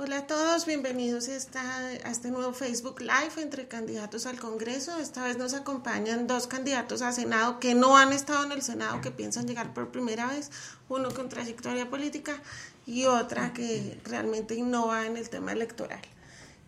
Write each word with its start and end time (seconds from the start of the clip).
Hola 0.00 0.18
a 0.18 0.26
todos, 0.28 0.64
bienvenidos 0.64 1.28
a, 1.28 1.92
este 2.08 2.30
nuevo 2.30 2.52
Facebook 2.52 3.00
Live 3.00 3.42
entre 3.42 3.66
candidatos 3.66 4.26
al 4.26 4.38
Congreso. 4.38 4.96
Esta 5.00 5.24
vez 5.24 5.38
nos 5.38 5.54
acompañan 5.54 6.28
dos 6.28 6.46
candidatos 6.46 7.02
a 7.02 7.10
Senado 7.10 7.58
que 7.58 7.74
no 7.74 7.96
han 7.96 8.12
estado 8.12 8.44
en 8.44 8.52
el 8.52 8.62
Senado, 8.62 9.00
que 9.00 9.10
piensan 9.10 9.48
llegar 9.48 9.74
por 9.74 9.90
primera 9.90 10.28
vez, 10.28 10.52
uno 10.88 11.12
con 11.12 11.28
trayectoria 11.28 11.90
política 11.90 12.40
y 12.86 13.06
otra 13.06 13.52
que 13.52 14.00
realmente 14.04 14.54
innova 14.54 15.04
en 15.04 15.16
el 15.16 15.28
tema 15.30 15.50
electoral. 15.50 16.00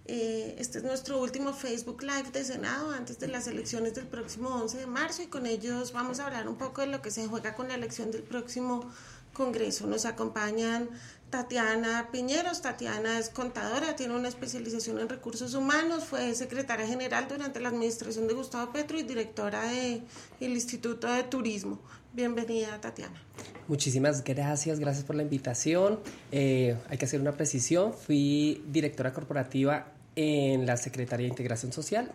Eh, 0.07 0.57
este 0.59 0.79
es 0.79 0.85
nuestro 0.85 1.21
último 1.21 1.53
Facebook 1.53 2.03
Live 2.03 2.33
de 2.33 2.43
Senado 2.43 2.91
antes 2.91 3.21
de 3.21 3.29
las 3.29 3.47
elecciones 3.47 3.95
del 3.95 4.09
próximo 4.09 4.49
11 4.49 4.79
de 4.79 4.87
marzo 4.87 5.23
y 5.23 5.27
con 5.29 5.47
ellos 5.47 5.93
vamos 5.93 6.19
a 6.19 6.27
hablar 6.27 6.49
un 6.49 6.57
poco 6.57 6.81
de 6.81 6.89
lo 6.89 7.01
que 7.01 7.12
se 7.12 7.29
juega 7.29 7.55
con 7.55 7.69
la 7.69 7.75
elección 7.75 8.11
del 8.11 8.25
próximo 8.25 8.91
Congreso. 9.33 9.87
Nos 9.87 10.07
acompañan 10.07 10.89
Tatiana 11.31 12.09
Piñeros. 12.11 12.61
Tatiana 12.61 13.19
es 13.19 13.30
contadora, 13.30 13.95
tiene 13.95 14.15
una 14.15 14.29
especialización 14.29 14.98
en 14.98 15.09
recursos 15.09 15.55
humanos, 15.55 16.05
fue 16.05 16.34
secretaria 16.34 16.87
general 16.87 17.27
durante 17.29 17.61
la 17.61 17.69
administración 17.69 18.27
de 18.27 18.34
Gustavo 18.34 18.73
Petro 18.73 18.98
y 18.98 19.05
directora 19.05 19.62
del 19.71 20.02
Instituto 20.41 21.11
de 21.12 21.23
Turismo. 21.23 21.79
Bienvenida, 22.12 22.80
Tatiana. 22.80 23.23
Muchísimas 23.69 24.24
gracias, 24.24 24.80
gracias 24.80 25.05
por 25.05 25.15
la 25.15 25.23
invitación. 25.23 26.01
Eh, 26.33 26.77
hay 26.88 26.98
que 26.98 27.05
hacer 27.05 27.21
una 27.21 27.33
precisión. 27.33 27.95
Fui 27.95 28.65
directora 28.66 29.12
corporativa 29.12 29.93
en 30.16 30.66
la 30.66 30.77
Secretaría 30.77 31.27
de 31.27 31.30
Integración 31.30 31.73
Social 31.73 32.10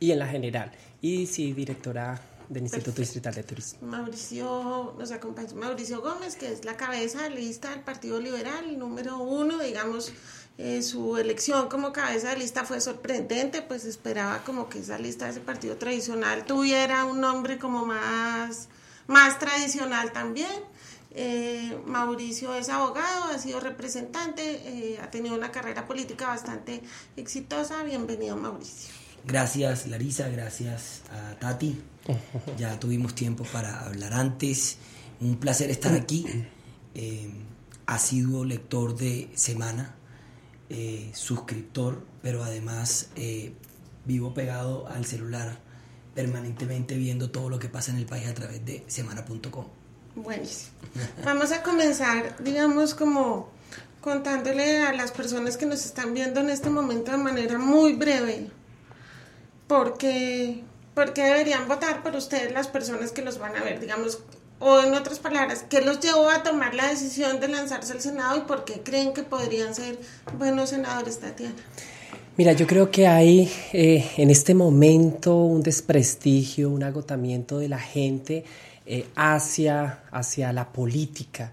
y 0.00 0.12
en 0.12 0.18
la 0.18 0.26
general. 0.26 0.72
Y 1.02 1.26
sí, 1.26 1.52
directora 1.52 2.20
del 2.48 2.62
Instituto 2.62 3.00
Distrital 3.00 3.34
de 3.34 3.42
Turismo. 3.42 3.86
Mauricio, 3.86 4.94
nos 4.98 5.10
acompaña 5.12 5.54
Mauricio 5.54 6.00
Gómez, 6.00 6.36
que 6.36 6.52
es 6.52 6.64
la 6.64 6.76
cabeza 6.76 7.22
de 7.22 7.30
lista 7.30 7.70
del 7.70 7.80
Partido 7.80 8.20
Liberal, 8.20 8.78
número 8.78 9.18
uno, 9.18 9.58
digamos, 9.58 10.12
eh, 10.56 10.82
su 10.82 11.16
elección 11.16 11.68
como 11.68 11.92
cabeza 11.92 12.30
de 12.30 12.36
lista 12.36 12.64
fue 12.64 12.80
sorprendente, 12.80 13.62
pues 13.62 13.84
esperaba 13.84 14.44
como 14.44 14.68
que 14.68 14.78
esa 14.78 14.98
lista 14.98 15.24
de 15.24 15.32
ese 15.32 15.40
partido 15.40 15.76
tradicional 15.76 16.44
tuviera 16.44 17.04
un 17.04 17.20
nombre 17.20 17.58
como 17.58 17.84
más, 17.84 18.68
más 19.08 19.38
tradicional 19.40 20.12
también. 20.12 20.62
Eh, 21.16 21.76
Mauricio 21.86 22.54
es 22.54 22.68
abogado, 22.68 23.24
ha 23.24 23.38
sido 23.38 23.60
representante, 23.60 24.42
eh, 24.42 24.98
ha 25.00 25.10
tenido 25.10 25.34
una 25.34 25.50
carrera 25.50 25.86
política 25.86 26.28
bastante 26.28 26.82
exitosa. 27.16 27.82
Bienvenido, 27.82 28.36
Mauricio. 28.36 28.92
Gracias, 29.24 29.86
Larisa, 29.86 30.28
gracias 30.28 31.02
a 31.10 31.34
Tati. 31.38 31.82
Ya 32.58 32.78
tuvimos 32.78 33.14
tiempo 33.14 33.44
para 33.44 33.84
hablar 33.84 34.12
antes. 34.12 34.78
Un 35.20 35.36
placer 35.36 35.70
estar 35.70 35.94
aquí. 35.94 36.26
Eh, 36.94 37.30
ha 37.86 37.98
sido 37.98 38.44
lector 38.44 38.96
de 38.96 39.30
Semana, 39.34 39.94
suscriptor, 41.12 42.04
pero 42.22 42.42
además 42.42 43.10
vivo 44.04 44.32
pegado 44.32 44.86
al 44.88 45.04
celular 45.04 45.58
permanentemente 46.14 46.94
viendo 46.96 47.30
todo 47.30 47.50
lo 47.50 47.58
que 47.58 47.68
pasa 47.68 47.90
en 47.90 47.98
el 47.98 48.06
país 48.06 48.26
a 48.28 48.34
través 48.34 48.64
de 48.64 48.84
semana.com. 48.86 49.66
Buenísimo. 50.14 50.70
Vamos 51.24 51.50
a 51.50 51.62
comenzar, 51.62 52.36
digamos, 52.42 52.94
como 52.94 53.48
contándole 54.00 54.80
a 54.82 54.92
las 54.92 55.10
personas 55.10 55.56
que 55.56 55.66
nos 55.66 55.84
están 55.84 56.14
viendo 56.14 56.40
en 56.40 56.50
este 56.50 56.70
momento 56.70 57.10
de 57.10 57.18
manera 57.18 57.58
muy 57.58 57.94
breve, 57.94 58.48
porque, 59.66 60.62
porque 60.94 61.22
deberían 61.22 61.68
votar 61.68 62.02
por 62.02 62.14
ustedes 62.16 62.52
las 62.52 62.68
personas 62.68 63.12
que 63.12 63.22
los 63.22 63.38
van 63.38 63.56
a 63.56 63.62
ver, 63.62 63.80
digamos, 63.80 64.20
o 64.60 64.80
en 64.80 64.94
otras 64.94 65.18
palabras, 65.18 65.64
¿qué 65.68 65.80
los 65.80 66.00
llevó 66.00 66.30
a 66.30 66.42
tomar 66.42 66.74
la 66.74 66.88
decisión 66.88 67.40
de 67.40 67.48
lanzarse 67.48 67.92
al 67.92 68.00
Senado 68.00 68.38
y 68.38 68.40
por 68.42 68.64
qué 68.64 68.80
creen 68.82 69.12
que 69.12 69.22
podrían 69.22 69.74
ser 69.74 69.98
buenos 70.38 70.70
senadores, 70.70 71.18
Tatiana? 71.18 71.54
Mira, 72.36 72.52
yo 72.52 72.66
creo 72.66 72.90
que 72.90 73.06
hay 73.06 73.50
eh, 73.72 74.10
en 74.16 74.30
este 74.30 74.54
momento 74.54 75.36
un 75.36 75.62
desprestigio, 75.62 76.70
un 76.70 76.82
agotamiento 76.82 77.58
de 77.58 77.68
la 77.68 77.78
gente 77.78 78.44
eh, 78.86 79.06
hacia, 79.14 80.00
hacia 80.10 80.52
la 80.52 80.72
política 80.72 81.52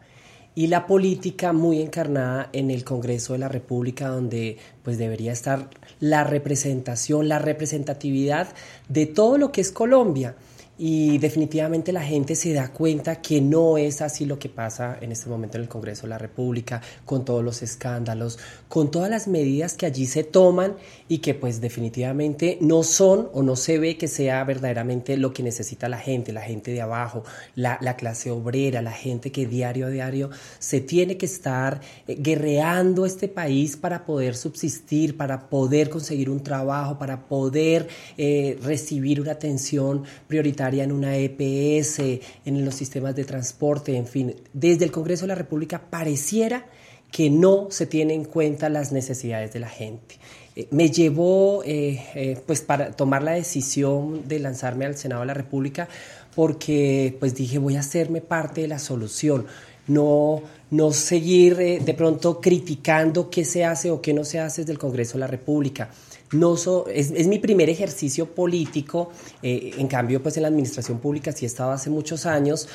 y 0.53 0.67
la 0.67 0.85
política 0.85 1.53
muy 1.53 1.81
encarnada 1.81 2.49
en 2.53 2.71
el 2.71 2.83
Congreso 2.83 3.33
de 3.33 3.39
la 3.39 3.47
República 3.47 4.09
donde 4.09 4.57
pues 4.83 4.97
debería 4.97 5.31
estar 5.31 5.69
la 5.99 6.23
representación, 6.23 7.29
la 7.29 7.39
representatividad 7.39 8.49
de 8.89 9.05
todo 9.05 9.37
lo 9.37 9.51
que 9.51 9.61
es 9.61 9.71
Colombia. 9.71 10.35
Y 10.83 11.19
definitivamente 11.19 11.91
la 11.91 12.01
gente 12.01 12.33
se 12.33 12.53
da 12.53 12.73
cuenta 12.73 13.21
que 13.21 13.39
no 13.39 13.77
es 13.77 14.01
así 14.01 14.25
lo 14.25 14.39
que 14.39 14.49
pasa 14.49 14.97
en 14.99 15.11
este 15.11 15.29
momento 15.29 15.57
en 15.57 15.63
el 15.63 15.69
Congreso 15.69 16.03
de 16.03 16.07
la 16.09 16.17
República, 16.17 16.81
con 17.05 17.23
todos 17.23 17.43
los 17.43 17.61
escándalos, 17.61 18.39
con 18.67 18.89
todas 18.89 19.09
las 19.11 19.27
medidas 19.27 19.75
que 19.75 19.85
allí 19.85 20.07
se 20.07 20.23
toman 20.23 20.75
y 21.11 21.17
que 21.17 21.33
pues 21.33 21.59
definitivamente 21.59 22.57
no 22.61 22.83
son 22.83 23.27
o 23.33 23.43
no 23.43 23.57
se 23.57 23.77
ve 23.77 23.97
que 23.97 24.07
sea 24.07 24.41
verdaderamente 24.45 25.17
lo 25.17 25.33
que 25.33 25.43
necesita 25.43 25.89
la 25.89 25.97
gente, 25.97 26.31
la 26.31 26.41
gente 26.41 26.71
de 26.71 26.79
abajo, 26.79 27.25
la, 27.53 27.77
clase 27.97 28.31
obrera, 28.31 28.81
la 28.81 28.93
gente 28.93 29.29
que 29.29 29.45
diario 29.45 29.87
a 29.87 29.89
diario 29.89 30.29
se 30.57 30.79
tiene 30.79 31.17
que 31.17 31.25
estar 31.25 31.81
eh, 32.07 32.15
guerreando 32.17 33.05
este 33.05 33.27
país 33.27 33.75
para 33.75 34.05
poder 34.05 34.37
subsistir, 34.37 35.17
para 35.17 35.49
poder 35.49 35.89
conseguir 35.89 36.29
un 36.29 36.41
trabajo, 36.41 36.97
para 36.97 37.27
poder 37.27 37.89
eh, 38.17 38.57
recibir 38.63 39.19
una 39.19 39.33
atención 39.33 40.05
prioritaria 40.29 40.85
en 40.85 40.93
una 40.93 41.17
EPS, 41.17 41.99
en 42.45 42.63
los 42.63 42.75
sistemas 42.75 43.17
de 43.17 43.25
transporte, 43.25 43.97
en 43.97 44.07
fin. 44.07 44.33
Desde 44.53 44.85
el 44.85 44.91
Congreso 44.93 45.23
de 45.23 45.27
la 45.27 45.35
República 45.35 45.89
pareciera 45.89 46.67
que 47.11 47.29
no 47.29 47.67
se 47.69 47.85
tienen 47.85 48.21
en 48.21 48.25
cuenta 48.25 48.69
las 48.69 48.93
necesidades 48.93 49.51
de 49.51 49.59
la 49.59 49.67
gente. 49.67 50.20
Eh, 50.55 50.67
me 50.71 50.91
llevó 50.91 51.63
eh, 51.63 52.03
eh, 52.13 52.37
pues 52.45 52.61
para 52.61 52.91
tomar 52.91 53.23
la 53.23 53.31
decisión 53.31 54.27
de 54.27 54.39
lanzarme 54.39 54.85
al 54.85 54.97
Senado 54.97 55.21
de 55.21 55.27
la 55.27 55.33
República 55.33 55.87
porque 56.35 57.15
pues 57.19 57.35
dije 57.35 57.57
voy 57.57 57.77
a 57.77 57.79
hacerme 57.79 58.19
parte 58.19 58.61
de 58.61 58.67
la 58.67 58.79
solución, 58.79 59.45
no, 59.87 60.41
no 60.69 60.91
seguir 60.91 61.57
de 61.57 61.93
pronto 61.93 62.39
criticando 62.39 63.29
qué 63.29 63.43
se 63.43 63.65
hace 63.65 63.91
o 63.91 64.01
qué 64.01 64.13
no 64.13 64.23
se 64.23 64.39
hace 64.39 64.61
desde 64.61 64.73
el 64.73 64.79
Congreso 64.79 65.13
de 65.13 65.19
la 65.19 65.27
República 65.27 65.89
no 66.31 66.55
es, 66.87 67.27
mi 67.27 67.39
primer 67.39 67.69
ejercicio 67.69 68.25
político, 68.25 69.11
en 69.41 69.85
cambio 69.89 70.23
pues 70.23 70.37
en 70.37 70.43
la 70.43 70.47
administración 70.47 70.99
pública 70.99 71.33
sí 71.33 71.43
he 71.43 71.47
estado 71.47 71.71
hace 71.71 71.89
muchos 71.89 72.25
años, 72.25 72.69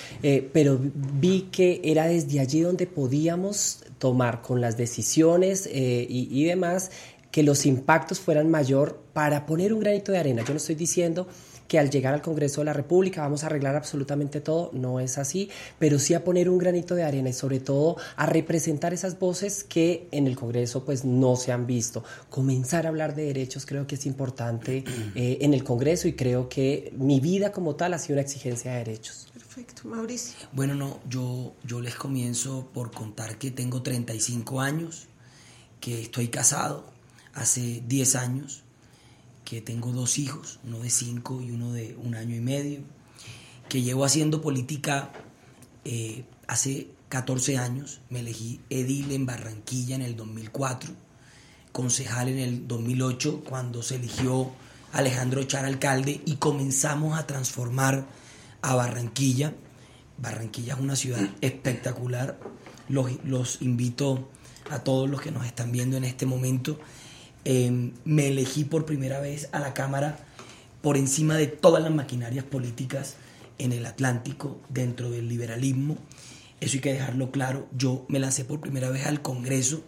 pero 0.53 0.78
vi 0.82 1.48
que 1.50 1.81
era 1.82 2.06
desde 2.06 2.38
allí 2.38 2.60
donde 2.60 2.87
podíamos 2.87 3.82
tomar 3.98 4.43
con 4.43 4.60
las 4.60 4.76
decisiones 4.76 5.66
y, 5.72 6.28
y 6.31 6.44
demás 6.44 6.91
que 7.36 7.42
los 7.42 7.66
impactos 7.66 8.19
fueran 8.19 8.50
mayor 8.50 8.98
para 9.12 9.44
poner 9.44 9.74
un 9.74 9.80
granito 9.80 10.10
de 10.10 10.16
arena. 10.16 10.42
Yo 10.42 10.54
no 10.54 10.56
estoy 10.56 10.74
diciendo 10.74 11.28
que 11.69 11.78
al 11.78 11.91
llegar 11.91 12.14
al 12.14 12.22
Congreso 12.22 12.62
de 12.62 12.64
la 12.64 12.72
República 12.72 13.20
vamos 13.20 13.42
a 13.42 13.48
arreglar 13.48 13.76
absolutamente 13.76 14.41
todo, 14.41 14.70
no 14.72 15.00
es 15.00 15.19
así, 15.19 15.50
pero 15.78 15.98
sí 15.98 16.14
a 16.14 16.25
poner 16.25 16.48
un 16.48 16.56
granito 16.56 16.94
de 16.94 17.04
arena 17.04 17.28
y 17.28 17.34
sobre 17.34 17.60
todo 17.60 17.98
a 18.16 18.25
representar 18.25 18.94
esas 18.94 19.19
voces 19.19 19.64
que 19.64 20.08
en 20.12 20.26
el 20.26 20.34
Congreso 20.34 20.86
pues 20.86 21.04
no 21.04 21.36
se 21.36 21.52
han 21.52 21.66
visto. 21.66 22.02
Comenzar 22.30 22.86
a 22.86 22.88
hablar 22.88 23.14
de 23.14 23.26
derechos 23.26 23.66
creo 23.66 23.86
que 23.86 23.96
es 23.96 24.06
importante 24.06 24.82
eh, 25.14 25.36
en 25.42 25.52
el 25.52 25.62
Congreso 25.62 26.08
y 26.08 26.14
creo 26.14 26.48
que 26.48 26.94
mi 26.96 27.20
vida 27.20 27.52
como 27.52 27.76
tal 27.76 27.92
ha 27.92 27.98
sido 27.98 28.14
una 28.14 28.22
exigencia 28.22 28.72
de 28.72 28.78
derechos. 28.78 29.28
Perfecto, 29.34 29.82
Mauricio. 29.84 30.32
Bueno, 30.52 30.75
no, 30.75 31.00
yo, 31.06 31.52
yo 31.64 31.82
les 31.82 31.96
comienzo 31.96 32.70
por 32.72 32.92
contar 32.92 33.36
que 33.36 33.50
tengo 33.50 33.82
35 33.82 34.58
años, 34.58 35.08
que 35.80 36.00
estoy 36.00 36.28
casado 36.28 36.95
hace 37.36 37.82
10 37.86 38.16
años 38.16 38.62
que 39.44 39.60
tengo 39.60 39.92
dos 39.92 40.19
hijos, 40.19 40.58
uno 40.64 40.80
de 40.80 40.91
cinco 40.91 41.41
y 41.41 41.52
uno 41.52 41.72
de 41.72 41.97
un 42.02 42.16
año 42.16 42.34
y 42.34 42.41
medio, 42.41 42.80
que 43.69 43.82
llevo 43.82 44.04
haciendo 44.04 44.41
política 44.41 45.12
eh, 45.84 46.25
hace 46.48 46.88
14 47.10 47.56
años, 47.58 48.00
me 48.10 48.20
elegí 48.20 48.60
edil 48.70 49.12
en 49.12 49.25
Barranquilla 49.25 49.94
en 49.94 50.02
el 50.02 50.16
2004, 50.16 50.90
concejal 51.70 52.28
en 52.28 52.38
el 52.38 52.66
2008 52.66 53.44
cuando 53.44 53.82
se 53.82 53.96
eligió 53.96 54.50
Alejandro 54.93 55.44
Char 55.44 55.64
alcalde 55.64 56.22
y 56.25 56.37
comenzamos 56.37 57.16
a 57.16 57.26
transformar 57.26 58.06
a 58.62 58.75
Barranquilla. 58.75 59.55
Barranquilla 60.19 60.75
es 60.75 60.81
una 60.81 60.96
ciudad 60.96 61.20
espectacular, 61.40 62.40
los, 62.88 63.25
los 63.25 63.62
invito 63.62 64.28
a 64.70 64.81
todos 64.81 65.08
los 65.08 65.20
que 65.20 65.31
nos 65.31 65.46
están 65.46 65.70
viendo 65.70 65.96
en 65.96 66.05
este 66.05 66.26
momento 66.26 66.81
Em, 67.48 67.93
me 68.04 68.26
elegí 68.26 68.64
por 68.64 68.87
primera 68.87 69.20
vez 69.20 69.48
a 69.52 69.60
la 69.60 69.72
Cámara 69.72 70.19
por 70.82 70.96
encima 70.96 71.37
de 71.37 71.46
todas 71.46 71.81
las 71.81 71.94
maquinarias 71.94 72.44
políticas 72.44 73.14
en 73.58 73.70
el 73.70 73.87
Atlántico, 73.87 74.58
dentro 74.69 75.10
del 75.10 75.28
liberalismo. 75.28 75.96
Eso 76.60 76.75
hay 76.75 76.81
que 76.81 76.93
dejarlo 76.93 77.31
claro. 77.31 77.69
Yo 77.70 78.04
me 78.08 78.19
lancé 78.19 78.44
por 78.44 78.58
primera 78.58 78.90
vez 78.90 79.06
al 79.06 79.22
Congreso 79.22 79.84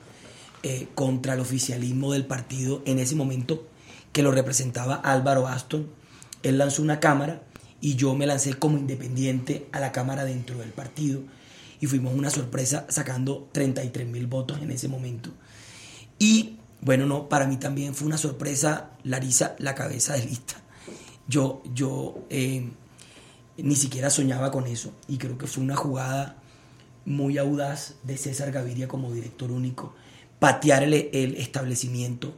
eh, 0.63 0.87
contra 0.95 1.35
el 1.35 1.41
oficialismo 1.41 2.13
del 2.13 2.27
partido 2.27 2.81
en 2.87 3.01
ese 3.01 3.17
momento 3.17 3.67
que 4.13 4.23
lo 4.23 4.31
representaba 4.31 4.95
Álvaro 4.95 5.49
Aston. 5.49 5.89
Él 6.45 6.59
lanzó 6.59 6.81
una 6.81 7.01
Cámara 7.01 7.43
y 7.81 7.97
yo 7.97 8.15
me 8.15 8.29
lancé 8.29 8.55
como 8.55 8.79
independiente 8.79 9.67
a 9.73 9.81
la 9.81 9.91
Cámara 9.91 10.25
dentro 10.25 10.59
del 10.59 10.71
partido 10.71 11.23
y 11.81 11.87
fuimos 11.89 12.15
una 12.15 12.31
sorpresa 12.31 12.87
sacando 12.89 13.49
33 13.51 14.07
mil 14.07 14.29
votos 14.29 14.61
en 14.63 14.71
ese 14.71 14.87
momento 14.87 15.31
Y 16.21 16.58
bueno, 16.81 17.07
no, 17.07 17.29
para 17.29 17.47
mí 17.47 17.57
también 17.57 17.95
fue 17.95 18.07
una 18.07 18.19
sorpresa, 18.19 18.91
Larisa, 19.03 19.57
la 19.59 19.75
cabeza 19.75 20.15
de 20.15 20.25
lista. 20.25 20.55
Yo, 21.27 21.63
yo 21.75 22.25
eh, 22.31 22.71
ni 23.57 23.77
siquiera 23.77 24.11
soñaba 24.11 24.51
con 24.51 24.67
eso 24.67 24.93
y 25.09 25.19
creo 25.19 25.37
que 25.37 25.47
fue 25.47 25.63
una 25.63 25.77
jugada 25.77 26.37
muy 27.05 27.39
audaz 27.39 27.97
de 28.05 28.17
César 28.17 28.53
Gaviria 28.53 28.87
como 28.87 29.13
director 29.13 29.51
único, 29.51 29.95
patear 30.39 30.85
el, 30.85 30.95
establecimiento, 31.37 32.35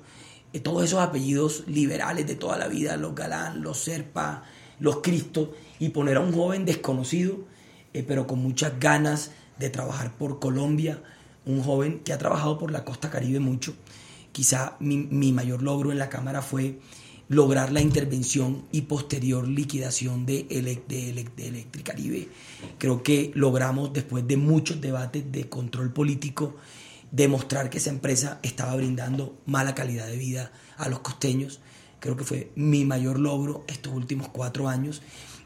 eh, 0.52 0.60
todos 0.60 0.84
esos 0.84 1.00
apellidos 1.00 1.64
liberales 1.66 2.26
de 2.26 2.36
toda 2.36 2.56
la 2.56 2.68
vida, 2.68 2.96
los 2.96 3.14
Galán, 3.14 3.62
los 3.62 3.78
Serpa, 3.78 4.44
los 4.78 4.98
Cristo, 4.98 5.52
y 5.78 5.90
poner 5.90 6.16
a 6.16 6.20
un 6.20 6.32
joven 6.32 6.64
desconocido, 6.64 7.38
eh, 7.92 8.04
pero 8.06 8.26
con 8.26 8.38
muchas 8.38 8.78
ganas 8.80 9.32
de 9.58 9.70
trabajar 9.70 10.16
por 10.16 10.38
Colombia, 10.38 11.02
un 11.44 11.62
joven 11.62 12.00
que 12.00 12.12
ha 12.12 12.18
trabajado 12.18 12.58
por 12.58 12.70
la 12.70 12.84
costa 12.84 13.10
caribe 13.10 13.40
mucho. 13.40 13.74
Quizá 14.32 14.76
mi, 14.80 15.32
mayor 15.32 15.62
logro 15.62 15.92
en 15.92 15.98
la 15.98 16.08
Cámara 16.08 16.42
fue 16.42 16.78
lograr 17.28 17.72
la 17.72 17.80
intervención 17.80 18.64
y 18.72 18.82
posterior 18.82 19.46
liquidación 19.46 20.26
de, 20.26 20.44
de, 20.44 21.22
de 21.36 21.48
Electricaribe. 21.48 22.28
Creo 22.78 23.02
que 23.02 23.30
logramos, 23.34 23.92
después 23.92 24.26
de 24.26 24.36
muchos 24.36 24.80
debates 24.80 25.30
de 25.30 25.48
control 25.48 25.92
político, 25.92 26.56
demostrar 27.10 27.70
que 27.70 27.78
esa 27.78 27.90
empresa 27.90 28.38
estaba 28.42 28.74
brindando 28.76 29.38
mala 29.46 29.74
calidad 29.74 30.06
de 30.06 30.16
vida 30.16 30.52
a 30.76 30.88
los 30.88 31.00
costeños. 31.00 31.60
Creo 32.00 32.16
que 32.16 32.24
fue 32.24 32.52
mi 32.54 32.84
mayor 32.84 33.18
logro 33.18 33.64
estos 33.68 33.92
últimos 33.92 34.28
cuatro 34.28 34.68
años 34.68 35.02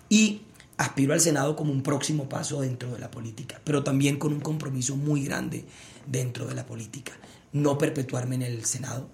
y 0.09 0.43
aspiro 0.77 1.13
al 1.13 1.21
Senado 1.21 1.57
como 1.57 1.73
un 1.73 1.83
próximo 1.83 2.29
paso 2.29 2.61
dentro 2.61 2.93
de 2.93 2.99
la 2.99 3.11
política, 3.11 3.61
pero 3.65 3.83
también 3.83 4.19
con 4.19 4.33
un 4.33 4.41
compromiso 4.41 4.97
muy 4.97 5.25
grande 5.25 5.65
dentro 6.07 6.47
de 6.47 6.55
la 6.55 6.67
política. 6.67 7.13
No 7.55 7.79
perpetuarme 7.79 8.35
en 8.35 8.43
el 8.43 8.67
Senado. 8.67 9.09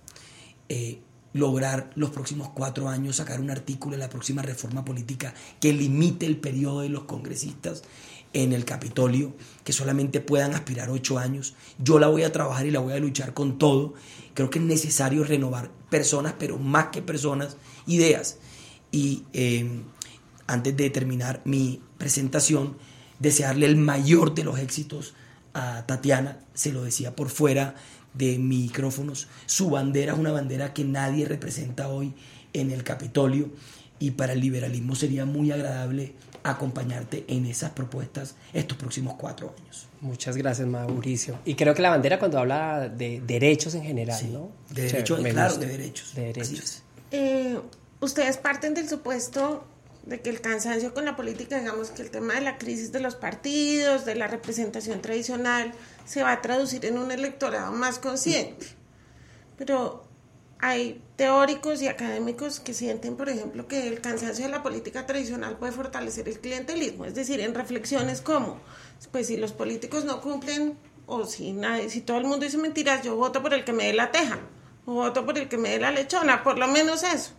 Eh, 0.68 1.00
lograr 1.32 1.90
los 1.94 2.10
próximos 2.10 2.48
cuatro 2.48 2.88
años 2.88 3.16
sacar 3.16 3.40
un 3.40 3.50
artículo 3.50 3.94
en 3.94 4.00
la 4.00 4.08
próxima 4.08 4.42
reforma 4.42 4.84
política 4.84 5.32
que 5.60 5.72
limite 5.72 6.26
el 6.26 6.36
periodo 6.36 6.80
de 6.80 6.88
los 6.88 7.04
congresistas 7.04 7.82
en 8.32 8.52
el 8.52 8.64
Capitolio, 8.64 9.34
que 9.64 9.72
solamente 9.72 10.20
puedan 10.20 10.54
aspirar 10.54 10.90
ocho 10.90 11.18
años. 11.18 11.54
Yo 11.78 11.98
la 11.98 12.08
voy 12.08 12.22
a 12.22 12.32
trabajar 12.32 12.66
y 12.66 12.70
la 12.70 12.80
voy 12.80 12.92
a 12.92 12.98
luchar 12.98 13.34
con 13.34 13.58
todo. 13.58 13.94
Creo 14.34 14.50
que 14.50 14.60
es 14.60 14.64
necesario 14.64 15.24
renovar 15.24 15.70
personas, 15.88 16.34
pero 16.38 16.58
más 16.58 16.86
que 16.86 17.02
personas, 17.02 17.56
ideas. 17.86 18.38
Y 18.92 19.24
eh, 19.32 19.82
antes 20.46 20.76
de 20.76 20.90
terminar 20.90 21.42
mi 21.44 21.80
presentación, 21.98 22.76
desearle 23.18 23.66
el 23.66 23.76
mayor 23.76 24.34
de 24.34 24.44
los 24.44 24.58
éxitos 24.60 25.14
a 25.52 25.84
Tatiana, 25.86 26.38
se 26.54 26.72
lo 26.72 26.84
decía 26.84 27.16
por 27.16 27.28
fuera 27.28 27.74
de 28.14 28.38
micrófonos. 28.38 29.28
Su 29.46 29.70
bandera 29.70 30.12
es 30.12 30.18
una 30.18 30.32
bandera 30.32 30.72
que 30.72 30.84
nadie 30.84 31.26
representa 31.26 31.88
hoy 31.88 32.14
en 32.52 32.70
el 32.70 32.82
Capitolio 32.82 33.50
y 33.98 34.12
para 34.12 34.32
el 34.32 34.40
liberalismo 34.40 34.94
sería 34.94 35.24
muy 35.24 35.52
agradable 35.52 36.14
acompañarte 36.42 37.24
en 37.28 37.44
esas 37.46 37.70
propuestas 37.72 38.34
estos 38.52 38.78
próximos 38.78 39.14
cuatro 39.18 39.54
años. 39.58 39.86
Muchas 40.00 40.36
gracias, 40.36 40.66
Mauricio. 40.66 41.38
Y 41.44 41.54
creo 41.54 41.74
que 41.74 41.82
la 41.82 41.90
bandera 41.90 42.18
cuando 42.18 42.38
habla 42.38 42.88
de 42.88 43.22
derechos 43.26 43.74
en 43.74 43.82
general, 43.82 44.18
¿no? 44.32 44.50
De 44.70 44.84
derechos, 44.84 45.20
claro, 45.20 45.56
de 45.58 45.66
derechos. 45.66 46.14
De 46.14 46.22
derechos. 46.22 46.82
Eh, 47.10 47.58
ustedes 48.00 48.38
parten 48.38 48.72
del 48.72 48.88
supuesto 48.88 49.64
de 50.06 50.20
que 50.20 50.30
el 50.30 50.40
cansancio 50.40 50.94
con 50.94 51.04
la 51.04 51.14
política, 51.16 51.58
digamos 51.58 51.90
que 51.90 52.00
el 52.00 52.10
tema 52.10 52.34
de 52.34 52.40
la 52.40 52.56
crisis 52.56 52.92
de 52.92 53.00
los 53.00 53.16
partidos, 53.16 54.06
de 54.06 54.14
la 54.14 54.26
representación 54.26 55.02
tradicional, 55.02 55.72
se 56.04 56.22
va 56.22 56.32
a 56.32 56.42
traducir 56.42 56.84
en 56.86 56.98
un 56.98 57.10
electorado 57.10 57.72
más 57.72 57.98
consciente. 57.98 58.66
Pero 59.56 60.04
hay 60.58 61.02
teóricos 61.16 61.80
y 61.82 61.88
académicos 61.88 62.60
que 62.60 62.74
sienten, 62.74 63.16
por 63.16 63.28
ejemplo, 63.28 63.66
que 63.66 63.88
el 63.88 64.00
cansancio 64.00 64.44
de 64.44 64.50
la 64.50 64.62
política 64.62 65.06
tradicional 65.06 65.56
puede 65.56 65.72
fortalecer 65.72 66.28
el 66.28 66.38
clientelismo, 66.38 67.04
es 67.04 67.14
decir, 67.14 67.40
en 67.40 67.54
reflexiones 67.54 68.20
como, 68.20 68.60
pues 69.10 69.28
si 69.28 69.36
los 69.36 69.52
políticos 69.52 70.04
no 70.04 70.20
cumplen 70.20 70.78
o 71.06 71.24
si 71.24 71.52
nadie, 71.52 71.88
si 71.90 72.02
todo 72.02 72.18
el 72.18 72.24
mundo 72.24 72.44
dice 72.44 72.58
mentiras, 72.58 73.02
yo 73.02 73.16
voto 73.16 73.42
por 73.42 73.54
el 73.54 73.64
que 73.64 73.72
me 73.72 73.84
dé 73.84 73.94
la 73.94 74.10
teja, 74.10 74.38
o 74.86 74.94
voto 74.94 75.24
por 75.24 75.38
el 75.38 75.48
que 75.48 75.56
me 75.56 75.70
dé 75.70 75.78
la 75.78 75.90
lechona, 75.90 76.42
por 76.42 76.58
lo 76.58 76.68
menos 76.68 77.02
eso 77.02 77.32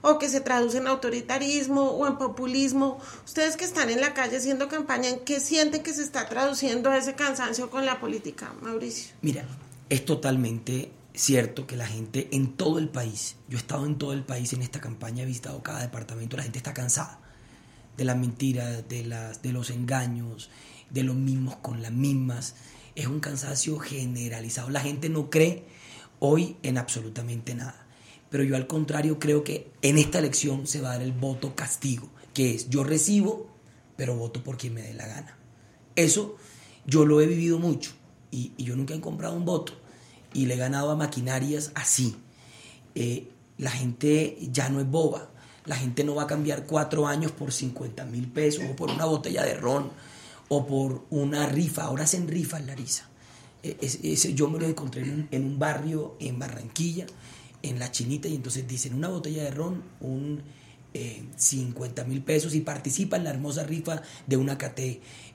o 0.00 0.18
que 0.18 0.28
se 0.28 0.40
traduce 0.40 0.78
en 0.78 0.86
autoritarismo 0.86 1.82
o 1.82 2.06
en 2.06 2.18
populismo. 2.18 3.00
Ustedes 3.24 3.56
que 3.56 3.64
están 3.64 3.90
en 3.90 4.00
la 4.00 4.14
calle 4.14 4.36
haciendo 4.36 4.68
campaña, 4.68 5.08
¿en 5.08 5.20
qué 5.20 5.40
sienten 5.40 5.82
que 5.82 5.92
se 5.92 6.02
está 6.02 6.28
traduciendo 6.28 6.92
ese 6.92 7.14
cansancio 7.14 7.70
con 7.70 7.86
la 7.86 8.00
política, 8.00 8.52
Mauricio? 8.62 9.14
Mira, 9.22 9.44
es 9.88 10.04
totalmente 10.04 10.92
cierto 11.14 11.66
que 11.66 11.76
la 11.76 11.86
gente 11.86 12.28
en 12.32 12.56
todo 12.56 12.78
el 12.78 12.88
país, 12.88 13.36
yo 13.48 13.58
he 13.58 13.60
estado 13.60 13.86
en 13.86 13.98
todo 13.98 14.12
el 14.12 14.24
país 14.24 14.52
en 14.52 14.62
esta 14.62 14.80
campaña, 14.80 15.24
he 15.24 15.26
visitado 15.26 15.62
cada 15.62 15.80
departamento, 15.80 16.36
la 16.36 16.44
gente 16.44 16.58
está 16.58 16.72
cansada 16.72 17.20
de 17.98 18.04
las 18.04 18.16
mentiras, 18.16 18.88
de, 18.88 19.04
las, 19.04 19.42
de 19.42 19.52
los 19.52 19.70
engaños, 19.70 20.50
de 20.88 21.02
los 21.02 21.16
mismos 21.16 21.56
con 21.56 21.82
las 21.82 21.90
mismas. 21.90 22.54
Es 22.94 23.08
un 23.08 23.20
cansancio 23.20 23.78
generalizado. 23.78 24.70
La 24.70 24.80
gente 24.80 25.08
no 25.08 25.28
cree 25.30 25.66
hoy 26.20 26.56
en 26.62 26.78
absolutamente 26.78 27.54
nada. 27.54 27.87
Pero 28.30 28.44
yo 28.44 28.56
al 28.56 28.66
contrario 28.66 29.18
creo 29.18 29.42
que 29.44 29.70
en 29.82 29.98
esta 29.98 30.18
elección 30.18 30.66
se 30.66 30.80
va 30.80 30.90
a 30.90 30.92
dar 30.94 31.02
el 31.02 31.12
voto 31.12 31.54
castigo, 31.54 32.10
que 32.34 32.54
es 32.54 32.68
yo 32.68 32.84
recibo, 32.84 33.48
pero 33.96 34.16
voto 34.16 34.42
por 34.42 34.56
quien 34.58 34.74
me 34.74 34.82
dé 34.82 34.94
la 34.94 35.06
gana. 35.06 35.38
Eso 35.96 36.36
yo 36.86 37.04
lo 37.04 37.20
he 37.20 37.26
vivido 37.26 37.58
mucho 37.58 37.92
y, 38.30 38.52
yo 38.62 38.76
nunca 38.76 38.94
he 38.94 39.00
comprado 39.00 39.34
un 39.34 39.44
voto 39.44 39.72
y 40.34 40.46
le 40.46 40.54
he 40.54 40.56
ganado 40.56 40.90
a 40.90 40.96
maquinarias 40.96 41.72
así. 41.74 42.16
Eh, 42.94 43.30
la 43.56 43.70
gente 43.70 44.38
ya 44.52 44.68
no 44.68 44.80
es 44.80 44.88
boba. 44.88 45.30
La 45.64 45.76
gente 45.76 46.04
no 46.04 46.14
va 46.14 46.22
a 46.22 46.26
cambiar 46.26 46.64
cuatro 46.64 47.06
años 47.06 47.32
por 47.32 47.52
50 47.52 48.04
mil 48.06 48.28
pesos 48.30 48.64
o 48.70 48.76
por 48.76 48.90
una 48.90 49.04
botella 49.04 49.42
de 49.42 49.54
ron 49.54 49.90
o 50.48 50.66
por 50.66 51.04
una 51.10 51.46
rifa. 51.46 51.84
Ahora 51.84 52.04
hacen 52.04 52.28
rifas, 52.28 52.64
Larisa. 52.64 53.08
E, 53.62 53.76
ese, 53.80 54.34
yo 54.34 54.48
me 54.48 54.58
lo 54.58 54.66
encontré 54.66 55.02
en 55.02 55.44
un 55.44 55.58
barrio 55.58 56.14
en 56.20 56.38
Barranquilla 56.38 57.06
en 57.62 57.78
la 57.78 57.90
chinita 57.90 58.28
y 58.28 58.34
entonces 58.34 58.66
dicen 58.66 58.94
una 58.94 59.08
botella 59.08 59.44
de 59.44 59.50
ron, 59.50 59.82
un 60.00 60.42
50 61.36 62.02
eh, 62.02 62.04
mil 62.06 62.22
pesos 62.22 62.54
y 62.54 62.60
participa 62.60 63.16
en 63.16 63.24
la 63.24 63.30
hermosa 63.30 63.62
rifa 63.62 64.02
de 64.26 64.36
una 64.36 64.56
KT 64.56 64.78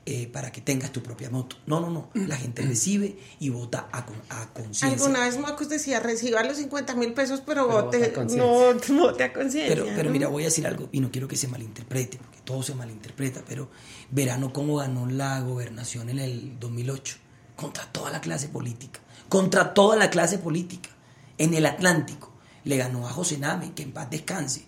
eh, 0.06 0.28
para 0.32 0.50
que 0.52 0.60
tengas 0.60 0.92
tu 0.92 1.02
propia 1.02 1.30
moto. 1.30 1.56
No, 1.66 1.80
no, 1.80 1.90
no. 1.90 2.10
La 2.14 2.36
gente 2.36 2.62
recibe 2.62 3.16
y 3.40 3.48
vota 3.50 3.88
a, 3.92 4.04
a 4.30 4.52
conciencia. 4.52 4.88
Alguna 4.88 5.24
vez 5.24 5.38
Marcos 5.38 5.68
decía, 5.68 6.00
reciba 6.00 6.42
los 6.42 6.58
50 6.58 6.94
mil 6.96 7.14
pesos, 7.14 7.40
pero, 7.46 7.68
vote, 7.68 8.12
no 8.36 8.74
vote 8.88 9.24
a 9.24 9.32
conciencia. 9.32 9.74
Pero, 9.74 9.86
pero 9.96 10.10
mira, 10.10 10.28
voy 10.28 10.42
a 10.42 10.46
decir 10.46 10.66
algo 10.66 10.88
y 10.92 11.00
no 11.00 11.10
quiero 11.10 11.28
que 11.28 11.36
se 11.36 11.48
malinterprete, 11.48 12.18
porque 12.18 12.40
todo 12.44 12.62
se 12.62 12.74
malinterpreta, 12.74 13.42
pero 13.46 13.70
verano 14.10 14.52
cómo 14.52 14.76
ganó 14.76 15.06
la 15.06 15.40
gobernación 15.40 16.10
en 16.10 16.18
el 16.18 16.58
2008, 16.58 17.16
contra 17.56 17.84
toda 17.92 18.10
la 18.10 18.20
clase 18.20 18.48
política, 18.48 19.00
contra 19.28 19.72
toda 19.72 19.96
la 19.96 20.10
clase 20.10 20.38
política 20.38 20.90
en 21.38 21.54
el 21.54 21.66
Atlántico. 21.66 22.32
Le 22.64 22.76
ganó 22.76 23.06
a 23.06 23.12
José 23.12 23.38
Name, 23.38 23.72
que 23.74 23.82
en 23.82 23.92
paz 23.92 24.10
descanse. 24.10 24.64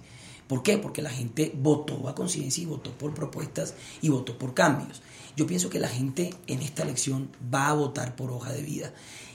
¿Por 0.49 0.63
qué? 0.63 0.79
Porque 0.79 1.03
la 1.03 1.11
gente 1.11 1.53
votó 1.57 2.09
a 2.09 2.15
conciencia 2.15 2.63
y 2.63 2.67
votó 2.67 2.93
por 2.93 3.15
propuestas 3.15 3.75
y 4.01 4.11
votó 4.11 4.39
por 4.39 4.55
cambios. 4.55 5.03
Yo 5.37 5.47
pienso 5.47 5.69
que 5.69 5.81
la 5.81 5.89
gente 5.89 6.35
en 6.47 6.63
esta 6.63 6.83
elección 6.83 7.31
va 7.53 7.69
a 7.69 7.75
votar 7.75 8.15
por 8.17 8.31
hoja 8.31 8.53
de 8.53 8.63
vida. 8.63 8.93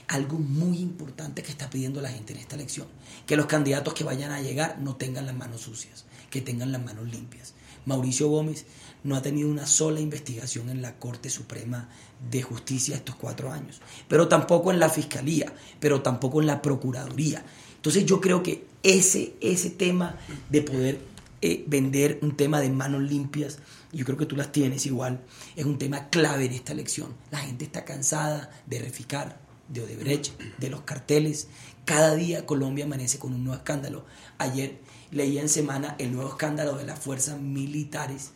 Algo 0.08 0.38
muy 0.38 0.78
importante 0.78 1.42
que 1.42 1.50
está 1.50 1.70
pidiendo 1.70 2.00
la 2.00 2.08
gente 2.08 2.32
en 2.32 2.38
esta 2.40 2.56
elección, 2.56 2.86
que 3.26 3.36
los 3.36 3.46
candidatos 3.46 3.94
que 3.94 4.04
vayan 4.04 4.32
a 4.32 4.40
llegar 4.40 4.78
no 4.80 4.96
tengan 4.96 5.26
las 5.26 5.36
manos 5.36 5.60
sucias, 5.60 6.06
que 6.30 6.40
tengan 6.40 6.72
las 6.72 6.82
manos 6.82 7.06
limpias. 7.08 7.54
Mauricio 7.84 8.28
Gómez 8.28 8.66
no 9.04 9.16
ha 9.16 9.22
tenido 9.22 9.48
una 9.48 9.66
sola 9.66 10.00
investigación 10.00 10.68
en 10.68 10.82
la 10.82 10.98
Corte 10.98 11.30
Suprema 11.30 11.88
de 12.30 12.42
Justicia 12.42 12.96
estos 12.96 13.16
cuatro 13.16 13.50
años, 13.50 13.80
pero 14.08 14.28
tampoco 14.28 14.70
en 14.70 14.78
la 14.78 14.88
Fiscalía, 14.88 15.52
pero 15.80 16.02
tampoco 16.02 16.40
en 16.40 16.46
la 16.46 16.62
Procuraduría. 16.62 17.44
Entonces 17.76 18.06
yo 18.06 18.20
creo 18.20 18.42
que 18.42 18.64
ese, 18.82 19.34
ese 19.40 19.70
tema 19.70 20.16
de 20.50 20.62
poder 20.62 21.00
eh, 21.40 21.64
vender 21.66 22.20
un 22.22 22.36
tema 22.36 22.60
de 22.60 22.70
manos 22.70 23.02
limpias, 23.02 23.58
yo 23.92 24.04
creo 24.04 24.16
que 24.16 24.26
tú 24.26 24.36
las 24.36 24.52
tienes 24.52 24.86
igual, 24.86 25.20
es 25.56 25.64
un 25.64 25.78
tema 25.78 26.08
clave 26.08 26.46
en 26.46 26.52
esta 26.52 26.72
elección. 26.72 27.14
La 27.32 27.38
gente 27.38 27.64
está 27.64 27.84
cansada 27.84 28.50
de 28.66 28.78
reficar, 28.78 29.40
de 29.68 29.82
Odebrecht, 29.82 30.38
de 30.58 30.70
los 30.70 30.82
carteles. 30.82 31.48
Cada 31.84 32.14
día 32.14 32.46
Colombia 32.46 32.84
amanece 32.84 33.18
con 33.18 33.34
un 33.34 33.42
nuevo 33.42 33.58
escándalo. 33.58 34.04
Ayer 34.38 34.78
leía 35.10 35.42
en 35.42 35.48
semana 35.48 35.96
el 35.98 36.12
nuevo 36.12 36.30
escándalo 36.30 36.76
de 36.76 36.84
las 36.84 37.00
fuerzas 37.00 37.40
militares, 37.40 38.30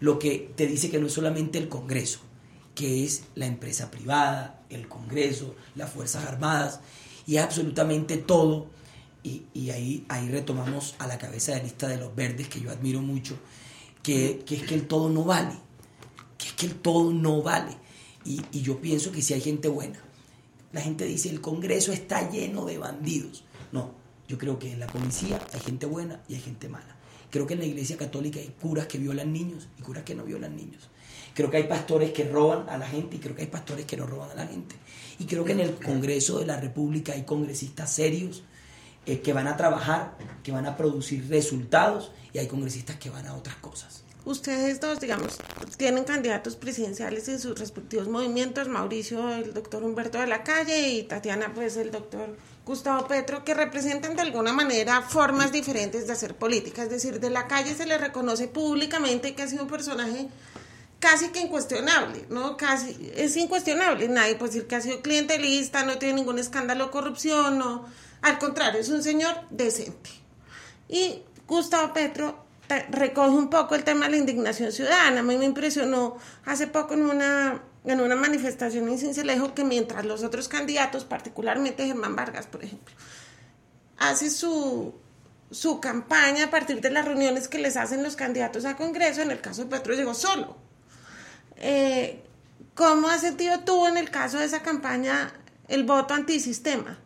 lo 0.00 0.18
que 0.18 0.52
te 0.56 0.66
dice 0.66 0.90
que 0.90 0.98
no 0.98 1.06
es 1.06 1.12
solamente 1.12 1.58
el 1.58 1.68
Congreso, 1.68 2.20
que 2.74 3.04
es 3.04 3.24
la 3.34 3.46
empresa 3.46 3.90
privada, 3.90 4.60
el 4.68 4.88
Congreso, 4.88 5.54
las 5.74 5.90
Fuerzas 5.90 6.26
Armadas, 6.26 6.80
y 7.26 7.38
absolutamente 7.38 8.16
todo. 8.16 8.66
Y, 9.22 9.70
ahí, 9.70 10.04
ahí 10.08 10.28
retomamos 10.28 10.94
a 11.00 11.08
la 11.08 11.18
cabeza 11.18 11.52
de 11.52 11.64
lista 11.64 11.88
de 11.88 11.96
los 11.96 12.14
verdes, 12.14 12.46
que 12.46 12.60
yo 12.60 12.70
admiro 12.70 13.00
mucho, 13.00 13.36
que, 14.00 14.44
es 14.48 14.62
que 14.62 14.74
el 14.74 14.86
todo 14.86 15.10
no 15.10 15.24
vale, 15.24 15.54
que 16.38 16.46
es 16.46 16.52
que 16.52 16.66
el 16.66 16.76
todo 16.76 17.12
no 17.12 17.42
vale. 17.42 17.76
Y, 18.24 18.40
y 18.52 18.62
yo 18.62 18.80
pienso 18.80 19.10
que 19.10 19.22
si 19.22 19.34
hay 19.34 19.40
gente 19.40 19.68
buena, 19.68 19.98
La 20.72 20.80
gente 20.80 21.06
dice, 21.06 21.30
el 21.30 21.40
Congreso 21.40 21.92
está 21.92 22.30
lleno 22.30 22.66
de 22.66 22.78
bandidos. 22.78 23.42
No, 23.72 23.94
yo 24.28 24.38
creo 24.38 24.58
que 24.58 24.72
en 24.72 24.78
la 24.78 24.86
policía 24.86 25.40
hay 25.52 25.60
gente 25.60 25.86
buena 25.86 26.20
y 26.28 26.34
hay 26.34 26.40
gente 26.40 26.68
mala. 26.68 26.95
Creo 27.30 27.46
que 27.46 27.54
en 27.54 27.60
la 27.60 27.66
iglesia 27.66 27.96
católica 27.96 28.38
hay 28.38 28.54
curas 28.60 28.86
que 28.86 28.98
violan 28.98 29.32
niños 29.32 29.68
y 29.78 29.82
curas 29.82 30.04
que 30.04 30.14
no 30.14 30.24
violan 30.24 30.56
niños. 30.56 30.88
Creo 31.34 31.50
que 31.50 31.58
hay 31.58 31.64
pastores 31.64 32.12
que 32.12 32.24
roban 32.24 32.68
a 32.68 32.78
la 32.78 32.86
gente 32.86 33.16
y 33.16 33.18
creo 33.18 33.34
que 33.34 33.42
hay 33.42 33.48
pastores 33.48 33.84
que 33.84 33.96
no 33.96 34.06
roban 34.06 34.30
a 34.30 34.34
la 34.34 34.46
gente. 34.46 34.74
Y 35.18 35.26
creo 35.26 35.44
que 35.44 35.52
en 35.52 35.60
el 35.60 35.74
Congreso 35.74 36.38
de 36.38 36.46
la 36.46 36.58
República 36.58 37.12
hay 37.12 37.24
congresistas 37.24 37.92
serios 37.92 38.42
eh, 39.04 39.20
que 39.20 39.32
van 39.32 39.46
a 39.46 39.56
trabajar, 39.56 40.16
que 40.42 40.52
van 40.52 40.66
a 40.66 40.76
producir 40.76 41.28
resultados 41.28 42.10
y 42.32 42.38
hay 42.38 42.46
congresistas 42.46 42.96
que 42.96 43.10
van 43.10 43.26
a 43.26 43.34
otras 43.34 43.56
cosas. 43.56 44.02
Ustedes 44.24 44.80
dos, 44.80 44.98
digamos, 44.98 45.38
tienen 45.76 46.02
candidatos 46.02 46.56
presidenciales 46.56 47.28
en 47.28 47.38
sus 47.38 47.56
respectivos 47.56 48.08
movimientos, 48.08 48.66
Mauricio, 48.68 49.32
el 49.32 49.54
doctor 49.54 49.84
Humberto 49.84 50.18
de 50.18 50.26
la 50.26 50.42
Calle 50.42 50.88
y 50.88 51.04
Tatiana, 51.04 51.52
pues 51.54 51.76
el 51.76 51.92
doctor 51.92 52.36
Gustavo 52.66 53.06
Petro, 53.06 53.44
que 53.44 53.54
representan 53.54 54.16
de 54.16 54.22
alguna 54.22 54.52
manera 54.52 55.00
formas 55.00 55.52
diferentes 55.52 56.08
de 56.08 56.12
hacer 56.12 56.34
política. 56.34 56.82
Es 56.82 56.90
decir, 56.90 57.20
de 57.20 57.30
la 57.30 57.46
calle 57.46 57.72
se 57.76 57.86
le 57.86 57.96
reconoce 57.96 58.48
públicamente 58.48 59.36
que 59.36 59.44
ha 59.44 59.48
sido 59.48 59.62
un 59.62 59.70
personaje 59.70 60.28
casi 60.98 61.28
que 61.28 61.38
incuestionable, 61.38 62.26
¿no? 62.28 62.56
Casi, 62.56 63.12
es 63.14 63.36
incuestionable. 63.36 64.08
Nadie 64.08 64.34
puede 64.34 64.52
decir 64.52 64.66
que 64.66 64.74
ha 64.74 64.80
sido 64.80 65.00
clientelista, 65.00 65.84
no 65.84 65.98
tiene 65.98 66.14
ningún 66.14 66.40
escándalo 66.40 66.86
de 66.86 66.90
corrupción, 66.90 67.56
no. 67.56 67.86
Al 68.22 68.38
contrario, 68.40 68.80
es 68.80 68.88
un 68.88 69.04
señor 69.04 69.36
decente. 69.50 70.10
Y 70.88 71.22
Gustavo 71.46 71.92
Petro 71.92 72.46
recoge 72.90 73.30
un 73.30 73.48
poco 73.48 73.76
el 73.76 73.84
tema 73.84 74.06
de 74.06 74.12
la 74.12 74.16
indignación 74.16 74.72
ciudadana. 74.72 75.20
A 75.20 75.22
mí 75.22 75.38
me 75.38 75.44
impresionó 75.44 76.16
hace 76.44 76.66
poco 76.66 76.94
en 76.94 77.04
una, 77.04 77.62
en 77.92 78.00
una 78.00 78.16
manifestación 78.16 78.88
en 78.88 78.98
Cincelejo 78.98 79.54
que 79.54 79.64
mientras 79.64 80.04
los 80.04 80.22
otros 80.22 80.48
candidatos, 80.48 81.04
particularmente 81.04 81.86
Germán 81.86 82.16
Vargas, 82.16 82.46
por 82.46 82.64
ejemplo, 82.64 82.94
hace 83.98 84.30
su, 84.30 84.94
su 85.50 85.80
campaña 85.80 86.46
a 86.46 86.50
partir 86.50 86.80
de 86.80 86.90
las 86.90 87.04
reuniones 87.04 87.48
que 87.48 87.58
les 87.58 87.76
hacen 87.76 88.02
los 88.02 88.16
candidatos 88.16 88.64
a 88.64 88.76
Congreso, 88.76 89.22
en 89.22 89.30
el 89.30 89.40
caso 89.40 89.64
de 89.64 89.70
Petro 89.70 89.94
llegó 89.94 90.14
solo. 90.14 90.56
Eh, 91.56 92.22
¿Cómo 92.74 93.08
ha 93.08 93.18
sentido 93.18 93.60
tú 93.60 93.86
en 93.86 93.96
el 93.96 94.10
caso 94.10 94.38
de 94.38 94.44
esa 94.44 94.62
campaña 94.62 95.32
el 95.68 95.84
voto 95.84 96.12
antisistema? 96.12 96.98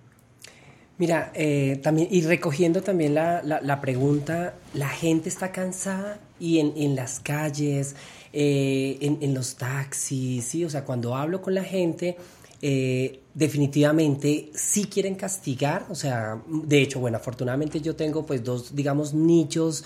Mira, 0.99 1.31
eh, 1.35 1.81
también, 1.83 2.09
y 2.11 2.23
recogiendo 2.23 2.83
también 2.83 3.15
la, 3.15 3.41
la, 3.43 3.81
pregunta, 3.81 4.55
la 4.75 4.89
gente 4.89 5.31
está 5.31 5.51
cansada 5.51 6.19
y 6.39 6.59
en, 6.59 6.75
en 6.77 6.95
las 6.95 7.21
calles, 7.21 7.97
eh, 8.33 8.99
en, 9.01 9.35
los 9.35 9.57
taxis, 9.57 10.45
¿sí? 10.45 10.65
O 10.65 10.71
sea, 10.71 10.85
cuando 10.85 11.15
hablo 11.17 11.43
con 11.43 11.55
la 11.55 11.65
gente, 11.65 12.17
eh, 12.63 13.21
definitivamente 13.35 14.51
sí 14.55 14.85
quieren 14.85 15.15
castigar, 15.15 15.87
o 15.89 15.95
sea, 15.95 16.43
de 16.47 16.83
hecho, 16.83 17.01
bueno, 17.01 17.17
afortunadamente 17.17 17.81
yo 17.81 17.97
tengo 17.97 18.27
pues 18.27 18.45
dos, 18.45 18.75
digamos, 18.75 19.15
nichos 19.15 19.85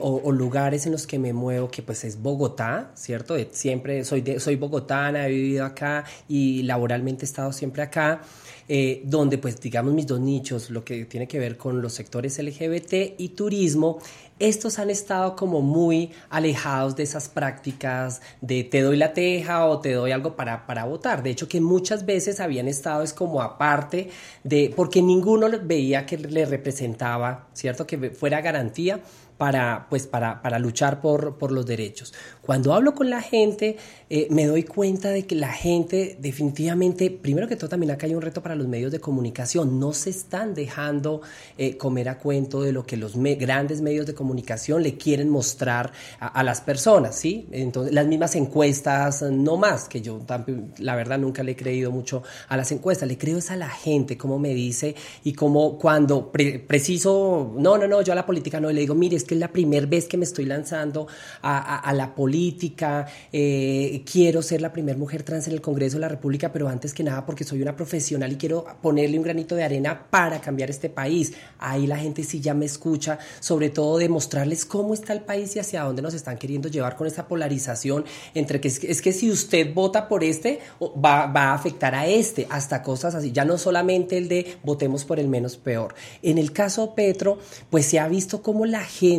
o, 0.00 0.32
lugares 0.32 0.86
en 0.86 0.92
los 0.92 1.06
que 1.06 1.18
me 1.18 1.32
muevo, 1.32 1.70
que 1.70 1.82
pues 1.82 2.04
es 2.04 2.20
Bogotá, 2.20 2.92
¿cierto? 2.94 3.36
Siempre 3.52 4.04
soy, 4.04 4.24
soy 4.38 4.56
bogotana, 4.56 5.26
he 5.26 5.30
vivido 5.30 5.64
acá 5.64 6.04
y 6.28 6.62
laboralmente 6.64 7.24
he 7.24 7.28
estado 7.28 7.52
siempre 7.52 7.82
acá. 7.82 8.22
Eh, 8.70 9.00
donde 9.06 9.38
pues 9.38 9.58
digamos 9.58 9.94
mis 9.94 10.06
dos 10.06 10.20
nichos, 10.20 10.68
lo 10.68 10.84
que 10.84 11.06
tiene 11.06 11.26
que 11.26 11.38
ver 11.38 11.56
con 11.56 11.80
los 11.80 11.94
sectores 11.94 12.38
LGBT 12.38 13.14
y 13.16 13.30
turismo, 13.30 13.98
estos 14.38 14.78
han 14.78 14.90
estado 14.90 15.36
como 15.36 15.60
muy 15.60 16.12
alejados 16.30 16.96
de 16.96 17.02
esas 17.02 17.28
prácticas 17.28 18.20
de 18.40 18.64
te 18.64 18.82
doy 18.82 18.96
la 18.96 19.12
teja 19.12 19.66
o 19.66 19.80
te 19.80 19.92
doy 19.92 20.12
algo 20.12 20.36
para, 20.36 20.66
para 20.66 20.84
votar. 20.84 21.22
De 21.22 21.30
hecho, 21.30 21.48
que 21.48 21.60
muchas 21.60 22.06
veces 22.06 22.40
habían 22.40 22.68
estado 22.68 23.02
es 23.02 23.12
como 23.12 23.42
aparte 23.42 24.10
de, 24.44 24.72
porque 24.74 25.02
ninguno 25.02 25.48
veía 25.62 26.06
que 26.06 26.18
le 26.18 26.46
representaba, 26.46 27.48
¿cierto? 27.52 27.86
Que 27.86 28.10
fuera 28.10 28.40
garantía 28.40 29.00
para, 29.38 29.86
pues, 29.88 30.08
para, 30.08 30.42
para 30.42 30.58
luchar 30.58 31.00
por, 31.00 31.38
por, 31.38 31.52
los 31.52 31.64
derechos. 31.64 32.12
Cuando 32.42 32.74
hablo 32.74 32.94
con 32.94 33.08
la 33.08 33.22
gente, 33.22 33.76
eh, 34.10 34.26
me 34.30 34.46
doy 34.46 34.64
cuenta 34.64 35.10
de 35.10 35.26
que 35.26 35.36
la 35.36 35.52
gente 35.52 36.18
definitivamente, 36.20 37.10
primero 37.10 37.46
que 37.46 37.54
todo 37.54 37.70
también 37.70 37.92
acá 37.92 38.06
hay 38.06 38.14
un 38.14 38.22
reto 38.22 38.42
para 38.42 38.56
los 38.56 38.66
medios 38.66 38.90
de 38.90 38.98
comunicación, 38.98 39.78
no 39.78 39.92
se 39.92 40.10
están 40.10 40.54
dejando 40.54 41.22
eh, 41.56 41.76
comer 41.76 42.08
a 42.08 42.18
cuento 42.18 42.62
de 42.62 42.72
lo 42.72 42.84
que 42.84 42.96
los 42.96 43.14
grandes 43.16 43.80
medios 43.80 44.06
de 44.06 44.14
comunicación 44.14 44.82
le 44.82 44.96
quieren 44.96 45.28
mostrar 45.28 45.92
a, 46.18 46.42
las 46.42 46.60
personas, 46.60 47.14
¿sí? 47.14 47.46
Entonces, 47.52 47.94
las 47.94 48.06
mismas 48.06 48.34
encuestas, 48.34 49.22
no 49.22 49.56
más, 49.56 49.88
que 49.88 50.00
yo 50.00 50.20
la 50.78 50.96
verdad 50.96 51.18
nunca 51.18 51.42
le 51.42 51.52
he 51.52 51.56
creído 51.56 51.92
mucho 51.92 52.22
a 52.48 52.56
las 52.56 52.72
encuestas, 52.72 53.08
le 53.08 53.18
creo 53.18 53.38
es 53.38 53.50
a 53.50 53.56
la 53.56 53.68
gente, 53.68 54.16
como 54.16 54.38
me 54.38 54.52
dice 54.54 54.96
y 55.22 55.34
como 55.34 55.78
cuando 55.78 56.32
preciso, 56.32 57.52
no, 57.56 57.78
no, 57.78 57.86
no, 57.86 58.02
yo 58.02 58.12
a 58.12 58.16
la 58.16 58.26
política 58.26 58.58
no 58.58 58.72
le 58.72 58.80
digo, 58.80 58.94
mire, 58.94 59.16
que 59.28 59.34
es 59.34 59.40
la 59.40 59.52
primera 59.52 59.86
vez 59.86 60.08
que 60.08 60.16
me 60.16 60.24
estoy 60.24 60.46
lanzando 60.46 61.06
a, 61.42 61.92
la 61.94 62.14
política, 62.14 63.06
eh, 63.32 64.02
quiero 64.10 64.42
ser 64.42 64.60
la 64.60 64.72
primera 64.72 64.98
mujer 64.98 65.22
trans 65.22 65.46
en 65.46 65.52
el 65.52 65.60
Congreso 65.60 65.96
de 65.96 66.00
la 66.00 66.08
República, 66.08 66.52
pero 66.52 66.68
antes 66.68 66.92
que 66.92 67.04
nada 67.04 67.24
porque 67.24 67.44
soy 67.44 67.62
una 67.62 67.76
profesional 67.76 68.32
y 68.32 68.36
quiero 68.36 68.64
ponerle 68.82 69.16
un 69.18 69.22
granito 69.22 69.54
de 69.54 69.62
arena 69.62 70.06
para 70.10 70.40
cambiar 70.40 70.70
este 70.70 70.88
país. 70.88 71.34
Ahí 71.58 71.86
la 71.86 71.98
gente 71.98 72.24
sí 72.24 72.40
ya 72.40 72.54
me 72.54 72.64
escucha, 72.64 73.18
sobre 73.38 73.70
todo 73.70 73.98
demostrarles 73.98 74.64
cómo 74.64 74.94
está 74.94 75.12
el 75.12 75.20
país 75.20 75.54
y 75.54 75.60
hacia 75.60 75.82
dónde 75.82 76.02
nos 76.02 76.14
están 76.14 76.38
queriendo 76.38 76.68
llevar 76.68 76.96
con 76.96 77.06
esa 77.06 77.28
polarización 77.28 78.04
entre 78.34 78.60
que 78.60 78.68
es, 78.68 79.02
que 79.02 79.12
si 79.12 79.30
usted 79.30 79.72
vota 79.74 80.08
por 80.08 80.24
este, 80.24 80.60
va, 80.82 81.26
va 81.26 81.50
a 81.50 81.54
afectar 81.54 81.94
a 81.94 82.06
este, 82.06 82.46
hasta 82.50 82.82
cosas 82.82 83.14
así, 83.14 83.30
ya 83.32 83.44
no 83.44 83.58
solamente 83.58 84.16
el 84.16 84.28
de 84.28 84.56
votemos 84.64 85.04
por 85.04 85.20
el 85.20 85.28
menos 85.28 85.56
peor. 85.56 85.94
En 86.22 86.38
el 86.38 86.52
caso 86.52 86.94
Petro, 86.94 87.38
pues 87.70 87.86
se 87.86 87.98
ha 87.98 88.08
visto 88.08 88.42
cómo 88.42 88.64
la 88.64 88.84
gente 88.84 89.17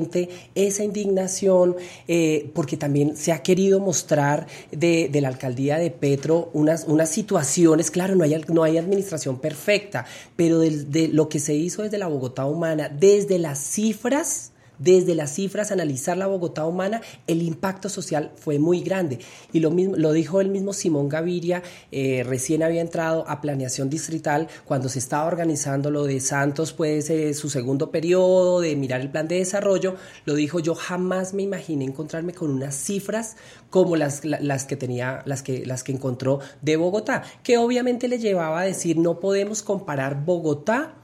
esa 0.56 0.84
indignación, 0.84 1.76
eh, 2.08 2.50
porque 2.54 2.78
también 2.78 3.16
se 3.18 3.32
ha 3.32 3.44
querido 3.44 3.80
mostrar 3.80 4.48
de, 4.72 5.10
la 5.20 5.28
alcaldía 5.28 5.78
de 5.78 5.92
Petro 5.92 6.50
unas, 6.54 6.86
situaciones, 7.10 7.92
claro, 7.92 8.16
no 8.16 8.24
hay, 8.24 8.44
no 8.48 8.64
hay 8.64 8.78
administración 8.78 9.40
perfecta, 9.40 10.06
pero 10.36 10.60
de 10.60 11.10
lo 11.12 11.28
que 11.30 11.40
se 11.40 11.56
hizo 11.56 11.84
desde 11.84 11.98
la 11.98 12.08
Bogotá 12.08 12.46
humana, 12.46 12.90
desde 12.90 13.40
las 13.40 13.60
cifras, 13.60 14.52
desde 14.80 15.14
las 15.14 15.36
cifras, 15.36 15.72
analizar 15.72 16.18
la 16.18 16.28
Bogotá 16.28 16.66
humana, 16.66 17.02
el 17.28 17.42
impacto 17.42 17.90
social 17.90 18.32
fue 18.36 18.58
muy 18.58 18.82
grande. 18.82 19.20
Y 19.54 19.60
lo 19.60 19.72
mismo 19.72 19.96
lo 19.98 20.14
dijo 20.14 20.42
el 20.42 20.50
mismo 20.50 20.74
Simón 20.74 21.10
Gaviria, 21.10 21.62
eh, 21.92 22.24
recién 22.26 22.64
había 22.64 22.82
entrado 22.82 23.28
a 23.28 23.42
planeación 23.42 23.90
distrital 23.90 24.48
cuando 24.66 24.90
se 24.90 25.00
estaba 25.00 25.26
organizando 25.26 25.92
lo 25.92 26.06
de 26.06 26.20
Santos, 26.20 26.74
pues 26.74 27.12
su 27.38 27.50
segundo 27.50 27.92
periodo, 27.92 28.62
de 28.62 28.76
mirar 28.76 29.02
el 29.02 29.10
plan 29.10 29.28
de 29.28 29.36
desarrollo, 29.36 29.96
lo 30.26 30.36
dijo 30.36 30.60
yo 30.60 30.76
jamás 30.76 31.34
me 31.34 31.44
imaginé 31.44 31.86
encontrarme 31.86 32.34
con 32.34 32.50
unas 32.50 32.76
cifras 32.76 33.36
como 33.70 33.96
las, 33.96 34.24
las 34.26 34.66
que 34.66 34.76
tenía, 34.76 35.22
las 35.26 35.44
que, 35.44 35.66
las 35.66 35.84
que 35.84 35.92
encontró 35.92 36.40
de 36.62 36.78
Bogotá, 36.78 37.24
que 37.44 37.58
obviamente 37.58 38.08
le 38.08 38.20
llevaba 38.20 38.62
a 38.62 38.66
decir 38.66 38.98
no 38.98 39.20
podemos 39.20 39.64
comparar 39.64 40.24
Bogotá 40.26 40.96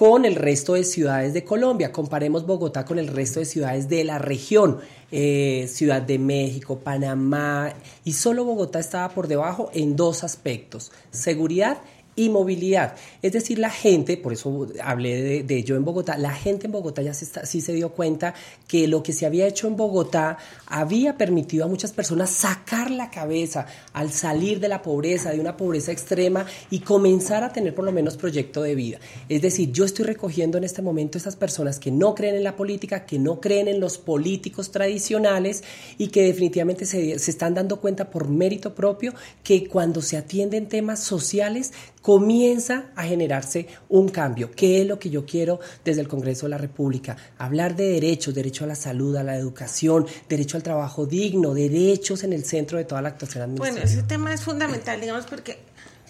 con 0.00 0.24
el 0.24 0.34
resto 0.34 0.72
de 0.72 0.84
ciudades 0.84 1.34
de 1.34 1.44
Colombia. 1.44 1.92
Comparemos 1.92 2.46
Bogotá 2.46 2.86
con 2.86 2.98
el 2.98 3.06
resto 3.06 3.38
de 3.38 3.44
ciudades 3.44 3.90
de 3.90 4.02
la 4.02 4.18
región, 4.18 4.78
eh, 5.12 5.68
Ciudad 5.70 6.00
de 6.00 6.18
México, 6.18 6.78
Panamá, 6.78 7.74
y 8.02 8.14
solo 8.14 8.46
Bogotá 8.46 8.78
estaba 8.78 9.10
por 9.10 9.28
debajo 9.28 9.70
en 9.74 9.96
dos 9.96 10.24
aspectos, 10.24 10.90
seguridad 11.10 11.82
y 12.20 12.28
movilidad. 12.28 12.96
Es 13.22 13.32
decir, 13.32 13.58
la 13.58 13.70
gente, 13.70 14.18
por 14.18 14.34
eso 14.34 14.68
hablé 14.82 15.42
de, 15.42 15.56
ello 15.56 15.74
en 15.74 15.84
Bogotá, 15.86 16.18
la 16.18 16.34
gente 16.34 16.66
en 16.66 16.72
Bogotá 16.72 17.00
ya 17.00 17.14
se 17.14 17.26
sí 17.46 17.62
se 17.62 17.72
dio 17.72 17.90
cuenta 17.90 18.34
que 18.68 18.86
lo 18.86 19.02
que 19.02 19.14
se 19.14 19.24
había 19.24 19.46
hecho 19.46 19.66
en 19.68 19.76
Bogotá 19.76 20.36
había 20.66 21.16
permitido 21.16 21.64
a 21.64 21.68
muchas 21.68 21.92
personas 21.92 22.28
sacar 22.28 22.90
la 22.90 23.10
cabeza 23.10 23.66
al 23.94 24.10
salir 24.10 24.60
de 24.60 24.68
la 24.68 24.82
pobreza, 24.82 25.30
de 25.30 25.40
una 25.40 25.56
pobreza 25.56 25.92
extrema 25.92 26.44
y 26.70 26.80
comenzar 26.80 27.42
a 27.42 27.54
tener 27.54 27.74
por 27.74 27.86
lo 27.86 27.92
menos 27.92 28.18
proyecto 28.18 28.62
de 28.62 28.74
vida. 28.74 28.98
Es 29.30 29.40
decir, 29.40 29.72
yo 29.72 29.86
estoy 29.86 30.04
recogiendo 30.04 30.58
en 30.58 30.64
este 30.64 30.82
momento 30.82 31.16
esas 31.16 31.36
personas 31.36 31.78
que 31.78 31.90
no 31.90 32.14
creen 32.14 32.34
en 32.34 32.44
la 32.44 32.56
política, 32.56 33.06
que 33.06 33.18
no 33.18 33.40
creen 33.40 33.66
en 33.66 33.80
los 33.80 33.96
políticos 33.96 34.70
tradicionales 34.70 35.64
y 35.96 36.08
que 36.08 36.24
definitivamente 36.24 36.84
se 36.84 37.14
están 37.14 37.54
dando 37.54 37.80
cuenta 37.80 38.10
por 38.10 38.28
mérito 38.28 38.74
propio 38.74 39.14
que 39.42 39.66
cuando 39.66 40.02
se 40.02 40.18
atienden 40.18 40.68
temas 40.68 41.00
sociales, 41.00 41.72
comienza 42.10 42.86
a 42.96 43.04
generarse 43.04 43.68
un 43.88 44.08
cambio. 44.08 44.50
¿Qué 44.50 44.80
es 44.80 44.86
lo 44.88 44.98
que 44.98 45.10
yo 45.10 45.24
quiero 45.24 45.60
desde 45.84 46.00
el 46.00 46.08
Congreso 46.08 46.46
de 46.46 46.50
la 46.50 46.58
República? 46.58 47.16
Hablar 47.38 47.76
de 47.76 47.86
derechos, 47.86 48.34
derecho 48.34 48.64
a 48.64 48.66
la 48.66 48.74
salud, 48.74 49.14
a 49.14 49.22
la 49.22 49.36
educación, 49.36 50.08
derecho 50.28 50.56
al 50.56 50.64
trabajo 50.64 51.06
digno, 51.06 51.54
derechos 51.54 52.24
en 52.24 52.32
el 52.32 52.44
centro 52.44 52.78
de 52.78 52.84
toda 52.84 53.00
la 53.00 53.10
actuación 53.10 53.44
administrativa. 53.44 53.82
Bueno, 53.84 53.92
ese 53.92 54.02
tema 54.08 54.34
es 54.34 54.42
fundamental, 54.42 55.00
digamos, 55.00 55.24
porque 55.26 55.60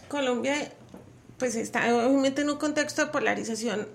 Colombia 0.09 0.73
pues 1.37 1.54
está 1.54 1.95
obviamente 1.95 2.40
en 2.40 2.49
un 2.49 2.57
contexto 2.57 3.04
de 3.04 3.12
polarización 3.12 3.87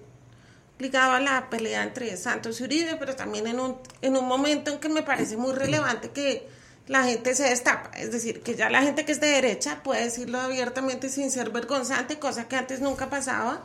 ligado 0.78 1.14
a 1.14 1.20
la 1.20 1.50
pelea 1.50 1.82
entre 1.82 2.16
Santos 2.18 2.62
y 2.62 2.66
Uribe, 2.66 2.98
pero 3.00 3.16
también 3.16 3.48
en 3.48 3.60
un, 3.60 3.78
en 4.04 4.16
un 4.16 4.28
momento 4.28 4.72
en 4.72 4.78
que 4.78 4.90
me 4.90 5.02
parece 5.02 5.38
muy 5.38 5.54
relevante 5.54 6.12
que 6.12 6.48
la 6.88 7.04
gente 7.04 7.36
se 7.36 7.44
destapa. 7.44 7.92
Es 7.98 8.12
decir, 8.12 8.42
que 8.42 8.56
ya 8.56 8.70
la 8.70 8.82
gente 8.82 9.06
que 9.06 9.12
es 9.12 9.20
de 9.20 9.28
derecha 9.28 9.82
puede 9.84 10.04
decirlo 10.04 10.40
abiertamente 10.40 11.10
sin 11.10 11.32
ser 11.32 11.50
vergonzante, 11.50 12.20
cosa 12.20 12.48
que 12.48 12.56
antes 12.56 12.82
nunca 12.82 13.10
pasaba. 13.10 13.64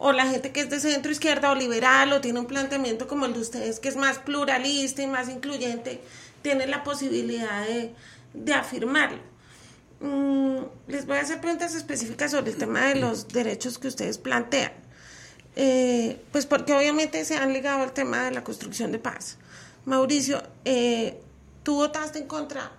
O 0.00 0.12
la 0.12 0.26
gente 0.26 0.52
que 0.52 0.60
es 0.60 0.70
de 0.70 0.78
centro 0.78 1.10
izquierda 1.10 1.50
o 1.50 1.54
liberal 1.56 2.12
o 2.12 2.20
tiene 2.20 2.38
un 2.38 2.46
planteamiento 2.46 3.08
como 3.08 3.26
el 3.26 3.34
de 3.34 3.40
ustedes, 3.40 3.80
que 3.80 3.88
es 3.88 3.96
más 3.96 4.18
pluralista 4.18 5.02
y 5.02 5.08
más 5.08 5.28
incluyente, 5.28 6.00
tiene 6.42 6.66
la 6.68 6.84
posibilidad 6.84 7.66
de, 7.66 7.92
de 8.32 8.54
afirmarlo. 8.54 9.18
Mm, 10.00 10.58
les 10.86 11.06
voy 11.06 11.16
a 11.16 11.22
hacer 11.22 11.40
preguntas 11.40 11.74
específicas 11.74 12.30
sobre 12.30 12.52
el 12.52 12.56
tema 12.56 12.86
de 12.86 12.96
los 12.96 13.26
derechos 13.28 13.78
que 13.78 13.88
ustedes 13.88 14.18
plantean. 14.18 14.72
Eh, 15.56 16.20
pues 16.30 16.46
porque 16.46 16.72
obviamente 16.72 17.24
se 17.24 17.36
han 17.36 17.52
ligado 17.52 17.82
al 17.82 17.92
tema 17.92 18.26
de 18.26 18.30
la 18.30 18.44
construcción 18.44 18.92
de 18.92 19.00
paz. 19.00 19.38
Mauricio, 19.84 20.40
eh, 20.64 21.20
tú 21.68 21.74
votaste 21.74 22.20
en 22.20 22.26
contra 22.26 22.72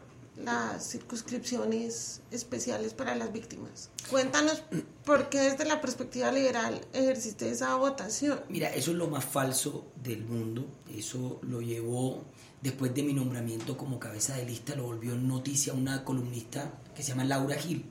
las 0.44 0.84
circunscripciones 0.90 2.22
especiales 2.32 2.96
para 2.96 3.14
las 3.14 3.32
víctimas. 3.32 3.92
Cuéntanos 4.10 4.64
por 5.06 5.30
qué 5.30 5.42
desde 5.42 5.64
la 5.66 5.80
perspectiva 5.80 6.32
liberal 6.32 6.82
ejerciste 6.92 7.52
esa 7.52 7.76
votación. 7.76 8.40
Mira, 8.50 8.74
eso 8.74 8.90
es 8.90 8.98
lo 8.98 9.08
más 9.08 9.24
falso 9.24 9.86
del 10.04 10.26
mundo. 10.26 10.66
Eso 10.92 11.40
lo 11.44 11.62
llevó 11.62 12.24
después 12.64 12.92
de 12.96 13.04
mi 13.04 13.14
nombramiento 13.14 13.78
como 13.78 14.00
cabeza 14.00 14.36
de 14.38 14.46
lista, 14.48 14.76
lo 14.76 14.86
volvió 14.86 15.14
noticia 15.14 15.74
una 15.74 16.04
columnista 16.04 16.74
que 16.96 17.04
se 17.04 17.10
llama 17.10 17.26
Laura 17.26 17.58
Gil. 17.58 17.86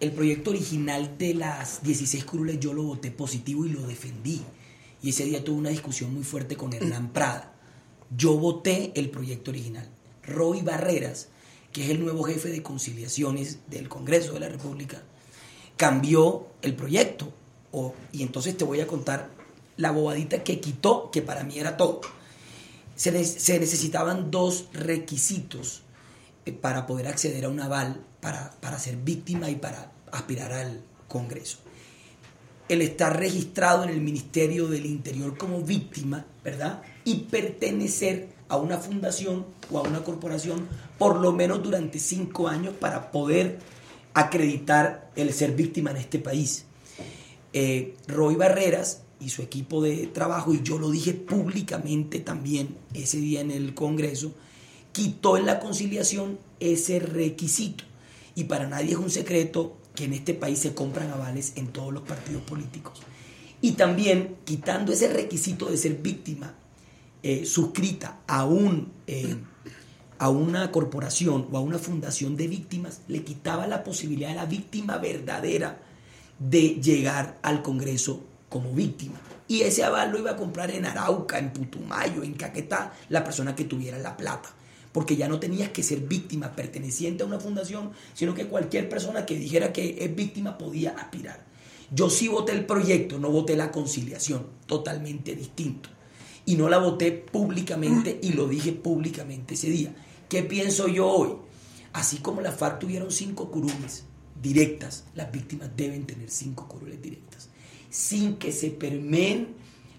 El 0.00 0.12
proyecto 0.12 0.52
original 0.52 1.18
de 1.18 1.34
las 1.34 1.82
16 1.82 2.24
curules 2.24 2.58
yo 2.60 2.72
lo 2.72 2.84
voté 2.84 3.10
positivo 3.10 3.66
y 3.66 3.72
lo 3.72 3.86
defendí. 3.86 4.40
Y 5.02 5.10
ese 5.10 5.26
día 5.26 5.44
tuve 5.44 5.58
una 5.58 5.68
discusión 5.68 6.14
muy 6.14 6.24
fuerte 6.24 6.56
con 6.56 6.72
Hernán 6.72 7.12
Prada. 7.12 7.52
Yo 8.16 8.38
voté 8.38 8.92
el 8.94 9.10
proyecto 9.10 9.50
original. 9.50 9.86
Roy 10.28 10.62
Barreras, 10.62 11.28
que 11.72 11.84
es 11.84 11.90
el 11.90 12.00
nuevo 12.00 12.24
jefe 12.24 12.48
de 12.50 12.62
conciliaciones 12.62 13.58
del 13.68 13.88
Congreso 13.88 14.34
de 14.34 14.40
la 14.40 14.48
República, 14.48 15.02
cambió 15.76 16.46
el 16.62 16.74
proyecto. 16.74 17.32
y 18.12 18.22
entonces 18.22 18.56
te 18.56 18.64
voy 18.64 18.80
a 18.80 18.86
contar 18.86 19.30
la 19.76 19.92
bobadita 19.92 20.42
que 20.42 20.60
quitó, 20.60 21.10
que 21.10 21.22
para 21.22 21.44
mí 21.44 21.58
era 21.58 21.76
todo. 21.76 22.00
Se, 22.96 23.12
necesitaban 23.12 24.30
dos 24.30 24.66
requisitos 24.72 25.82
eh, 26.44 26.52
para 26.52 26.86
poder 26.86 27.06
acceder 27.06 27.44
a 27.44 27.48
un 27.48 27.60
aval 27.60 28.04
para, 28.20 28.50
para 28.60 28.78
ser 28.78 28.96
víctima 28.96 29.48
y 29.48 29.54
para 29.54 29.92
aspirar 30.10 30.52
al 30.52 30.82
Congreso. 31.06 31.58
El 32.68 32.82
estar 32.82 33.16
registrado 33.16 33.84
en 33.84 33.90
el 33.90 34.00
Ministerio 34.00 34.66
del 34.66 34.84
Interior 34.84 35.38
como 35.38 35.62
víctima, 35.62 36.26
¿verdad? 36.42 36.82
Y 37.04 37.20
pertenecer 37.30 38.37
a 38.48 38.56
una 38.56 38.78
fundación 38.78 39.46
o 39.70 39.78
a 39.78 39.82
una 39.82 40.04
corporación 40.04 40.66
por 40.98 41.16
lo 41.20 41.32
menos 41.32 41.62
durante 41.62 41.98
cinco 41.98 42.48
años 42.48 42.74
para 42.74 43.10
poder 43.10 43.58
acreditar 44.14 45.10
el 45.16 45.32
ser 45.32 45.52
víctima 45.52 45.90
en 45.90 45.98
este 45.98 46.18
país. 46.18 46.64
Eh, 47.52 47.94
Roy 48.06 48.36
Barreras 48.36 49.02
y 49.20 49.30
su 49.30 49.42
equipo 49.42 49.82
de 49.82 50.06
trabajo, 50.06 50.54
y 50.54 50.62
yo 50.62 50.78
lo 50.78 50.90
dije 50.90 51.12
públicamente 51.12 52.20
también 52.20 52.76
ese 52.94 53.18
día 53.18 53.40
en 53.40 53.50
el 53.50 53.74
Congreso, 53.74 54.32
quitó 54.92 55.36
en 55.36 55.46
la 55.46 55.60
conciliación 55.60 56.38
ese 56.60 57.00
requisito. 57.00 57.84
Y 58.34 58.44
para 58.44 58.68
nadie 58.68 58.92
es 58.92 58.98
un 58.98 59.10
secreto 59.10 59.76
que 59.94 60.04
en 60.04 60.12
este 60.12 60.34
país 60.34 60.60
se 60.60 60.74
compran 60.74 61.10
avales 61.10 61.52
en 61.56 61.68
todos 61.68 61.92
los 61.92 62.02
partidos 62.02 62.42
políticos. 62.42 63.00
Y 63.60 63.72
también 63.72 64.36
quitando 64.44 64.92
ese 64.92 65.08
requisito 65.12 65.66
de 65.66 65.76
ser 65.76 65.94
víctima 65.94 66.54
eh, 67.22 67.44
suscrita 67.44 68.20
a, 68.26 68.44
un, 68.44 68.92
eh, 69.06 69.36
a 70.18 70.30
una 70.30 70.70
corporación 70.70 71.48
o 71.50 71.56
a 71.56 71.60
una 71.60 71.78
fundación 71.78 72.36
de 72.36 72.48
víctimas, 72.48 73.00
le 73.08 73.24
quitaba 73.24 73.66
la 73.66 73.82
posibilidad 73.84 74.32
a 74.32 74.34
la 74.34 74.46
víctima 74.46 74.98
verdadera 74.98 75.80
de 76.38 76.80
llegar 76.80 77.38
al 77.42 77.62
Congreso 77.62 78.24
como 78.48 78.72
víctima. 78.72 79.20
Y 79.48 79.62
ese 79.62 79.82
aval 79.82 80.12
lo 80.12 80.18
iba 80.18 80.32
a 80.32 80.36
comprar 80.36 80.70
en 80.70 80.84
Arauca, 80.84 81.38
en 81.38 81.52
Putumayo, 81.52 82.22
en 82.22 82.34
Caquetá, 82.34 82.92
la 83.08 83.24
persona 83.24 83.56
que 83.56 83.64
tuviera 83.64 83.98
la 83.98 84.16
plata. 84.16 84.50
Porque 84.92 85.16
ya 85.16 85.28
no 85.28 85.40
tenías 85.40 85.70
que 85.70 85.82
ser 85.82 86.00
víctima 86.00 86.54
perteneciente 86.54 87.22
a 87.22 87.26
una 87.26 87.40
fundación, 87.40 87.92
sino 88.14 88.34
que 88.34 88.46
cualquier 88.46 88.88
persona 88.88 89.26
que 89.26 89.36
dijera 89.36 89.72
que 89.72 90.04
es 90.04 90.14
víctima 90.14 90.58
podía 90.58 90.90
aspirar. 90.90 91.44
Yo 91.90 92.10
sí 92.10 92.28
voté 92.28 92.52
el 92.52 92.66
proyecto, 92.66 93.18
no 93.18 93.30
voté 93.30 93.56
la 93.56 93.70
conciliación, 93.70 94.46
totalmente 94.66 95.34
distinto. 95.34 95.88
Y 96.48 96.56
no 96.56 96.68
la 96.68 96.78
voté 96.78 97.12
públicamente 97.12 98.18
y 98.22 98.32
lo 98.32 98.48
dije 98.48 98.72
públicamente 98.72 99.54
ese 99.54 99.68
día. 99.68 99.94
¿Qué 100.28 100.42
pienso 100.42 100.88
yo 100.88 101.06
hoy? 101.06 101.34
Así 101.92 102.18
como 102.18 102.40
la 102.40 102.52
FARC 102.52 102.78
tuvieron 102.78 103.10
cinco 103.12 103.50
curules 103.50 104.04
directas, 104.40 105.04
las 105.14 105.30
víctimas 105.30 105.70
deben 105.76 106.06
tener 106.06 106.30
cinco 106.30 106.66
curules 106.66 107.02
directas 107.02 107.48
sin 107.90 108.36
que 108.36 108.52
se 108.52 108.70
permeen 108.70 109.48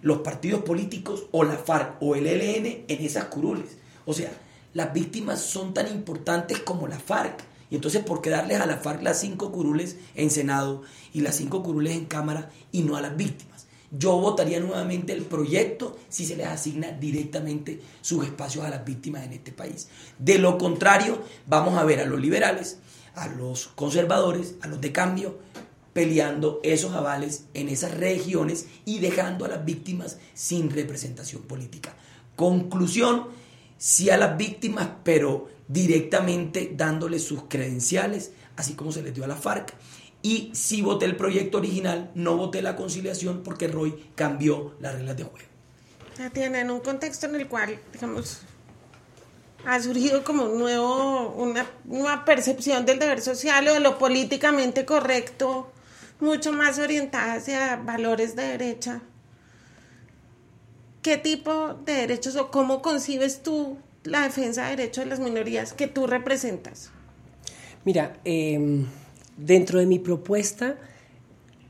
los 0.02 0.20
partidos 0.20 0.64
políticos 0.64 1.26
o 1.32 1.44
la 1.44 1.58
FARC 1.58 2.02
o 2.02 2.16
el 2.16 2.28
ELN 2.28 2.86
en 2.88 3.06
esas 3.06 3.26
curules. 3.26 3.78
O 4.06 4.14
sea, 4.14 4.32
las 4.74 4.94
víctimas 4.94 5.42
son 5.42 5.74
tan 5.74 5.88
importantes 5.88 6.60
como 6.60 6.88
la 6.88 7.00
FARC. 7.00 7.44
Y 7.70 7.76
entonces, 7.76 8.04
¿por 8.04 8.22
qué 8.22 8.30
darles 8.30 8.60
a 8.60 8.66
la 8.66 8.78
FARC 8.78 9.04
las 9.04 9.20
cinco 9.20 9.52
curules 9.52 9.98
en 10.16 10.32
Senado 10.32 10.82
y 11.14 11.22
las 11.22 11.36
cinco 11.36 11.62
curules 11.62 11.96
en 11.96 12.06
Cámara 12.06 12.50
y 12.72 12.84
no 12.84 12.96
a 12.96 13.02
las 13.02 13.16
víctimas? 13.16 13.59
Yo 13.92 14.18
votaría 14.20 14.60
nuevamente 14.60 15.14
el 15.14 15.24
proyecto 15.24 15.98
si 16.10 16.26
se 16.26 16.36
les 16.36 16.48
asigna 16.48 16.92
directamente 16.92 17.82
sus 18.02 18.24
espacios 18.24 18.64
a 18.66 18.70
las 18.70 18.86
víctimas 18.86 19.24
en 19.24 19.34
este 19.34 19.52
país. 19.52 19.88
De 20.20 20.38
lo 20.38 20.58
contrario, 20.58 21.22
vamos 21.48 21.78
a 21.78 21.84
ver 21.84 22.00
a 22.00 22.06
los 22.06 22.20
liberales, 22.20 22.78
a 23.16 23.28
los 23.28 23.68
conservadores, 23.70 24.56
a 24.62 24.68
los 24.68 24.80
de 24.80 24.92
cambio, 24.92 25.40
peleando 25.94 26.60
esos 26.64 26.94
avales 26.94 27.46
en 27.56 27.68
esas 27.68 27.98
regiones 27.98 28.68
y 28.86 29.00
dejando 29.00 29.46
a 29.46 29.50
las 29.50 29.66
víctimas 29.66 30.18
sin 30.36 30.70
representación 30.70 31.42
política. 31.42 31.96
Conclusión, 32.36 33.28
sí 33.78 34.12
a 34.12 34.18
las 34.18 34.38
víctimas, 34.38 34.88
pero 35.04 35.50
directamente 35.68 36.74
dándoles 36.76 37.24
sus 37.24 37.44
credenciales, 37.50 38.32
así 38.56 38.76
como 38.76 38.92
se 38.92 39.02
les 39.02 39.16
dio 39.16 39.24
a 39.24 39.28
la 39.28 39.36
FARC. 39.36 39.74
Y 40.22 40.52
sí 40.54 40.82
voté 40.82 41.06
el 41.06 41.16
proyecto 41.16 41.60
original, 41.60 42.12
no 42.14 42.36
voté 42.36 42.62
la 42.62 42.76
conciliación 42.76 43.42
porque 43.44 43.68
Roy 43.68 44.12
cambió 44.16 44.76
las 44.80 44.96
reglas 44.96 45.18
de 45.18 45.24
juego. 45.24 45.48
Ya 46.18 46.30
tienen 46.30 46.70
un 46.70 46.82
contexto 46.82 47.28
en 47.28 47.36
el 47.36 47.48
cual, 47.48 47.80
digamos, 47.94 48.42
ha 49.66 49.82
surgido 49.82 50.24
como 50.24 50.44
un 50.44 50.60
nuevo, 50.60 51.30
una 51.30 51.66
nueva 51.86 52.26
percepción 52.26 52.86
del 52.86 53.00
deber 53.00 53.22
social 53.22 53.68
o 53.70 53.74
de 53.74 53.80
lo 53.80 53.98
políticamente 53.98 54.86
correcto 54.86 55.72
mucho 56.20 56.52
más 56.52 56.80
orientada 56.80 57.36
hacia 57.36 57.78
valores 57.78 58.36
de 58.36 58.44
derecha. 58.44 59.02
¿Qué 61.02 61.18
tipo 61.18 61.76
de 61.86 61.94
derechos 61.94 62.36
o 62.36 62.52
cómo 62.52 62.82
concibes 62.82 63.42
tú 63.42 63.78
la 64.04 64.22
defensa 64.22 64.66
de 64.66 64.76
derechos 64.76 65.06
de 65.06 65.10
las 65.10 65.20
minorías 65.20 65.74
que 65.74 65.88
tú 65.88 66.08
representas? 66.08 66.92
Mira, 67.86 68.20
em, 68.26 68.86
dentro 69.40 69.80
de 69.80 69.86
mi 69.86 70.00
propuesta 70.00 70.78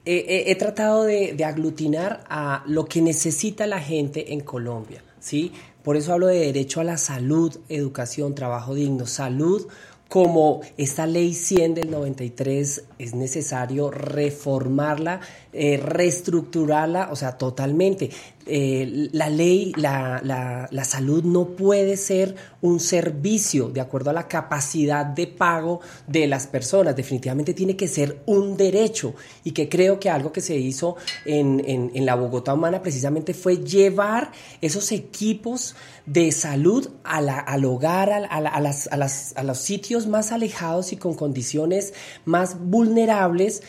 he 0.06 0.56
tratado 0.56 1.04
de, 1.04 1.38
aglutinar 1.46 2.24
a 2.30 2.64
lo 2.66 2.86
que 2.86 3.00
necesita 3.00 3.68
la 3.68 3.80
gente 3.80 4.34
en 4.34 4.40
Colombia, 4.40 5.04
¿sí? 5.20 5.52
Por 5.84 5.98
eso 5.98 6.14
hablo 6.14 6.28
de 6.28 6.40
derecho 6.40 6.82
a 6.82 6.84
la 6.84 6.98
salud, 6.98 7.56
educación, 7.70 8.34
trabajo 8.34 8.74
digno, 8.74 9.06
salud 9.06 9.68
como 10.10 10.62
esta 10.76 11.06
ley 11.06 11.36
100 11.36 11.76
del 11.76 11.92
93 11.92 12.84
es 12.98 13.14
necesario 13.14 13.92
reformarla, 13.92 15.22
eh, 15.54 15.78
reestructurarla, 15.78 17.10
o 17.12 17.16
sea, 17.16 17.38
totalmente. 17.38 18.10
Eh, 18.52 19.10
la 19.12 19.30
ley, 19.30 19.74
la, 19.78 20.22
la, 20.24 20.84
salud 20.84 21.24
no 21.24 21.50
puede 21.50 21.98
ser 21.98 22.34
un 22.62 22.80
servicio 22.80 23.70
de 23.70 23.80
acuerdo 23.80 24.10
a 24.10 24.14
la 24.14 24.28
capacidad 24.28 25.06
de 25.06 25.28
pago 25.28 25.82
de 26.08 26.26
las 26.26 26.48
personas, 26.48 26.96
definitivamente 26.96 27.54
tiene 27.54 27.76
que 27.76 27.88
ser 27.88 28.24
un 28.26 28.58
derecho. 28.58 29.14
Y 29.44 29.52
que 29.52 29.70
creo 29.70 30.00
que 30.00 30.10
algo 30.10 30.32
que 30.32 30.42
se 30.42 30.58
hizo 30.58 30.96
en, 31.26 31.64
en, 31.94 32.06
la 32.06 32.16
Bogotá 32.16 32.56
Humana 32.56 32.82
precisamente 32.82 33.36
fue 33.36 33.58
llevar 33.58 34.32
esos 34.62 34.92
equipos 34.92 35.76
de 36.08 36.32
salud 36.32 36.90
al 37.04 37.66
hogar, 37.66 38.12
a, 38.12 38.42
las, 38.60 38.88
a, 38.88 38.98
las, 38.98 39.38
a 39.38 39.44
los 39.44 39.60
sitios 39.60 40.08
más 40.08 40.32
alejados 40.32 40.92
y 40.92 40.98
con 40.98 41.14
condiciones 41.14 41.94
más 42.26 42.58
vulnerables 42.60 43.62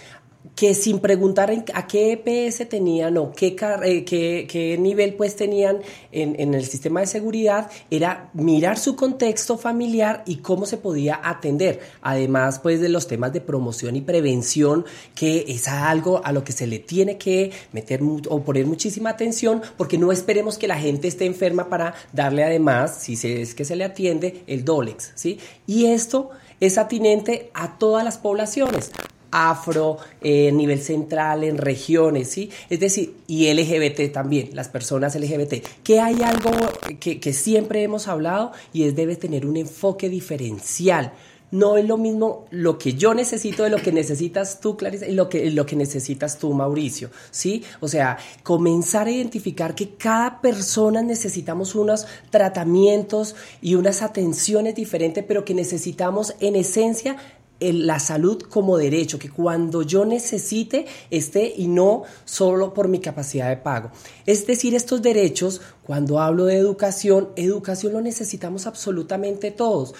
que 0.61 0.75
sin 0.75 0.99
preguntar 0.99 1.51
a 1.73 1.87
qué 1.87 2.13
EPS 2.13 2.69
tenían 2.69 3.17
o 3.17 3.33
qué, 3.33 3.57
eh, 3.83 4.05
qué, 4.05 4.47
qué 4.47 4.77
nivel 4.77 5.15
pues 5.15 5.35
tenían 5.35 5.79
en, 6.13 6.39
en, 6.39 6.53
el 6.53 6.67
sistema 6.67 7.01
de 7.01 7.07
seguridad, 7.07 7.71
era 7.91 8.29
mirar 8.35 8.79
su 8.79 8.95
contexto 8.95 9.57
familiar 9.57 10.23
y 10.27 10.37
cómo 10.37 10.67
se 10.67 10.77
podía 10.77 11.19
atender. 11.25 11.81
Además 12.03 12.59
pues 12.59 12.79
de 12.79 12.91
los 12.91 13.07
temas 13.07 13.33
de 13.33 13.41
promoción 13.41 13.97
y 13.97 14.03
prevención, 14.03 14.85
que 15.15 15.47
es 15.49 15.67
algo 15.67 16.21
a 16.27 16.31
lo 16.31 16.45
que 16.45 16.53
se 16.53 16.67
le 16.67 16.79
tiene 16.79 17.17
que 17.17 17.53
meter 17.73 18.03
o 18.29 18.43
poner 18.43 18.67
muchísima 18.67 19.09
atención, 19.09 19.63
porque 19.79 19.97
no 19.97 20.13
esperemos 20.13 20.59
que 20.59 20.69
la 20.69 20.77
gente 20.77 21.09
esté 21.09 21.25
enferma 21.25 21.71
para 21.71 21.95
darle 22.13 22.45
además, 22.45 22.99
si 23.01 23.15
es 23.15 23.55
que 23.55 23.65
se 23.65 23.77
le 23.77 23.85
atiende, 23.85 24.45
el 24.47 24.67
Dolex, 24.67 25.13
¿sí? 25.15 25.39
Y 25.67 25.87
esto 25.87 26.29
es 26.61 26.77
atinente 26.77 27.51
a 27.55 27.79
todas 27.79 28.05
las 28.05 28.19
poblaciones 28.19 28.91
afro, 29.31 29.99
eh, 30.21 30.51
nivel 30.53 30.81
central, 30.81 31.45
en 31.45 31.59
regiones, 31.59 32.31
¿sí? 32.31 32.51
Es 32.69 32.81
decir, 32.81 33.15
y 33.27 33.53
LGBT 33.53 34.13
también, 34.13 34.51
las 34.53 34.69
personas 34.69 35.15
LGBT, 35.15 35.65
que 35.83 36.01
hay 36.01 36.23
algo 36.23 36.51
que, 36.99 37.33
siempre 37.33 37.83
hemos 37.83 38.09
hablado 38.09 38.53
y 38.73 38.85
es 38.85 38.97
debe 38.97 39.17
tener 39.17 39.47
un 39.47 39.57
enfoque 39.57 40.09
diferencial 40.09 41.13
no 41.53 41.77
es 41.77 41.85
lo 41.85 41.97
mismo 41.97 42.47
lo 42.51 42.79
que 42.79 42.95
yo 42.95 43.13
necesito 43.13 43.65
de 43.65 43.71
lo 43.71 43.79
que 43.79 43.91
necesitas 43.91 44.61
tú, 44.61 44.77
Clarisa, 44.77 45.07
y 45.07 45.15
lo 45.15 45.29
que, 45.29 45.51
lo 45.51 45.67
que 45.67 45.75
necesitas 45.75 46.39
tú, 46.39 46.53
Mauricio, 46.53 47.11
¿sí? 47.33 47.65
O 47.81 47.89
sea, 47.89 48.19
comenzar 48.45 49.09
a 49.09 49.11
identificar 49.11 49.75
que 49.75 49.95
cada 49.97 50.41
persona 50.41 51.03
necesitamos 51.03 51.75
unos 51.75 52.07
tratamientos 52.31 53.35
y 53.61 53.75
unas 53.75 54.03
atenciones 54.03 54.77
diferentes, 54.77 55.25
pero 55.27 55.45
que 55.45 55.55
necesitamos 55.55 56.35
en 56.39 56.55
esencia 56.55 57.17
la 57.61 58.01
salud 58.01 58.43
como 58.43 58.79
derecho, 58.79 59.19
que 59.19 59.31
cuando 59.31 59.83
yo 59.83 60.05
necesite 60.05 60.87
esté 61.11 61.53
y 61.57 61.69
no 61.69 62.05
solo 62.25 62.73
por 62.75 62.89
mi 62.89 63.01
capacidad 63.01 63.49
de 63.49 63.57
pago. 63.57 63.91
Es 64.27 64.47
decir, 64.47 64.75
estos 64.75 65.03
derechos, 65.03 65.61
cuando 65.85 66.21
hablo 66.21 66.47
de 66.47 66.57
educación, 66.57 67.31
educación 67.37 67.93
lo 67.93 68.01
necesitamos 68.01 68.67
absolutamente 68.67 69.51
todos. 69.51 69.95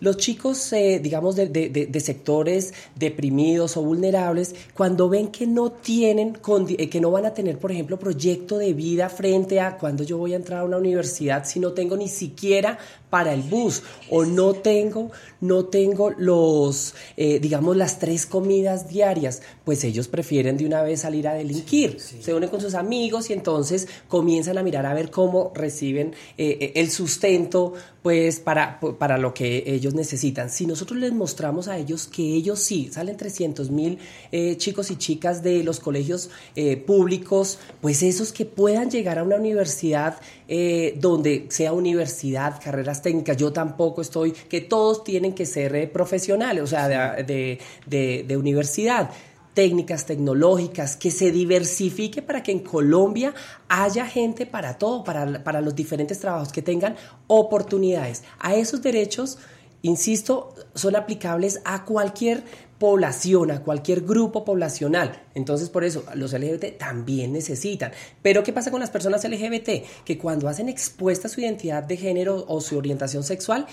Los 0.00 0.16
chicos, 0.16 0.72
eh, 0.72 0.98
digamos, 1.02 1.36
de, 1.36 2.00
sectores 2.00 2.72
deprimidos 2.96 3.76
o 3.76 3.82
vulnerables, 3.82 4.54
cuando 4.72 5.10
ven 5.10 5.28
que 5.28 5.46
no 5.46 5.70
tienen, 5.70 6.38
eh, 6.78 6.88
que 6.88 7.00
no 7.00 7.10
van 7.10 7.26
a 7.26 7.34
tener, 7.34 7.58
por 7.58 7.70
ejemplo, 7.70 7.98
proyecto 7.98 8.56
de 8.56 8.72
vida 8.72 9.10
frente 9.10 9.60
a 9.60 9.76
cuando 9.76 10.02
yo 10.02 10.16
voy 10.16 10.32
a 10.32 10.36
entrar 10.36 10.60
a 10.60 10.64
una 10.64 10.78
universidad 10.78 11.44
si 11.44 11.60
no 11.60 11.72
tengo 11.72 11.98
ni 11.98 12.08
siquiera 12.08 12.78
para 13.10 13.34
el 13.34 13.42
bus 13.42 13.82
o 14.08 14.24
no 14.24 14.54
tengo, 14.54 15.10
no 15.40 15.66
tengo 15.66 16.10
los, 16.16 16.94
eh, 17.16 17.38
digamos, 17.38 17.76
las 17.76 17.98
tres 17.98 18.24
comidas 18.24 18.88
diarias, 18.88 19.42
pues 19.64 19.84
ellos 19.84 20.08
prefieren 20.08 20.56
de 20.56 20.64
una 20.64 20.80
vez 20.80 21.00
salir 21.00 21.28
a 21.28 21.34
delinquir, 21.34 21.98
se 22.00 22.32
unen 22.32 22.48
con 22.48 22.60
sus 22.60 22.74
amigos 22.74 23.28
y 23.28 23.34
entonces 23.34 23.88
comienzan 24.08 24.56
a 24.56 24.62
mirar 24.62 24.86
a 24.86 24.94
ver 24.94 25.10
cómo 25.10 25.52
reciben 25.54 26.14
el 26.38 26.90
sustento, 26.90 27.74
pues, 28.02 28.40
para, 28.40 28.80
para 28.98 29.18
lo 29.18 29.34
que 29.34 29.64
ellos 29.66 29.94
necesitan. 29.94 30.50
Si 30.50 30.66
nosotros 30.66 30.98
les 30.98 31.12
mostramos 31.12 31.68
a 31.68 31.76
ellos 31.76 32.06
que 32.06 32.22
ellos 32.22 32.58
sí, 32.60 32.90
salen 32.92 33.16
300 33.16 33.70
mil 33.70 33.98
eh, 34.32 34.56
chicos 34.56 34.90
y 34.90 34.96
chicas 34.96 35.42
de 35.42 35.62
los 35.62 35.80
colegios 35.80 36.30
eh, 36.56 36.76
públicos, 36.76 37.58
pues 37.80 38.02
esos 38.02 38.32
que 38.32 38.44
puedan 38.46 38.90
llegar 38.90 39.18
a 39.18 39.22
una 39.22 39.36
universidad 39.36 40.18
eh, 40.48 40.96
donde 40.98 41.46
sea 41.50 41.72
universidad, 41.72 42.60
carreras 42.62 43.02
técnicas, 43.02 43.36
yo 43.36 43.52
tampoco 43.52 44.00
estoy, 44.00 44.32
que 44.32 44.60
todos 44.60 45.04
tienen 45.04 45.34
que 45.34 45.46
ser 45.46 45.92
profesionales, 45.92 46.64
o 46.64 46.66
sea, 46.66 46.88
de, 47.22 47.58
de 47.86 48.36
universidad 48.36 49.10
técnicas 49.54 50.06
tecnológicas, 50.06 50.96
que 50.96 51.10
se 51.10 51.30
diversifique 51.32 52.22
para 52.22 52.42
que 52.42 52.52
en 52.52 52.60
Colombia 52.60 53.34
haya 53.68 54.06
gente 54.06 54.46
para 54.46 54.78
todo, 54.78 55.04
para, 55.04 55.42
para 55.44 55.60
los 55.60 55.74
diferentes 55.74 56.18
trabajos, 56.20 56.52
que 56.52 56.62
tengan 56.62 56.96
oportunidades. 57.26 58.22
A 58.38 58.54
esos 58.54 58.82
derechos 58.82 59.38
insisto, 59.82 60.54
son 60.74 60.96
aplicables 60.96 61.60
a 61.64 61.84
cualquier 61.84 62.44
población, 62.78 63.50
a 63.50 63.62
cualquier 63.62 64.02
grupo 64.02 64.44
poblacional. 64.44 65.22
Entonces, 65.34 65.68
por 65.68 65.84
eso, 65.84 66.04
los 66.14 66.32
LGBT 66.32 66.78
también 66.78 67.32
necesitan. 67.32 67.92
Pero, 68.22 68.42
¿qué 68.42 68.52
pasa 68.52 68.70
con 68.70 68.80
las 68.80 68.90
personas 68.90 69.24
LGBT? 69.24 70.04
Que 70.04 70.18
cuando 70.18 70.48
hacen 70.48 70.68
expuesta 70.68 71.28
su 71.28 71.40
identidad 71.40 71.82
de 71.82 71.96
género 71.96 72.44
o 72.48 72.60
su 72.60 72.78
orientación 72.78 73.22
sexual, 73.22 73.66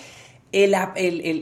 el, 0.52 0.74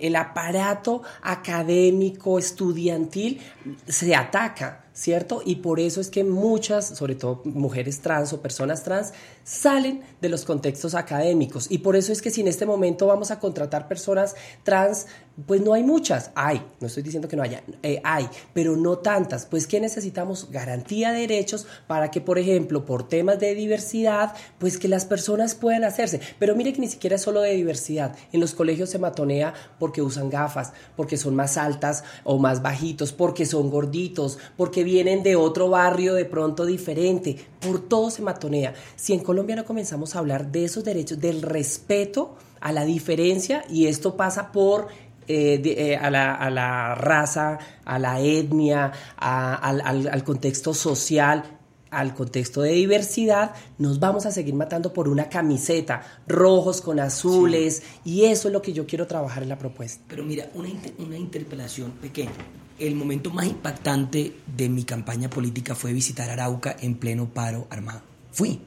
el, 0.01 0.15
aparato 0.15 1.03
académico, 1.21 2.39
estudiantil, 2.39 3.41
se 3.87 4.15
ataca 4.15 4.84
¿cierto? 4.95 5.41
Y 5.45 5.57
por 5.57 5.81
eso 5.81 5.99
es 5.99 6.09
que 6.09 6.23
muchas, 6.23 6.87
sobre 6.87 7.15
todo 7.15 7.41
mujeres 7.43 7.99
trans 7.99 8.31
o 8.31 8.41
personas 8.41 8.83
trans, 8.83 9.11
salen 9.43 10.01
de 10.21 10.29
los 10.29 10.45
contextos 10.45 10.95
académicos. 10.95 11.67
Y 11.69 11.79
por 11.79 11.97
eso 11.97 12.13
es 12.13 12.21
que 12.21 12.31
si 12.31 12.41
en 12.41 12.47
este 12.47 12.65
momento 12.65 13.05
vamos 13.05 13.29
a 13.29 13.39
contratar 13.39 13.89
personas 13.89 14.35
trans, 14.63 15.05
pues 15.45 15.59
no 15.59 15.73
hay 15.73 15.83
muchas. 15.83 16.31
Hay, 16.33 16.65
no 16.79 16.87
estoy 16.87 17.03
diciendo 17.03 17.27
que 17.27 17.35
no 17.35 17.43
haya, 17.43 17.61
eh, 17.83 17.99
hay, 18.05 18.29
pero 18.53 18.77
no 18.77 18.99
tantas. 18.99 19.45
Pues 19.45 19.67
que 19.67 19.81
necesitamos 19.81 20.49
garantía 20.49 21.11
de 21.11 21.19
derechos 21.19 21.67
para 21.87 22.09
que, 22.09 22.21
por 22.21 22.39
ejemplo, 22.39 22.85
por 22.85 23.07
temas 23.07 23.37
de 23.39 23.53
diversidad, 23.53 24.33
pues 24.59 24.77
que 24.77 24.87
las 24.87 25.03
personas 25.03 25.55
puedan 25.55 25.83
hacerse. 25.83 26.21
Pero 26.39 26.55
mire 26.55 26.71
que 26.71 26.79
ni 26.79 26.87
siquiera 26.87 27.17
es 27.17 27.21
solo 27.21 27.41
de 27.41 27.53
diversidad. 27.53 28.15
En 28.31 28.39
los 28.39 28.53
colegios 28.53 28.89
se 28.91 28.99
matonea 28.99 29.53
porque 29.77 30.01
usan 30.01 30.29
gafas, 30.29 30.71
porque 30.95 31.17
son 31.17 31.35
más 31.35 31.57
altas 31.57 32.05
o 32.23 32.39
más 32.39 32.61
bajitos, 32.61 33.11
porque 33.11 33.45
son 33.45 33.69
gorditos, 33.69 34.37
porque 34.55 34.84
vienen 34.85 35.21
de 35.23 35.35
otro 35.35 35.69
barrio 35.69 36.13
de 36.13 36.23
pronto 36.23 36.65
diferente. 36.65 37.35
Por 37.59 37.81
todo 37.81 38.09
se 38.09 38.21
matonea. 38.21 38.73
Si 38.95 39.11
en 39.11 39.19
Colombia 39.19 39.57
no 39.57 39.65
comenzamos 39.65 40.15
a 40.15 40.19
hablar 40.19 40.51
de 40.51 40.63
esos 40.63 40.85
derechos, 40.85 41.19
del 41.19 41.41
respeto 41.41 42.37
a 42.61 42.71
la 42.71 42.85
diferencia, 42.85 43.65
y 43.69 43.87
esto 43.87 44.15
pasa 44.15 44.53
por 44.53 44.87
eh, 45.27 45.61
eh, 45.65 45.97
a, 45.97 46.09
la, 46.11 46.95
raza, 46.95 47.57
a 47.83 47.99
la 47.99 48.21
etnia, 48.21 48.91
al, 49.17 50.23
contexto 50.23 50.73
social, 50.73 51.43
al 51.89 52.13
contexto 52.13 52.61
de 52.61 52.71
diversidad, 52.71 53.55
nos 53.77 53.99
vamos 53.99 54.25
a 54.25 54.31
seguir 54.31 54.53
matando 54.53 54.93
por 54.93 55.07
una 55.09 55.27
camiseta, 55.29 56.03
rojos 56.27 56.81
con 56.81 56.99
azules, 56.99 57.83
y 58.03 58.25
eso 58.25 58.49
es 58.49 58.53
lo 58.53 58.61
que 58.61 58.73
yo 58.73 58.85
quiero 58.85 59.07
trabajar 59.07 59.43
en 59.43 59.49
la 59.49 59.57
propuesta. 59.57 60.03
Pero 60.07 60.23
mira, 60.23 60.47
una, 60.53 60.69
una 60.99 61.17
interpelación 61.17 61.91
pequeña 61.93 62.31
el 62.79 62.95
momento 62.95 63.31
más 63.31 63.45
impactante 63.45 64.33
de 64.55 64.69
mi 64.69 64.83
campaña 64.83 65.29
política 65.29 65.75
fue 65.75 65.93
visitar 65.93 66.29
Arauca 66.29 66.75
en 66.79 66.95
pleno 66.95 67.29
paro 67.29 67.67
armado. 67.69 68.01
Fui, 68.31 68.59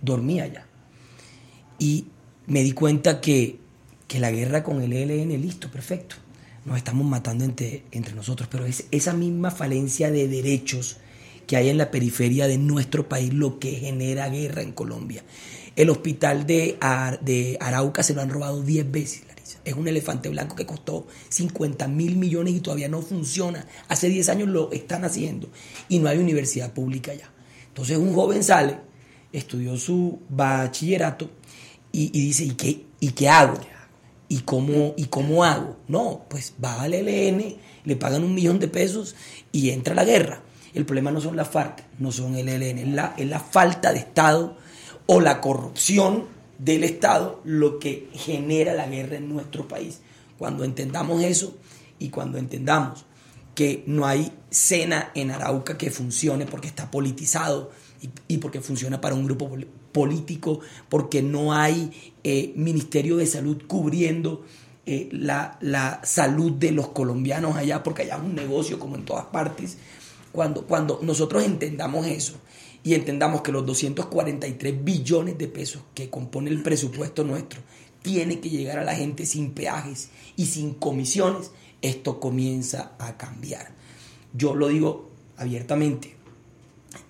dormí 0.00 0.40
allá. 0.40 0.66
Y 1.78 2.06
me 2.46 2.62
di 2.62 2.72
cuenta 2.72 3.20
que, 3.20 3.58
la 4.18 4.30
guerra 4.30 4.62
con 4.62 4.80
el 4.80 4.92
ELN, 4.92 5.40
listo, 5.40 5.70
perfecto. 5.70 6.16
Nos 6.64 6.76
estamos 6.76 7.06
matando 7.06 7.44
entre, 7.44 7.84
entre 7.90 8.14
nosotros, 8.14 8.48
pero 8.50 8.64
es 8.64 8.86
esa 8.90 9.12
misma 9.12 9.50
falencia 9.50 10.10
de 10.10 10.28
derechos 10.28 10.96
que 11.46 11.56
hay 11.56 11.68
en 11.68 11.78
la 11.78 11.90
periferia 11.90 12.46
de 12.46 12.58
nuestro 12.58 13.08
país 13.08 13.32
lo 13.32 13.58
que 13.58 13.72
genera 13.72 14.28
guerra 14.28 14.62
en 14.62 14.72
Colombia. 14.72 15.24
El 15.76 15.90
hospital 15.90 16.46
de, 16.46 16.78
de 17.22 17.56
Arauca 17.60 18.02
se 18.02 18.14
lo 18.14 18.20
han 18.20 18.30
robado 18.30 18.62
10 18.62 18.90
veces 18.90 19.27
es 19.64 19.74
un 19.74 19.88
elefante 19.88 20.28
blanco 20.28 20.56
que 20.56 20.66
costó 20.66 21.06
50 21.28 21.88
mil 21.88 22.16
millones 22.16 22.54
y 22.54 22.60
todavía 22.60 22.88
no 22.88 23.02
funciona. 23.02 23.66
Hace 23.88 24.08
10 24.08 24.28
años 24.28 24.48
lo 24.48 24.72
están 24.72 25.04
haciendo 25.04 25.48
y 25.88 25.98
no 25.98 26.08
hay 26.08 26.18
universidad 26.18 26.72
pública 26.72 27.14
ya. 27.14 27.30
Entonces 27.68 27.98
un 27.98 28.14
joven 28.14 28.42
sale, 28.42 28.78
estudió 29.32 29.76
su 29.76 30.20
bachillerato 30.28 31.30
y, 31.92 32.08
dice, 32.10 32.44
¿y 32.44 32.50
qué, 32.50 32.86
¿y 33.00 33.10
qué 33.10 33.28
hago? 33.28 33.58
¿Y 34.28 34.40
cómo, 34.40 34.94
¿Y 34.96 35.06
cómo 35.06 35.44
hago? 35.44 35.78
No, 35.88 36.26
pues 36.28 36.54
va 36.62 36.82
al 36.82 36.94
ELN, 36.94 37.56
le 37.84 37.96
pagan 37.96 38.24
un 38.24 38.34
millón 38.34 38.58
de 38.58 38.68
pesos 38.68 39.16
y 39.52 39.70
entra 39.70 39.94
la 39.94 40.04
guerra. 40.04 40.42
El 40.74 40.84
problema 40.84 41.10
no 41.10 41.20
son 41.20 41.36
las 41.36 41.48
FARC, 41.48 41.82
no 41.98 42.12
son 42.12 42.36
el 42.36 42.48
ELN, 42.48 42.78
es 42.78 42.88
la, 42.88 43.14
es 43.16 43.26
la 43.26 43.40
falta 43.40 43.92
de 43.92 44.00
Estado 44.00 44.56
o 45.06 45.20
la 45.20 45.40
corrupción 45.40 46.26
del 46.58 46.84
Estado 46.84 47.40
lo 47.44 47.78
que 47.78 48.08
genera 48.12 48.74
la 48.74 48.86
guerra 48.86 49.16
en 49.16 49.28
nuestro 49.28 49.68
país. 49.68 50.00
Cuando 50.36 50.64
entendamos 50.64 51.22
eso 51.22 51.56
y 51.98 52.10
cuando 52.10 52.38
entendamos 52.38 53.06
que 53.54 53.82
no 53.86 54.06
hay 54.06 54.32
cena 54.50 55.10
en 55.14 55.30
Arauca 55.30 55.78
que 55.78 55.90
funcione 55.90 56.46
porque 56.46 56.68
está 56.68 56.90
politizado 56.90 57.70
y, 58.28 58.38
porque 58.38 58.60
funciona 58.60 59.00
para 59.00 59.16
un 59.16 59.24
grupo 59.24 59.50
político, 59.90 60.60
porque 60.88 61.22
no 61.22 61.52
hay 61.52 62.12
eh, 62.22 62.52
Ministerio 62.54 63.16
de 63.16 63.26
Salud 63.26 63.60
cubriendo 63.66 64.44
eh, 64.86 65.08
la, 65.10 65.58
la, 65.60 66.00
salud 66.04 66.52
de 66.52 66.70
los 66.70 66.88
colombianos 66.88 67.56
allá, 67.56 67.82
porque 67.82 68.02
allá 68.02 68.16
es 68.16 68.22
un 68.22 68.36
negocio 68.36 68.78
como 68.78 68.94
en 68.94 69.04
todas 69.04 69.24
partes. 69.26 69.78
Cuando, 70.30 70.64
cuando 70.66 71.00
nosotros 71.02 71.42
entendamos 71.42 72.06
eso 72.06 72.34
y 72.88 72.94
entendamos 72.94 73.42
que 73.42 73.52
los 73.52 73.66
243 73.66 74.82
billones 74.82 75.36
de 75.36 75.46
pesos 75.46 75.82
que 75.92 76.08
compone 76.08 76.48
el 76.48 76.62
presupuesto 76.62 77.22
nuestro 77.22 77.60
tiene 78.00 78.40
que 78.40 78.48
llegar 78.48 78.78
a 78.78 78.84
la 78.84 78.94
gente 78.94 79.26
sin 79.26 79.50
peajes 79.50 80.08
y 80.36 80.46
sin 80.46 80.72
comisiones, 80.72 81.50
esto 81.82 82.18
comienza 82.18 82.92
a 82.98 83.18
cambiar. 83.18 83.72
Yo 84.32 84.54
lo 84.54 84.68
digo 84.68 85.10
abiertamente. 85.36 86.16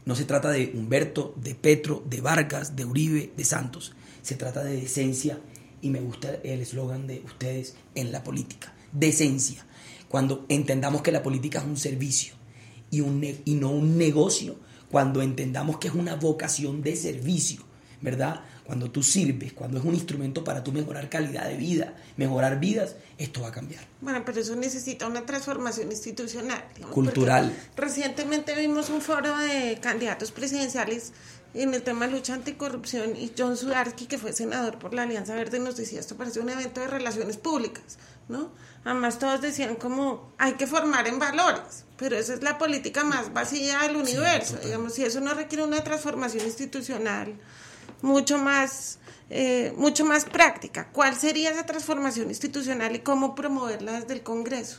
No 0.05 0.17
se 0.17 0.25
trata 0.25 0.51
de 0.51 0.73
Humberto, 0.75 1.33
de 1.37 1.55
Petro, 1.55 2.03
de 2.11 2.23
Vargas, 2.23 2.75
de 2.75 2.85
Uribe, 2.85 3.31
de 3.37 3.45
Santos. 3.45 3.95
Se 4.23 4.35
trata 4.35 4.65
de 4.65 4.81
decencia 4.81 5.39
y 5.81 5.91
me 5.91 6.01
gusta 6.01 6.41
el 6.43 6.61
eslogan 6.61 7.07
de 7.07 7.23
ustedes 7.25 7.77
en 7.95 8.11
la 8.11 8.25
política. 8.25 8.75
Decencia. 8.91 9.65
Cuando 10.09 10.45
entendamos 10.49 11.03
que 11.03 11.13
la 11.13 11.23
política 11.23 11.61
es 11.61 11.67
un 11.67 11.77
servicio 11.77 12.35
y, 12.91 13.01
un, 13.01 13.23
y 13.45 13.55
no 13.55 13.71
un 13.71 13.97
negocio, 13.97 14.57
cuando 14.91 15.23
entendamos 15.23 15.79
que 15.79 15.89
es 15.89 15.95
una 15.95 16.15
vocación 16.15 16.83
de 16.83 16.97
servicio, 16.97 17.63
¿verdad? 18.01 18.41
Cuando 18.65 18.91
tú 18.91 19.03
sirves, 19.03 19.55
cuando 19.55 19.79
es 19.79 19.85
un 19.85 19.95
instrumento 19.95 20.45
para 20.45 20.63
tú 20.63 20.73
mejorar 20.73 21.09
calidad 21.09 21.49
de 21.49 21.57
vida, 21.57 21.95
mejorar 22.17 22.61
vidas, 22.61 22.97
esto 23.17 23.41
va 23.41 23.49
a 23.49 23.53
cambiar. 23.53 23.83
Bueno, 24.01 24.23
pero 24.27 24.41
eso 24.41 24.55
necesita 24.57 25.07
una 25.07 25.25
transformación 25.25 25.91
institucional. 25.91 26.63
Cultural. 26.93 27.53
Recientemente 27.77 28.55
vimos 28.55 28.91
un 28.91 29.01
foro 29.01 29.37
de 29.39 29.79
candidatos 29.81 30.33
presidenciales 30.33 31.13
en 31.55 31.73
el 31.73 31.83
tema 31.83 32.07
de 32.07 32.13
lucha 32.13 32.35
anticorrupción 32.35 33.17
y 33.17 33.33
John 33.37 33.57
Sudarski, 33.57 34.07
que 34.07 34.19
fue 34.19 34.33
senador 34.33 34.79
por 34.79 34.93
la 34.93 35.03
Alianza 35.03 35.35
Verde, 35.35 35.59
nos 35.59 35.77
decía, 35.77 35.99
esto 35.99 36.17
parece 36.17 36.41
un 36.41 36.51
evento 36.51 36.81
de 36.81 36.89
relaciones 36.89 37.39
públicas, 37.39 37.99
¿no? 38.29 38.51
Además 38.85 39.19
todos 39.19 39.41
decían 39.41 39.77
como, 39.77 40.33
hay 40.39 40.55
que 40.55 40.67
formar 40.67 41.09
en 41.09 41.19
valores, 41.19 41.85
pero 41.97 42.17
esa 42.17 42.35
es 42.35 42.43
la 42.43 42.59
política 42.59 43.05
más 43.05 43.33
vacía 43.33 43.81
del 43.81 43.97
universo, 43.97 44.57
digamos, 44.63 44.95
si 44.95 45.05
eso 45.05 45.21
no 45.21 45.35
requiere 45.35 45.65
una 45.65 45.83
transformación 45.83 46.45
institucional 46.45 47.35
mucho 48.03 48.39
más, 48.39 48.99
eh, 49.31 49.73
mucho 49.77 50.05
más 50.05 50.25
práctica. 50.25 50.89
¿Cuál 50.93 51.15
sería 51.17 51.51
esa 51.51 51.67
transformación 51.67 52.29
institucional 52.29 52.95
y 52.95 53.01
cómo 53.01 53.35
promoverla 53.35 53.93
desde 54.01 54.15
el 54.15 54.23
Congreso? 54.23 54.79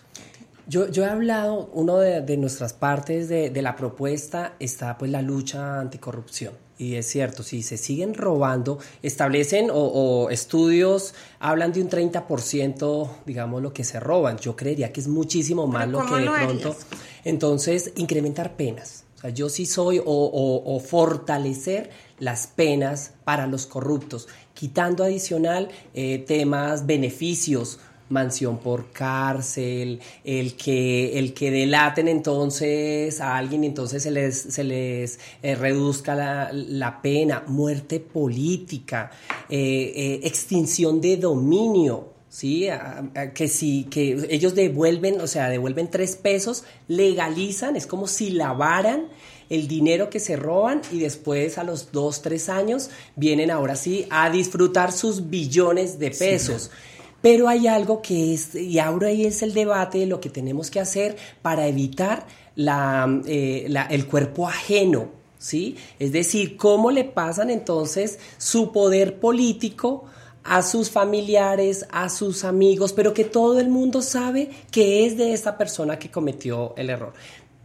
Yo, 0.67 0.87
yo 0.87 1.03
he 1.03 1.09
hablado, 1.09 1.65
una 1.73 1.97
de, 1.97 2.21
de, 2.21 2.37
nuestras 2.37 2.73
partes 2.73 3.27
de, 3.27 3.49
de, 3.49 3.61
la 3.63 3.75
propuesta 3.75 4.53
está 4.59 4.97
pues 4.99 5.09
la 5.09 5.23
lucha 5.23 5.79
anticorrupción. 5.79 6.53
Y 6.79 6.95
es 6.95 7.07
cierto, 7.07 7.43
si 7.43 7.61
se 7.61 7.75
siguen 7.75 8.13
robando, 8.13 8.79
establecen 9.03 9.69
o, 9.69 9.75
o 9.75 10.29
estudios 10.29 11.13
hablan 11.39 11.73
de 11.73 11.81
un 11.81 11.89
30%, 11.89 13.09
digamos, 13.25 13.61
lo 13.61 13.73
que 13.73 13.83
se 13.83 13.99
roban. 13.99 14.37
Yo 14.37 14.55
creería 14.55 14.93
que 14.93 15.01
es 15.01 15.09
muchísimo 15.09 15.67
más 15.67 15.89
lo 15.89 16.05
que 16.05 16.15
de 16.15 16.21
lo 16.21 16.33
pronto. 16.33 16.69
harías? 16.69 16.87
Entonces, 17.25 17.91
incrementar 17.97 18.55
penas. 18.55 19.03
O 19.17 19.21
sea, 19.21 19.29
yo 19.31 19.49
sí 19.49 19.65
soy 19.65 19.99
o, 19.99 20.03
o, 20.05 20.75
o, 20.75 20.79
fortalecer 20.79 21.89
las 22.19 22.47
penas 22.47 23.11
para 23.25 23.47
los 23.47 23.65
corruptos, 23.65 24.29
quitando 24.53 25.03
adicional 25.03 25.67
eh, 25.93 26.19
temas, 26.19 26.85
beneficios, 26.85 27.79
mansión 28.09 28.57
por 28.57 28.91
cárcel, 28.91 29.99
el 30.23 30.55
que, 30.55 31.17
el 31.17 31.33
que 31.33 31.51
delaten 31.51 32.07
entonces 32.07 33.21
a 33.21 33.37
alguien, 33.37 33.63
entonces 33.63 34.03
se 34.03 34.11
les, 34.11 34.37
se 34.37 34.63
les 34.63 35.19
eh, 35.41 35.55
reduzca 35.55 36.15
la, 36.15 36.51
la, 36.51 37.01
pena, 37.01 37.43
muerte 37.47 37.99
política, 37.99 39.11
eh, 39.49 39.93
eh, 39.95 40.19
extinción 40.23 40.99
de 41.01 41.17
dominio. 41.17 42.19
Sí, 42.31 42.69
a, 42.69 43.09
a, 43.15 43.33
que 43.33 43.47
si 43.47 43.85
que 43.85 44.27
ellos 44.29 44.53
devuelven, 44.53 45.19
o 45.19 45.25
sea, 45.25 45.49
devuelven 45.49 45.89
tres 45.89 46.15
pesos, 46.15 46.63
legalizan, 46.87 47.75
es 47.75 47.87
como 47.87 48.05
si 48.05 48.29
lavaran 48.29 49.07
el 49.49 49.67
dinero 49.67 50.09
que 50.09 50.19
se 50.19 50.35
roban 50.35 50.81
y 50.91 50.99
después 50.99 51.57
a 51.57 51.63
los 51.63 51.91
dos, 51.91 52.21
tres 52.21 52.49
años 52.49 52.91
vienen 53.15 53.49
ahora 53.49 53.75
sí 53.75 54.05
a 54.11 54.29
disfrutar 54.29 54.91
sus 54.91 55.29
billones 55.29 55.97
de 55.97 56.11
pesos. 56.11 56.69
Sí, 56.71 56.98
pero 57.21 57.47
hay 57.47 57.67
algo 57.67 58.01
que 58.01 58.33
es, 58.33 58.55
y 58.55 58.79
ahora 58.79 59.07
ahí 59.07 59.25
es 59.25 59.41
el 59.41 59.53
debate 59.53 59.99
de 59.99 60.05
lo 60.05 60.19
que 60.19 60.29
tenemos 60.29 60.69
que 60.71 60.79
hacer 60.79 61.17
para 61.41 61.67
evitar 61.67 62.25
la, 62.55 63.21
eh, 63.25 63.65
la, 63.69 63.83
el 63.83 64.05
cuerpo 64.05 64.47
ajeno, 64.47 65.09
¿sí? 65.37 65.75
Es 65.99 66.11
decir, 66.11 66.57
cómo 66.57 66.91
le 66.91 67.03
pasan 67.03 67.49
entonces 67.49 68.19
su 68.37 68.71
poder 68.71 69.19
político 69.19 70.05
a 70.43 70.61
sus 70.63 70.89
familiares, 70.89 71.85
a 71.91 72.09
sus 72.09 72.43
amigos, 72.43 72.93
pero 72.93 73.13
que 73.13 73.25
todo 73.25 73.59
el 73.59 73.69
mundo 73.69 74.01
sabe 74.01 74.49
que 74.71 75.05
es 75.05 75.17
de 75.17 75.33
esta 75.33 75.57
persona 75.57 75.99
que 75.99 76.09
cometió 76.09 76.73
el 76.77 76.89
error. 76.89 77.13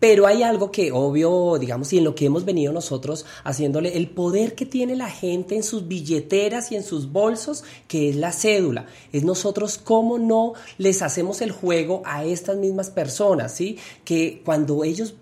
Pero 0.01 0.27
hay 0.27 0.43
algo 0.43 0.71
que, 0.71 0.93
obvio, 0.93 1.57
digamos, 1.59 1.93
y 1.93 1.99
en 1.99 2.05
lo 2.05 2.15
que 2.15 2.27
hemos 2.27 2.45
venido 2.45 2.73
nosotros 2.73 3.25
haciéndole, 3.43 3.97
el 3.97 4.11
poder 4.11 4.55
que 4.55 4.67
tiene 4.67 4.97
la 4.97 5.09
gente 5.09 5.57
en 5.57 5.63
sus 5.63 5.89
billeteras 5.89 6.73
y 6.73 6.77
en 6.77 6.83
sus 6.83 7.11
bolsos, 7.11 7.65
que 7.89 8.11
es 8.11 8.17
la 8.17 8.33
cédula. 8.33 8.87
Es 9.13 9.25
nosotros 9.25 9.79
cómo 9.79 10.19
no 10.19 10.53
les 10.77 11.01
hacemos 11.01 11.41
el 11.41 11.53
juego 11.53 12.03
a 12.05 12.25
estas 12.25 12.57
mismas 12.59 12.91
personas, 12.91 13.55
¿sí? 13.55 13.79
Que 14.05 14.43
cuando 14.45 14.85
ellos 14.85 15.15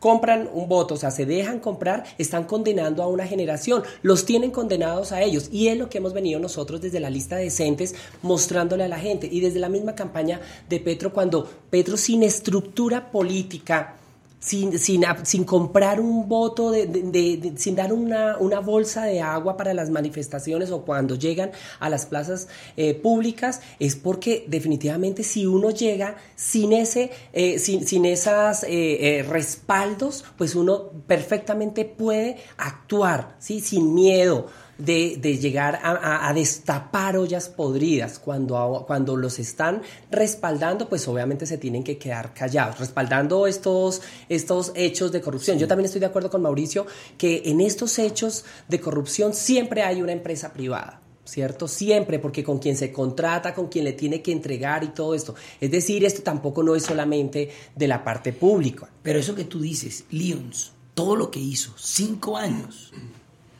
compran 0.00 0.48
un 0.52 0.68
voto, 0.68 0.94
o 0.94 0.96
sea, 0.96 1.10
se 1.10 1.26
dejan 1.26 1.60
comprar, 1.60 2.04
están 2.18 2.44
condenando 2.44 3.02
a 3.02 3.08
una 3.08 3.26
generación, 3.26 3.82
los 4.02 4.24
tienen 4.24 4.50
condenados 4.50 5.12
a 5.12 5.22
ellos. 5.22 5.48
Y 5.52 5.68
es 5.68 5.78
lo 5.78 5.88
que 5.88 5.98
hemos 5.98 6.12
venido 6.12 6.38
nosotros 6.40 6.80
desde 6.80 7.00
la 7.00 7.10
lista 7.10 7.36
de 7.36 7.44
decentes 7.44 7.94
mostrándole 8.22 8.84
a 8.84 8.88
la 8.88 8.98
gente. 8.98 9.28
Y 9.30 9.40
desde 9.40 9.58
la 9.58 9.68
misma 9.68 9.94
campaña 9.94 10.40
de 10.68 10.80
Petro, 10.80 11.12
cuando 11.12 11.48
Petro 11.70 11.96
sin 11.96 12.22
estructura 12.22 13.10
política, 13.10 13.97
sin, 14.40 14.78
sin, 14.78 15.04
sin, 15.24 15.44
comprar 15.44 16.00
un 16.00 16.28
voto, 16.28 16.70
de, 16.70 16.86
de, 16.86 17.52
sin 17.56 17.74
dar 17.74 17.92
una, 17.92 18.36
una, 18.38 18.60
bolsa 18.60 19.04
de 19.04 19.20
agua 19.20 19.56
para 19.56 19.74
las 19.74 19.90
manifestaciones 19.90 20.70
o 20.70 20.82
cuando 20.82 21.16
llegan 21.16 21.50
a 21.80 21.88
las 21.88 22.06
plazas 22.06 22.48
eh, 22.76 22.94
públicas, 22.94 23.60
es 23.78 23.96
porque 23.96 24.44
definitivamente 24.48 25.22
si 25.22 25.46
uno 25.46 25.70
llega 25.70 26.16
sin 26.36 26.72
ese, 26.72 27.10
eh, 27.32 27.58
sin, 27.58 27.86
sin 27.86 28.04
esas 28.04 28.64
eh, 28.68 29.24
respaldos, 29.28 30.24
pues 30.36 30.54
uno 30.54 30.90
perfectamente 31.06 31.84
puede 31.84 32.36
actuar, 32.56 33.36
¿sí? 33.38 33.60
sin 33.60 33.94
miedo 33.94 34.46
de, 34.78 35.18
de 35.20 35.38
llegar 35.38 35.80
a, 35.82 35.90
a, 35.90 36.28
a, 36.28 36.32
destapar 36.32 37.16
ollas 37.16 37.48
podridas. 37.48 38.18
Cuando, 38.18 38.84
cuando 38.86 39.16
los 39.16 39.38
están 39.38 39.82
respaldando, 40.10 40.88
pues 40.88 41.06
obviamente 41.08 41.46
se 41.46 41.58
tienen 41.58 41.82
que 41.82 41.98
quedar 41.98 42.32
callados, 42.32 42.78
respaldando 42.78 43.46
estos, 43.46 44.00
estos 44.28 44.72
hechos 44.74 45.12
de 45.12 45.20
corrupción. 45.20 45.58
Yo 45.58 45.68
también 45.68 45.86
estoy 45.86 46.00
de 46.00 46.06
acuerdo 46.06 46.30
con 46.30 46.42
Mauricio 46.42 46.86
que 47.18 47.42
en 47.46 47.60
estos 47.60 47.98
hechos 47.98 48.44
de 48.68 48.80
corrupción 48.80 49.34
siempre 49.34 49.82
hay 49.82 50.00
una 50.00 50.12
empresa 50.12 50.52
privada. 50.52 51.02
¿cierto? 51.24 51.68
Siempre, 51.68 52.18
porque 52.18 52.42
con 52.42 52.58
quien 52.58 52.74
se 52.74 52.90
contrata, 52.90 53.52
con 53.52 53.68
quien 53.68 53.84
le 53.84 53.92
tiene 53.92 54.22
que 54.22 54.32
entregar 54.32 54.82
y 54.82 54.88
todo 54.88 55.14
esto. 55.14 55.34
Es 55.60 55.70
decir, 55.70 56.02
esto 56.06 56.22
tampoco 56.22 56.62
no 56.62 56.74
es 56.74 56.84
solamente 56.84 57.50
de 57.76 57.86
la 57.86 58.02
parte 58.02 58.32
pública. 58.32 58.88
Pero 59.02 59.18
eso 59.18 59.34
que 59.34 59.44
tú 59.44 59.60
dices, 59.60 60.06
Lions, 60.10 60.72
todo 60.94 61.16
lo 61.16 61.30
que 61.30 61.38
hizo, 61.38 61.74
cinco 61.76 62.38
años, 62.38 62.94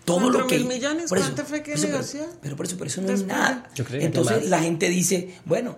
todo 0.09 0.31
lo 0.31 0.47
que 0.47 0.59
mil 0.59 0.67
millones 0.67 1.09
por 1.09 1.19
cuánto 1.19 1.43
eso, 1.43 1.49
fue 1.49 1.63
que 1.63 1.75
eso, 1.75 1.87
negoció 1.87 2.21
pero, 2.21 2.41
pero, 2.41 2.57
por 2.57 2.67
eso 2.67 2.77
pero 2.77 2.89
eso 2.89 3.03
no 3.03 3.13
es 3.13 3.25
nada. 3.25 3.69
entonces 3.93 4.49
la 4.49 4.61
gente 4.61 4.89
dice 4.89 5.35
bueno 5.45 5.77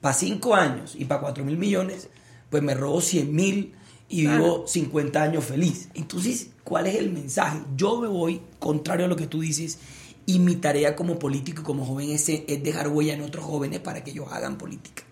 para 0.00 0.14
cinco 0.14 0.54
años 0.54 0.94
y 0.96 1.04
para 1.04 1.20
cuatro 1.20 1.44
mil 1.44 1.56
millones 1.56 2.08
pues 2.50 2.62
me 2.62 2.74
robo 2.74 3.00
100 3.00 3.34
mil 3.34 3.74
y 4.08 4.24
claro. 4.24 4.42
vivo 4.42 4.64
50 4.66 5.22
años 5.22 5.44
feliz 5.44 5.88
entonces 5.94 6.48
cuál 6.64 6.86
es 6.86 6.96
el 6.96 7.10
mensaje 7.10 7.60
yo 7.76 8.00
me 8.00 8.08
voy 8.08 8.42
contrario 8.58 9.06
a 9.06 9.08
lo 9.08 9.16
que 9.16 9.26
tú 9.26 9.40
dices 9.40 9.78
y 10.26 10.38
mi 10.38 10.56
tarea 10.56 10.94
como 10.94 11.18
político 11.18 11.62
y 11.62 11.64
como 11.64 11.84
joven 11.84 12.10
es, 12.10 12.28
es 12.28 12.62
dejar 12.62 12.88
huella 12.88 13.14
en 13.14 13.22
otros 13.22 13.44
jóvenes 13.44 13.80
para 13.80 14.04
que 14.04 14.12
ellos 14.12 14.28
hagan 14.30 14.58
política. 14.58 15.02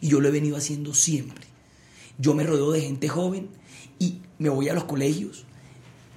Y 0.00 0.08
yo 0.08 0.20
lo 0.20 0.28
he 0.28 0.30
venido 0.30 0.56
haciendo 0.56 0.94
siempre. 0.94 1.46
Yo 2.18 2.34
me 2.34 2.44
rodeo 2.44 2.70
de 2.72 2.80
gente 2.80 3.08
joven 3.08 3.48
y 3.98 4.20
me 4.38 4.48
voy 4.48 4.68
a 4.68 4.74
los 4.74 4.84
colegios 4.84 5.44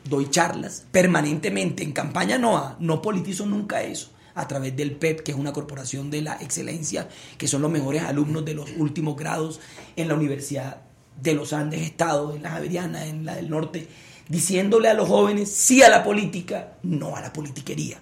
doy 0.03 0.29
charlas 0.29 0.85
permanentemente 0.91 1.83
en 1.83 1.91
campaña 1.91 2.37
no 2.37 2.75
no 2.79 3.01
politizo 3.01 3.45
nunca 3.45 3.83
eso 3.83 4.11
a 4.35 4.47
través 4.47 4.75
del 4.75 4.93
PEP, 4.93 5.21
que 5.21 5.31
es 5.31 5.37
una 5.37 5.53
corporación 5.53 6.09
de 6.09 6.21
la 6.21 6.35
excelencia, 6.35 7.09
que 7.37 7.47
son 7.47 7.61
los 7.61 7.71
mejores 7.71 8.03
alumnos 8.03 8.45
de 8.45 8.53
los 8.53 8.69
últimos 8.77 9.17
grados 9.17 9.59
en 9.95 10.07
la 10.07 10.15
Universidad 10.15 10.81
de 11.21 11.33
los 11.33 11.53
Andes, 11.53 11.81
Estado, 11.81 12.35
en 12.35 12.43
la 12.43 12.51
Javeriana, 12.51 13.05
en 13.05 13.25
la 13.25 13.35
del 13.35 13.49
Norte, 13.49 13.87
diciéndole 14.29 14.89
a 14.89 14.93
los 14.93 15.07
jóvenes 15.07 15.51
sí 15.51 15.83
a 15.83 15.89
la 15.89 16.03
política, 16.03 16.77
no 16.83 17.15
a 17.15 17.21
la 17.21 17.33
politiquería. 17.33 17.99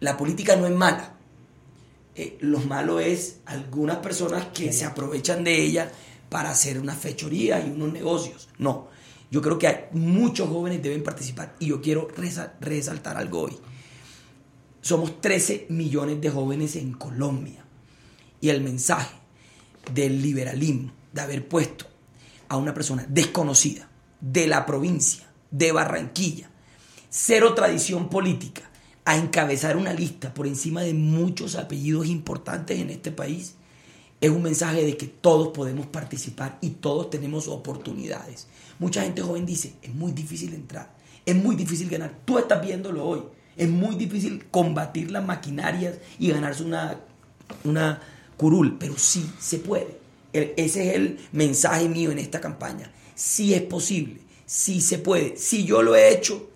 La 0.00 0.16
política 0.16 0.56
no 0.56 0.66
es 0.66 0.74
mala. 0.74 1.12
Eh, 2.14 2.38
lo 2.40 2.58
malo 2.60 2.98
es 2.98 3.40
algunas 3.44 3.98
personas 3.98 4.46
que 4.46 4.72
se 4.72 4.86
aprovechan 4.86 5.44
de 5.44 5.62
ella 5.62 5.92
para 6.30 6.50
hacer 6.50 6.80
una 6.80 6.94
fechoría 6.94 7.60
y 7.60 7.70
unos 7.70 7.92
negocios. 7.92 8.48
No, 8.58 8.88
yo 9.30 9.42
creo 9.42 9.58
que 9.58 9.66
hay, 9.66 9.84
muchos 9.92 10.48
jóvenes 10.48 10.82
deben 10.82 11.02
participar 11.02 11.54
y 11.58 11.66
yo 11.66 11.80
quiero 11.80 12.08
resaltar 12.60 13.16
algo 13.16 13.42
hoy. 13.42 13.56
Somos 14.80 15.20
13 15.20 15.66
millones 15.70 16.20
de 16.20 16.30
jóvenes 16.30 16.76
en 16.76 16.92
Colombia 16.92 17.64
y 18.40 18.50
el 18.50 18.60
mensaje 18.60 19.16
del 19.92 20.22
liberalismo, 20.22 20.92
de 21.12 21.20
haber 21.20 21.48
puesto 21.48 21.86
a 22.48 22.56
una 22.56 22.74
persona 22.74 23.04
desconocida 23.08 23.88
de 24.20 24.46
la 24.46 24.66
provincia, 24.66 25.26
de 25.50 25.72
Barranquilla, 25.72 26.50
cero 27.08 27.54
tradición 27.54 28.08
política, 28.08 28.62
a 29.04 29.16
encabezar 29.16 29.76
una 29.76 29.92
lista 29.92 30.34
por 30.34 30.46
encima 30.46 30.82
de 30.82 30.92
muchos 30.92 31.54
apellidos 31.54 32.06
importantes 32.08 32.78
en 32.78 32.90
este 32.90 33.12
país, 33.12 33.54
es 34.20 34.30
un 34.30 34.42
mensaje 34.42 34.84
de 34.84 34.96
que 34.96 35.06
todos 35.06 35.48
podemos 35.48 35.86
participar 35.86 36.58
y 36.60 36.70
todos 36.70 37.10
tenemos 37.10 37.48
oportunidades. 37.48 38.46
Mucha 38.78 39.02
gente 39.02 39.22
joven 39.22 39.46
dice, 39.46 39.74
es 39.82 39.94
muy 39.94 40.12
difícil 40.12 40.54
entrar, 40.54 40.94
es 41.24 41.36
muy 41.36 41.56
difícil 41.56 41.88
ganar. 41.88 42.18
Tú 42.24 42.38
estás 42.38 42.64
viéndolo 42.64 43.04
hoy. 43.04 43.22
Es 43.56 43.68
muy 43.68 43.96
difícil 43.96 44.46
combatir 44.50 45.10
las 45.10 45.24
maquinarias 45.24 45.96
y 46.18 46.28
ganarse 46.28 46.62
una, 46.62 47.00
una 47.64 48.02
curul, 48.36 48.76
pero 48.78 48.98
sí 48.98 49.30
se 49.40 49.58
puede. 49.58 49.98
Ese 50.32 50.88
es 50.88 50.94
el 50.94 51.18
mensaje 51.32 51.88
mío 51.88 52.10
en 52.10 52.18
esta 52.18 52.40
campaña. 52.40 52.92
Sí 53.14 53.54
es 53.54 53.62
posible, 53.62 54.20
sí 54.44 54.82
se 54.82 54.98
puede. 54.98 55.38
Si 55.38 55.64
yo 55.64 55.82
lo 55.82 55.96
he 55.96 56.12
hecho, 56.12 56.50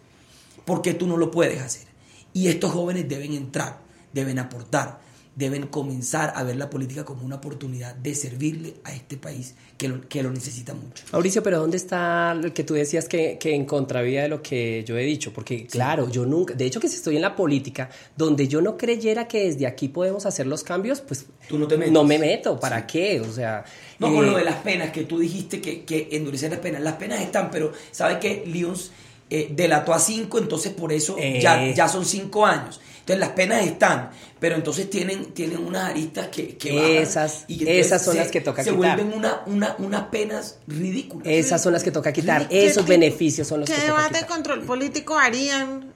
¿por 0.67 0.83
qué 0.83 0.93
tú 0.93 1.07
no 1.07 1.17
lo 1.17 1.31
puedes 1.31 1.63
hacer? 1.63 1.87
Y 2.35 2.49
estos 2.49 2.73
jóvenes 2.73 3.09
deben 3.09 3.33
entrar, 3.33 3.81
deben 4.13 4.39
aportar, 4.39 5.01
deben 5.41 5.67
comenzar 5.67 6.35
a 6.37 6.45
ver 6.45 6.57
la 6.57 6.69
política 6.69 7.05
como 7.05 7.25
una 7.25 7.37
oportunidad 7.37 7.95
de 7.95 8.15
servirle 8.15 8.75
a 8.85 8.93
este 8.93 9.17
país 9.17 9.55
que 9.79 9.89
lo, 9.89 10.07
que 10.07 10.23
lo 10.23 10.31
necesita 10.31 10.75
mucho. 10.75 11.03
Mauricio, 11.13 11.43
pero 11.43 11.59
¿dónde 11.59 11.79
está 11.79 12.35
lo 12.35 12.53
que 12.53 12.63
tú 12.63 12.75
decías 12.75 13.09
que, 13.09 13.39
que 13.41 13.55
en 13.55 13.65
contravía 13.65 14.23
de 14.23 14.29
lo 14.29 14.43
que 14.43 14.85
yo 14.87 14.99
he 14.99 15.03
dicho? 15.03 15.33
Porque 15.33 15.67
claro, 15.67 16.11
yo 16.11 16.27
nunca, 16.27 16.53
de 16.53 16.67
hecho 16.67 16.79
que 16.79 16.89
si 16.89 16.97
estoy 16.97 17.17
en 17.17 17.23
la 17.23 17.35
política, 17.35 17.89
donde 18.17 18.47
yo 18.49 18.61
no 18.61 18.77
creyera 18.77 19.27
que 19.27 19.47
desde 19.47 19.67
aquí 19.67 19.89
podemos 19.89 20.27
hacer 20.27 20.47
los 20.47 20.63
cambios, 20.63 21.01
pues 21.01 21.25
tú 21.49 21.59
no, 21.59 21.67
te 21.67 21.79
metes. 21.79 21.93
no 21.93 22.05
me 22.05 22.19
meto, 22.19 22.61
¿para 22.61 22.87
qué? 22.87 23.21
O 23.21 23.33
sea... 23.33 23.65
No, 23.99 24.15
con 24.15 24.27
lo 24.27 24.37
de 24.37 24.45
las 24.45 24.57
penas, 24.57 24.91
que 24.93 25.05
tú 25.05 25.19
dijiste 25.19 25.61
que, 25.61 25.85
que 25.85 26.09
endurecer 26.13 26.51
las 26.51 26.61
penas, 26.61 26.83
las 26.83 26.95
penas 26.95 27.21
están, 27.21 27.51
pero 27.51 27.73
¿sabes 27.91 28.19
qué? 28.19 28.45
Lions 28.47 28.91
eh, 29.31 29.49
delató 29.51 29.95
a 29.95 29.99
cinco, 29.99 30.39
entonces 30.39 30.73
por 30.73 30.93
eso 30.93 31.17
ya, 31.19 31.65
eh. 31.65 31.75
ya 31.75 31.89
son 31.89 32.05
cinco 32.05 32.45
años. 32.45 32.81
Entonces 33.01 33.21
las 33.21 33.31
penas 33.31 33.65
están, 33.65 34.11
pero 34.39 34.57
entonces 34.57 34.91
tienen, 34.91 35.33
tienen 35.33 35.59
unas 35.65 35.91
aristas 35.91 36.29
que, 36.29 36.57
que 36.57 37.01
esas, 37.01 37.45
y 37.49 37.69
esas 37.69 38.05
son 38.05 38.17
las 38.17 38.31
que 38.31 38.41
toca 38.41 38.63
quitar. 38.63 38.75
Se 38.75 38.77
vuelven 38.77 39.13
una, 39.13 39.41
una, 39.47 39.75
unas 39.79 40.03
penas 40.09 40.59
ridículas. 40.67 41.27
Esas 41.27 41.63
son 41.63 41.73
las 41.73 41.83
que 41.83 41.91
toca 41.91 42.13
quitar. 42.13 42.47
Esos 42.51 42.87
beneficios 42.87 43.49
son 43.49 43.61
los 43.61 43.69
que 43.69 43.75
toca 43.75 43.87
quitar. 43.87 43.97
¿Qué 43.97 44.09
debate 44.11 44.27
de 44.27 44.33
control 44.33 44.61
político 44.63 45.19
harían 45.19 45.93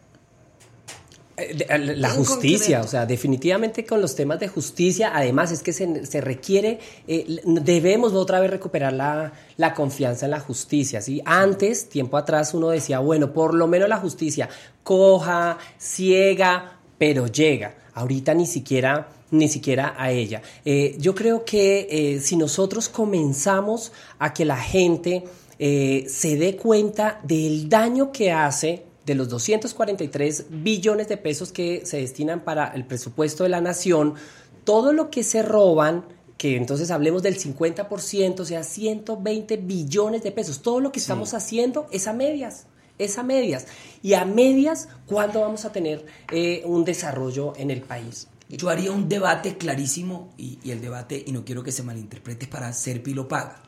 la 1.78 2.10
justicia, 2.10 2.80
o 2.80 2.86
sea, 2.86 3.06
definitivamente 3.06 3.84
con 3.84 4.00
los 4.00 4.14
temas 4.14 4.40
de 4.40 4.48
justicia, 4.48 5.12
además 5.14 5.50
es 5.50 5.62
que 5.62 5.72
se, 5.72 6.06
se 6.06 6.20
requiere, 6.20 6.78
eh, 7.06 7.40
debemos 7.44 8.12
otra 8.12 8.40
vez 8.40 8.50
recuperar 8.50 8.92
la, 8.92 9.32
la, 9.56 9.74
confianza 9.74 10.26
en 10.26 10.32
la 10.32 10.40
justicia, 10.40 11.00
¿sí? 11.00 11.22
Antes, 11.24 11.88
tiempo 11.88 12.16
atrás, 12.16 12.54
uno 12.54 12.68
decía, 12.68 12.98
bueno, 12.98 13.32
por 13.32 13.54
lo 13.54 13.66
menos 13.66 13.88
la 13.88 13.98
justicia 13.98 14.48
coja, 14.82 15.58
ciega, 15.78 16.78
pero 16.98 17.26
llega. 17.26 17.74
Ahorita 17.94 18.34
ni 18.34 18.46
siquiera 18.46 19.08
ni 19.30 19.48
siquiera 19.48 19.94
a 19.98 20.12
ella. 20.12 20.42
Eh, 20.64 20.94
yo 20.98 21.12
creo 21.14 21.44
que 21.44 22.20
si 22.22 22.36
nosotros 22.36 22.88
comenzamos 22.88 23.90
a 24.20 24.32
que 24.32 24.44
la 24.44 24.56
gente 24.56 25.24
se 25.58 26.36
dé 26.36 26.56
cuenta 26.56 27.20
del 27.24 27.68
daño 27.68 28.12
que 28.12 28.30
hace 28.30 28.84
de 29.06 29.14
los 29.14 29.28
243 29.28 30.46
billones 30.50 31.08
de 31.08 31.16
pesos 31.16 31.52
que 31.52 31.84
se 31.84 31.98
destinan 31.98 32.40
para 32.44 32.68
el 32.68 32.86
presupuesto 32.86 33.42
de 33.42 33.50
la 33.50 33.60
nación, 33.60 34.14
todo 34.64 34.92
lo 34.92 35.10
que 35.10 35.22
se 35.22 35.42
roban, 35.42 36.04
que 36.38 36.56
entonces 36.56 36.90
hablemos 36.90 37.22
del 37.22 37.38
50%, 37.38 38.40
o 38.40 38.44
sea, 38.44 38.64
120 38.64 39.56
billones 39.58 40.22
de 40.22 40.32
pesos, 40.32 40.62
todo 40.62 40.80
lo 40.80 40.90
que 40.92 41.00
estamos 41.00 41.34
haciendo 41.34 41.86
es 41.90 42.06
a 42.06 42.12
medias. 42.12 42.66
Es 42.98 43.18
a 43.18 43.22
medias. 43.22 43.66
Y 44.02 44.14
a 44.14 44.24
medias, 44.24 44.88
¿cuándo 45.06 45.40
vamos 45.40 45.64
a 45.64 45.72
tener 45.72 46.06
eh, 46.30 46.62
un 46.64 46.84
desarrollo 46.84 47.52
en 47.56 47.70
el 47.70 47.82
país? 47.82 48.28
Yo 48.48 48.68
haría 48.68 48.92
un 48.92 49.08
debate 49.08 49.56
clarísimo, 49.56 50.32
y, 50.36 50.58
el 50.70 50.80
debate, 50.80 51.22
y 51.26 51.32
no 51.32 51.44
quiero 51.44 51.62
que 51.62 51.72
se 51.72 51.82
malinterprete, 51.82 52.46
para 52.46 52.72
ser 52.72 53.02
pilo 53.02 53.26
paga. 53.26 53.62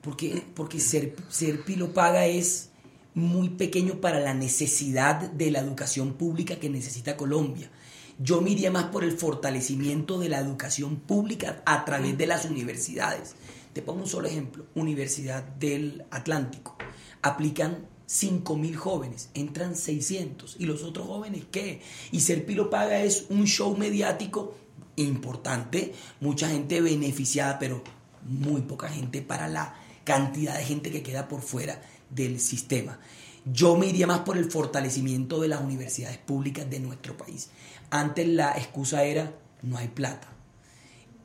Porque, 0.00 0.42
porque 0.54 0.80
ser, 0.80 1.14
ser 1.28 1.64
pilo 1.64 1.92
paga 1.92 2.26
es 2.26 2.70
muy 3.16 3.48
pequeño 3.48 3.98
para 4.02 4.20
la 4.20 4.34
necesidad 4.34 5.30
de 5.30 5.50
la 5.50 5.60
educación 5.60 6.12
pública 6.12 6.56
que 6.56 6.68
necesita 6.68 7.16
Colombia. 7.16 7.70
Yo 8.18 8.42
me 8.42 8.50
iría 8.50 8.70
más 8.70 8.84
por 8.84 9.04
el 9.04 9.16
fortalecimiento 9.16 10.18
de 10.20 10.28
la 10.28 10.38
educación 10.38 10.96
pública 10.96 11.62
a 11.64 11.86
través 11.86 12.18
de 12.18 12.26
las 12.26 12.44
universidades. 12.44 13.34
Te 13.72 13.80
pongo 13.80 14.02
un 14.02 14.06
solo 14.06 14.28
ejemplo. 14.28 14.66
Universidad 14.74 15.42
del 15.42 16.04
Atlántico. 16.10 16.76
Aplican 17.22 17.88
5 18.04 18.54
mil 18.56 18.76
jóvenes, 18.76 19.30
entran 19.32 19.76
600. 19.76 20.56
¿Y 20.58 20.66
los 20.66 20.82
otros 20.82 21.06
jóvenes 21.06 21.44
qué? 21.50 21.80
Y 22.12 22.20
ser 22.20 22.44
Pilo 22.44 22.68
Paga 22.68 23.02
es 23.02 23.24
un 23.30 23.46
show 23.46 23.74
mediático 23.78 24.54
importante, 24.96 25.94
mucha 26.20 26.50
gente 26.50 26.82
beneficiada, 26.82 27.58
pero 27.58 27.82
muy 28.24 28.60
poca 28.60 28.90
gente 28.90 29.22
para 29.22 29.48
la 29.48 29.74
cantidad 30.04 30.56
de 30.56 30.64
gente 30.64 30.90
que 30.90 31.02
queda 31.02 31.28
por 31.28 31.40
fuera 31.40 31.80
del 32.10 32.40
sistema. 32.40 32.98
Yo 33.44 33.76
me 33.76 33.86
iría 33.86 34.06
más 34.06 34.20
por 34.20 34.36
el 34.36 34.50
fortalecimiento 34.50 35.40
de 35.40 35.48
las 35.48 35.60
universidades 35.60 36.18
públicas 36.18 36.68
de 36.68 36.80
nuestro 36.80 37.16
país. 37.16 37.50
Antes 37.90 38.26
la 38.26 38.52
excusa 38.56 39.04
era 39.04 39.32
no 39.62 39.76
hay 39.76 39.88
plata. 39.88 40.28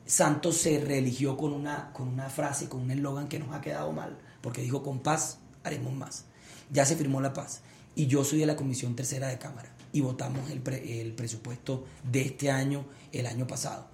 Santos 0.06 0.56
se 0.56 0.80
reeligió 0.80 1.36
con 1.36 1.52
una, 1.52 1.92
con 1.92 2.08
una 2.08 2.28
frase, 2.28 2.68
con 2.68 2.82
un 2.82 2.90
eslogan 2.90 3.28
que 3.28 3.38
nos 3.38 3.54
ha 3.54 3.60
quedado 3.60 3.92
mal, 3.92 4.18
porque 4.40 4.62
dijo 4.62 4.82
con 4.82 5.00
paz 5.00 5.38
haremos 5.64 5.92
más. 5.94 6.24
Ya 6.70 6.84
se 6.86 6.96
firmó 6.96 7.20
la 7.20 7.32
paz 7.32 7.62
y 7.94 8.06
yo 8.06 8.24
soy 8.24 8.38
de 8.38 8.46
la 8.46 8.56
Comisión 8.56 8.96
Tercera 8.96 9.28
de 9.28 9.38
Cámara 9.38 9.74
y 9.92 10.00
votamos 10.00 10.50
el, 10.50 10.62
el 10.68 11.12
presupuesto 11.14 11.84
de 12.10 12.22
este 12.22 12.50
año, 12.50 12.84
el 13.12 13.26
año 13.26 13.46
pasado. 13.46 13.88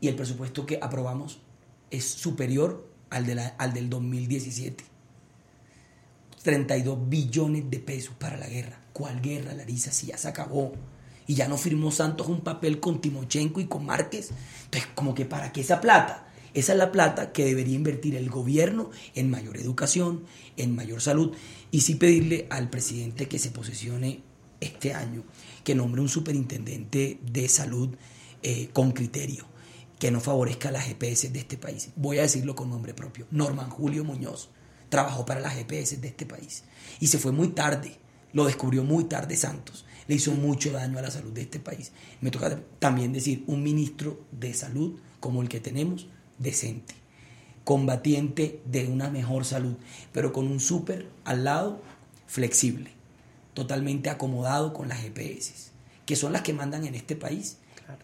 Y 0.00 0.08
el 0.08 0.16
presupuesto 0.16 0.66
que 0.66 0.78
aprobamos 0.82 1.40
es 1.90 2.04
superior 2.04 2.88
al, 3.10 3.26
de 3.26 3.52
al 3.56 3.72
del 3.72 3.88
2017. 3.88 4.84
32 6.44 7.08
billones 7.08 7.70
de 7.70 7.80
pesos 7.80 8.14
para 8.16 8.36
la 8.36 8.46
guerra. 8.46 8.78
¿Cuál 8.92 9.20
guerra, 9.22 9.54
Larisa? 9.54 9.90
Si 9.90 10.08
ya 10.08 10.18
se 10.18 10.28
acabó. 10.28 10.72
Y 11.26 11.34
ya 11.34 11.48
no 11.48 11.56
firmó 11.56 11.90
Santos 11.90 12.28
un 12.28 12.42
papel 12.42 12.80
con 12.80 13.00
Timochenko 13.00 13.60
y 13.60 13.66
con 13.66 13.86
Márquez. 13.86 14.30
Entonces, 14.66 14.90
como 14.94 15.14
que 15.14 15.24
para 15.24 15.52
qué 15.52 15.62
esa 15.62 15.80
plata? 15.80 16.28
Esa 16.52 16.72
es 16.72 16.78
la 16.78 16.92
plata 16.92 17.32
que 17.32 17.46
debería 17.46 17.74
invertir 17.74 18.14
el 18.14 18.28
gobierno 18.28 18.90
en 19.14 19.30
mayor 19.30 19.56
educación, 19.56 20.24
en 20.58 20.76
mayor 20.76 21.00
salud. 21.00 21.32
Y 21.70 21.80
sí 21.80 21.94
pedirle 21.94 22.46
al 22.50 22.68
presidente 22.68 23.26
que 23.26 23.38
se 23.38 23.50
posesione 23.50 24.20
este 24.60 24.92
año, 24.92 25.24
que 25.64 25.74
nombre 25.74 26.02
un 26.02 26.10
superintendente 26.10 27.18
de 27.24 27.48
salud 27.48 27.88
eh, 28.42 28.68
con 28.74 28.92
criterio, 28.92 29.46
que 29.98 30.10
no 30.10 30.20
favorezca 30.20 30.70
las 30.70 30.84
GPS 30.84 31.30
de 31.30 31.38
este 31.38 31.56
país. 31.56 31.88
Voy 31.96 32.18
a 32.18 32.22
decirlo 32.22 32.54
con 32.54 32.68
nombre 32.68 32.92
propio. 32.92 33.26
Norman 33.30 33.70
Julio 33.70 34.04
Muñoz 34.04 34.50
trabajó 34.94 35.26
para 35.26 35.40
las 35.40 35.54
GPS 35.54 35.96
de 35.96 36.06
este 36.06 36.24
país. 36.24 36.62
Y 37.00 37.08
se 37.08 37.18
fue 37.18 37.32
muy 37.32 37.48
tarde, 37.48 37.98
lo 38.32 38.44
descubrió 38.44 38.84
muy 38.84 39.02
tarde 39.02 39.36
Santos. 39.36 39.84
Le 40.06 40.14
hizo 40.14 40.30
mucho 40.30 40.70
daño 40.70 41.00
a 41.00 41.02
la 41.02 41.10
salud 41.10 41.32
de 41.32 41.42
este 41.42 41.58
país. 41.58 41.90
Me 42.20 42.30
toca 42.30 42.60
también 42.78 43.12
decir, 43.12 43.42
un 43.48 43.64
ministro 43.64 44.24
de 44.30 44.54
salud 44.54 45.00
como 45.18 45.42
el 45.42 45.48
que 45.48 45.58
tenemos, 45.58 46.06
decente, 46.38 46.94
combatiente 47.64 48.62
de 48.66 48.86
una 48.86 49.10
mejor 49.10 49.44
salud, 49.44 49.74
pero 50.12 50.32
con 50.32 50.46
un 50.46 50.60
súper 50.60 51.10
al 51.24 51.42
lado 51.42 51.82
flexible, 52.28 52.92
totalmente 53.52 54.10
acomodado 54.10 54.72
con 54.72 54.86
las 54.86 55.00
GPS, 55.02 55.72
que 56.06 56.14
son 56.14 56.32
las 56.32 56.42
que 56.42 56.52
mandan 56.52 56.86
en 56.86 56.94
este 56.94 57.16
país 57.16 57.56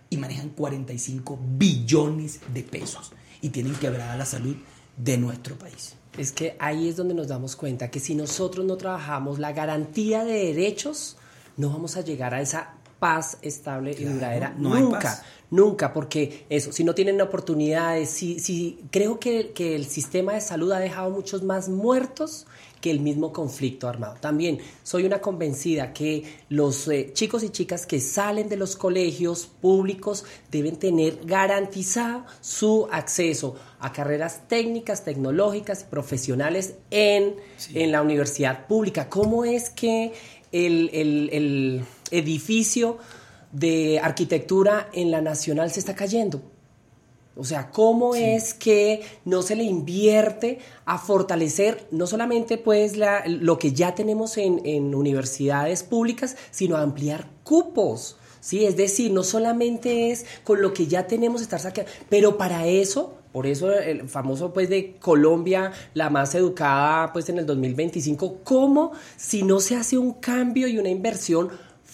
y 0.09 0.17
manejan 0.17 0.49
45 0.49 1.39
billones 1.57 2.41
de 2.53 2.65
pesos 2.65 3.13
y 3.41 3.51
tienen 3.51 3.77
quebrada 3.77 4.17
la 4.17 4.27
salud 4.27 4.57
de 4.97 5.19
nuestro 5.19 5.57
país. 5.57 5.95
Es 6.21 6.33
que 6.33 6.55
ahí 6.59 6.87
es 6.87 6.97
donde 6.97 7.15
nos 7.15 7.29
damos 7.29 7.57
cuenta 7.57 7.91
que 7.91 7.99
si 7.99 8.15
nosotros 8.15 8.67
no 8.67 8.77
trabajamos 8.77 9.39
la 9.39 9.53
garantía 9.53 10.23
de 10.23 10.53
derechos, 10.53 11.17
no 11.57 11.71
vamos 11.71 11.97
a 11.97 12.03
llegar 12.03 12.35
a 12.35 12.43
esa 12.43 12.75
paz 12.99 13.39
estable 13.41 13.97
y 13.99 14.05
duradera 14.05 14.55
nunca, 14.59 15.25
nunca, 15.51 15.95
porque 15.95 16.45
eso, 16.51 16.73
si 16.73 16.85
no 16.85 16.95
tienen 16.95 17.23
oportunidades, 17.23 18.11
si, 18.11 18.39
si 18.39 18.81
creo 18.91 19.19
que, 19.19 19.53
que, 19.53 19.75
el 19.75 19.87
sistema 19.87 20.35
de 20.35 20.43
salud 20.43 20.73
ha 20.73 20.79
dejado 20.79 21.09
muchos 21.09 21.43
más 21.43 21.71
muertos 21.71 22.47
que 22.81 22.91
el 22.91 23.01
mismo 23.01 23.33
conflicto 23.33 23.89
armado. 23.89 24.17
También 24.21 24.59
soy 24.83 25.05
una 25.05 25.21
convencida 25.21 25.93
que 25.93 26.25
los 26.49 26.89
eh, 26.89 27.11
chicos 27.13 27.43
y 27.43 27.51
chicas 27.51 27.87
que 27.87 28.01
salen 28.01 28.49
de 28.49 28.57
los 28.57 28.77
colegios 28.77 29.47
públicos 29.47 30.25
deben 30.51 30.77
tener 30.77 31.21
garantizado 31.25 32.25
su 32.41 32.89
acceso 32.91 33.57
a 33.79 33.93
carreras 33.93 34.49
técnicas, 34.49 35.05
tecnológicas 35.05 35.83
y 35.83 35.91
profesionales 35.91 36.75
en, 36.91 37.37
en 37.75 37.93
la 37.93 38.03
universidad 38.03 38.67
pública. 38.67 39.09
¿Cómo 39.09 39.45
es 39.45 39.71
que 39.71 40.13
el, 40.53 40.91
el 40.93 41.85
edificio 42.11 42.99
de 43.53 44.01
arquitectura 44.01 44.89
en 44.93 45.11
la 45.11 45.21
nacional 45.21 45.71
se 45.71 45.81
está 45.81 45.95
cayendo? 45.95 46.43
O 47.37 47.45
sea, 47.45 47.71
¿cómo 47.71 48.15
es 48.15 48.55
que 48.55 49.03
no 49.25 49.43
se 49.43 49.57
le 49.57 49.65
invierte 49.65 50.59
a 50.85 50.99
fortalecer 50.99 51.87
no 51.91 52.07
solamente 52.07 52.59
pues 52.59 52.97
la, 52.97 53.23
lo 53.27 53.59
que 53.59 53.73
ya 53.73 53.95
tenemos 53.95 54.37
en, 54.37 54.61
en, 54.65 54.95
universidades 54.95 55.83
públicas, 55.83 56.37
sino 56.51 56.77
a 56.77 56.83
ampliar 56.83 57.29
cupos? 57.45 58.17
¿sí? 58.41 58.65
Es 58.65 58.77
decir, 58.77 59.13
no 59.13 59.23
solamente 59.23 60.11
es 60.11 60.27
con 60.45 60.61
lo 60.61 60.73
que 60.73 60.87
ya 60.87 61.07
tenemos 61.07 61.41
estar 61.41 61.61
sacando, 61.61 61.91
pero 62.09 62.37
para 62.37 62.67
eso 62.67 63.15
Por 63.33 63.47
eso 63.47 63.73
el 63.73 64.09
famoso 64.09 64.53
pues 64.53 64.69
de 64.69 64.97
Colombia, 64.99 65.71
la 65.95 66.11
más 66.11 66.35
educada 66.35 67.13
pues 67.13 67.29
en 67.29 67.39
el 67.39 67.47
2025, 67.47 68.41
¿cómo 68.43 68.91
si 69.17 69.45
no 69.45 69.61
se 69.61 69.77
hace 69.77 69.99
un 69.99 70.15
cambio 70.15 70.67
y 70.67 70.79
una 70.79 70.89
inversión 70.89 71.51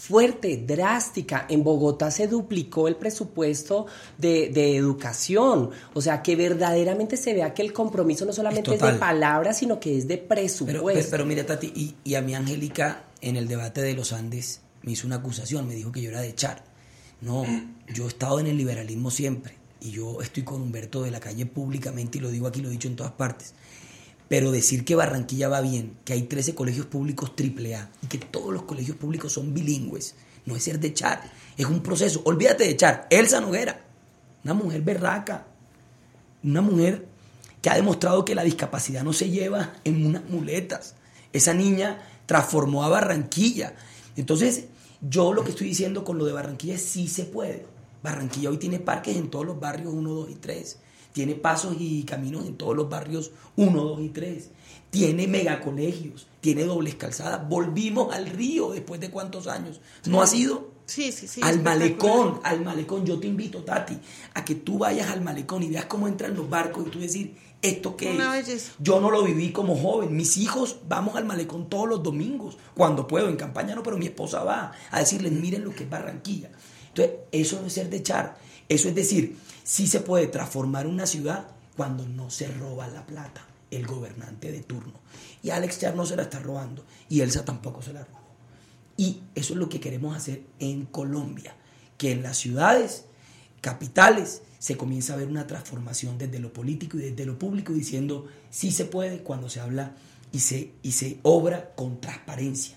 fuerte, 0.06 0.56
drástica. 0.66 1.46
En 1.48 1.64
Bogotá 1.64 2.10
se 2.10 2.28
duplicó 2.28 2.88
el 2.88 2.96
presupuesto 2.96 3.86
de, 4.18 4.76
educación. 4.76 5.70
O 5.94 6.00
sea, 6.00 6.22
que 6.22 6.36
verdaderamente 6.36 7.16
se 7.16 7.34
vea 7.34 7.52
que 7.54 7.62
el 7.62 7.72
compromiso 7.72 8.24
no 8.24 8.32
solamente 8.32 8.74
es, 8.74 8.80
de 8.80 8.92
palabras, 8.94 9.58
sino 9.58 9.80
que 9.80 9.98
es 9.98 10.08
de 10.08 10.18
presupuesto. 10.18 11.10
Pero, 11.10 11.26
mira, 11.26 11.44
Tati, 11.44 11.72
y, 11.74 11.94
y, 12.04 12.14
a 12.14 12.22
mi 12.22 12.34
Angélica 12.34 13.04
en 13.20 13.36
el 13.36 13.48
debate 13.48 13.82
de 13.82 13.94
los 13.94 14.12
Andes 14.12 14.60
me 14.82 14.92
hizo 14.92 15.06
una 15.06 15.16
acusación, 15.16 15.66
me 15.66 15.74
dijo 15.74 15.92
que 15.92 16.00
yo 16.00 16.10
era 16.10 16.20
de 16.20 16.28
echar. 16.28 16.64
No, 17.20 17.44
yo 17.92 18.04
he 18.04 18.08
estado 18.08 18.40
en 18.40 18.46
el 18.46 18.56
liberalismo 18.56 19.10
siempre 19.10 19.54
y 19.80 19.90
yo 19.90 20.20
estoy 20.20 20.42
con 20.42 20.60
Humberto 20.60 21.02
de 21.02 21.10
la 21.10 21.20
calle 21.20 21.46
públicamente 21.46 22.18
y 22.18 22.20
lo 22.20 22.30
digo 22.30 22.46
aquí, 22.46 22.60
lo 22.60 22.68
he 22.68 22.72
dicho 22.72 22.88
en 22.88 22.96
todas 22.96 23.12
partes. 23.12 23.54
Pero 24.28 24.50
decir 24.50 24.84
que 24.84 24.96
Barranquilla 24.96 25.48
va 25.48 25.60
bien, 25.60 25.96
que 26.04 26.12
hay 26.12 26.22
13 26.22 26.54
colegios 26.54 26.86
públicos 26.86 27.32
AAA 27.38 27.90
y 28.02 28.06
que 28.08 28.18
todos 28.18 28.52
los 28.52 28.62
colegios 28.62 28.96
públicos 28.96 29.32
son 29.32 29.54
bilingües, 29.54 30.14
no 30.46 30.56
es 30.56 30.64
ser 30.64 30.80
de 30.80 30.88
echar, 30.88 31.30
es 31.56 31.66
un 31.66 31.82
proceso. 31.82 32.22
Olvídate 32.24 32.64
de 32.64 32.70
echar. 32.70 33.06
Elsa 33.10 33.40
Noguera, 33.40 33.80
una 34.44 34.54
mujer 34.54 34.82
berraca, 34.82 35.46
una 36.42 36.60
mujer 36.60 37.06
que 37.62 37.70
ha 37.70 37.74
demostrado 37.74 38.24
que 38.24 38.34
la 38.34 38.44
discapacidad 38.44 39.04
no 39.04 39.12
se 39.12 39.30
lleva 39.30 39.74
en 39.84 40.04
unas 40.06 40.28
muletas. 40.28 40.94
Esa 41.32 41.54
niña 41.54 42.00
transformó 42.26 42.84
a 42.84 42.88
Barranquilla. 42.88 43.74
Entonces, 44.16 44.66
yo 45.00 45.32
lo 45.32 45.44
que 45.44 45.50
estoy 45.50 45.68
diciendo 45.68 46.04
con 46.04 46.18
lo 46.18 46.24
de 46.24 46.32
Barranquilla 46.32 46.74
es 46.74 46.82
sí 46.82 47.06
se 47.06 47.24
puede. 47.24 47.66
Barranquilla 48.02 48.50
hoy 48.50 48.58
tiene 48.58 48.80
parques 48.80 49.16
en 49.16 49.30
todos 49.30 49.46
los 49.46 49.60
barrios 49.60 49.92
1, 49.92 50.10
2 50.10 50.30
y 50.30 50.34
3 50.34 50.78
tiene 51.16 51.34
pasos 51.34 51.76
y 51.80 52.02
caminos 52.02 52.44
en 52.44 52.58
todos 52.58 52.76
los 52.76 52.90
barrios 52.90 53.30
1, 53.56 53.82
2 53.82 54.00
y 54.02 54.08
3, 54.10 54.50
tiene 54.90 55.26
megacolegios, 55.26 56.26
tiene 56.42 56.64
dobles 56.64 56.96
calzadas. 56.96 57.48
Volvimos 57.48 58.14
al 58.14 58.26
río 58.26 58.72
después 58.72 59.00
de 59.00 59.10
cuántos 59.10 59.46
años. 59.46 59.80
¿No 60.04 60.20
ha 60.20 60.26
sido? 60.26 60.72
Sí, 60.84 61.12
sí, 61.12 61.26
sí. 61.26 61.40
Al 61.42 61.62
malecón, 61.62 62.38
al 62.42 62.62
malecón. 62.62 63.06
Yo 63.06 63.18
te 63.18 63.28
invito, 63.28 63.64
Tati, 63.64 63.98
a 64.34 64.44
que 64.44 64.56
tú 64.56 64.76
vayas 64.76 65.10
al 65.10 65.22
malecón 65.22 65.62
y 65.62 65.70
veas 65.70 65.86
cómo 65.86 66.06
entran 66.06 66.34
los 66.34 66.50
barcos 66.50 66.86
y 66.86 66.90
tú 66.90 66.98
decir, 66.98 67.34
¿esto 67.62 67.96
qué 67.96 68.14
es? 68.46 68.72
Yo 68.78 69.00
no 69.00 69.10
lo 69.10 69.24
viví 69.24 69.52
como 69.52 69.74
joven. 69.74 70.14
Mis 70.14 70.36
hijos 70.36 70.80
vamos 70.86 71.16
al 71.16 71.24
malecón 71.24 71.70
todos 71.70 71.88
los 71.88 72.02
domingos, 72.02 72.58
cuando 72.74 73.06
puedo, 73.06 73.30
en 73.30 73.36
campaña 73.36 73.74
no, 73.74 73.82
pero 73.82 73.96
mi 73.96 74.04
esposa 74.04 74.44
va 74.44 74.72
a 74.90 74.98
decirles, 74.98 75.32
miren 75.32 75.64
lo 75.64 75.74
que 75.74 75.84
es 75.84 75.88
Barranquilla. 75.88 76.50
Entonces, 76.88 77.14
eso 77.32 77.58
no 77.62 77.68
es 77.68 77.72
ser 77.72 77.88
de 77.88 77.96
echar. 77.96 78.36
Eso 78.68 78.88
es 78.88 78.94
decir, 78.94 79.38
sí 79.66 79.88
se 79.88 79.98
puede 80.00 80.28
transformar 80.28 80.86
una 80.86 81.06
ciudad 81.06 81.48
cuando 81.76 82.06
no 82.06 82.30
se 82.30 82.46
roba 82.46 82.86
la 82.86 83.04
plata 83.04 83.44
el 83.72 83.84
gobernante 83.84 84.52
de 84.52 84.62
turno. 84.62 84.94
Y 85.42 85.50
Alex 85.50 85.80
Char 85.80 85.96
no 85.96 86.06
se 86.06 86.16
la 86.16 86.22
está 86.22 86.38
robando 86.38 86.86
y 87.08 87.20
Elsa 87.20 87.44
tampoco 87.44 87.82
se 87.82 87.92
la 87.92 88.04
robó. 88.04 88.20
Y 88.96 89.22
eso 89.34 89.52
es 89.52 89.58
lo 89.58 89.68
que 89.68 89.80
queremos 89.80 90.16
hacer 90.16 90.44
en 90.60 90.86
Colombia, 90.86 91.54
que 91.98 92.12
en 92.12 92.22
las 92.22 92.38
ciudades 92.38 93.06
capitales 93.60 94.42
se 94.60 94.76
comienza 94.76 95.14
a 95.14 95.16
ver 95.16 95.28
una 95.28 95.48
transformación 95.48 96.16
desde 96.16 96.38
lo 96.38 96.52
político 96.52 96.96
y 96.96 97.10
desde 97.10 97.26
lo 97.26 97.36
público 97.38 97.72
diciendo 97.72 98.26
sí 98.50 98.70
se 98.70 98.84
puede 98.84 99.18
cuando 99.24 99.50
se 99.50 99.60
habla 99.60 99.96
y 100.32 100.38
se, 100.40 100.74
y 100.82 100.92
se 100.92 101.18
obra 101.22 101.74
con 101.74 102.00
transparencia 102.00 102.76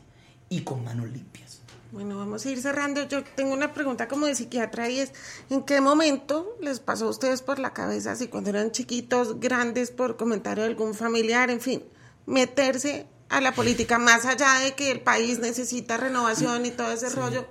y 0.50 0.62
con 0.62 0.84
manos 0.84 1.10
limpias. 1.12 1.59
Bueno, 1.92 2.18
vamos 2.18 2.46
a 2.46 2.50
ir 2.50 2.62
cerrando. 2.62 3.08
Yo 3.08 3.24
tengo 3.24 3.54
una 3.54 3.74
pregunta 3.74 4.08
como 4.08 4.28
de 4.28 4.36
psiquiatra 4.36 4.90
y 4.90 5.00
es, 5.00 5.12
¿en 5.50 5.64
qué 5.64 5.82
momento 5.82 6.56
les 6.62 6.80
pasó 6.80 7.08
a 7.08 7.10
ustedes 7.10 7.42
por 7.42 7.58
la 7.58 7.74
cabeza, 7.74 8.16
si 8.16 8.28
cuando 8.28 8.52
eran 8.52 8.72
chiquitos, 8.72 9.40
grandes, 9.40 9.90
por 9.90 10.16
comentario 10.16 10.64
de 10.64 10.70
algún 10.70 10.94
familiar, 10.94 11.50
en 11.50 11.62
fin, 11.62 11.84
meterse 12.28 13.08
a 13.30 13.42
la 13.42 13.54
política, 13.54 13.98
más 13.98 14.26
allá 14.26 14.60
de 14.64 14.76
que 14.76 14.92
el 14.92 15.02
país 15.02 15.40
necesita 15.40 15.98
renovación 15.98 16.66
y 16.66 16.72
todo 16.72 16.92
ese 16.92 17.10
rollo? 17.10 17.48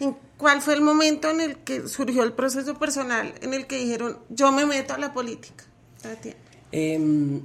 ¿En 0.00 0.16
¿Cuál 0.36 0.62
fue 0.62 0.74
el 0.74 0.80
momento 0.80 1.30
en 1.30 1.40
el 1.40 1.58
que 1.58 1.88
surgió 1.88 2.22
el 2.22 2.32
proceso 2.32 2.78
personal 2.78 3.34
en 3.42 3.54
el 3.54 3.66
que 3.66 3.78
dijeron, 3.78 4.18
yo 4.28 4.52
me 4.52 4.66
meto 4.66 4.94
a 4.94 4.98
la 4.98 5.12
política? 5.12 5.64
Eh, 6.70 7.40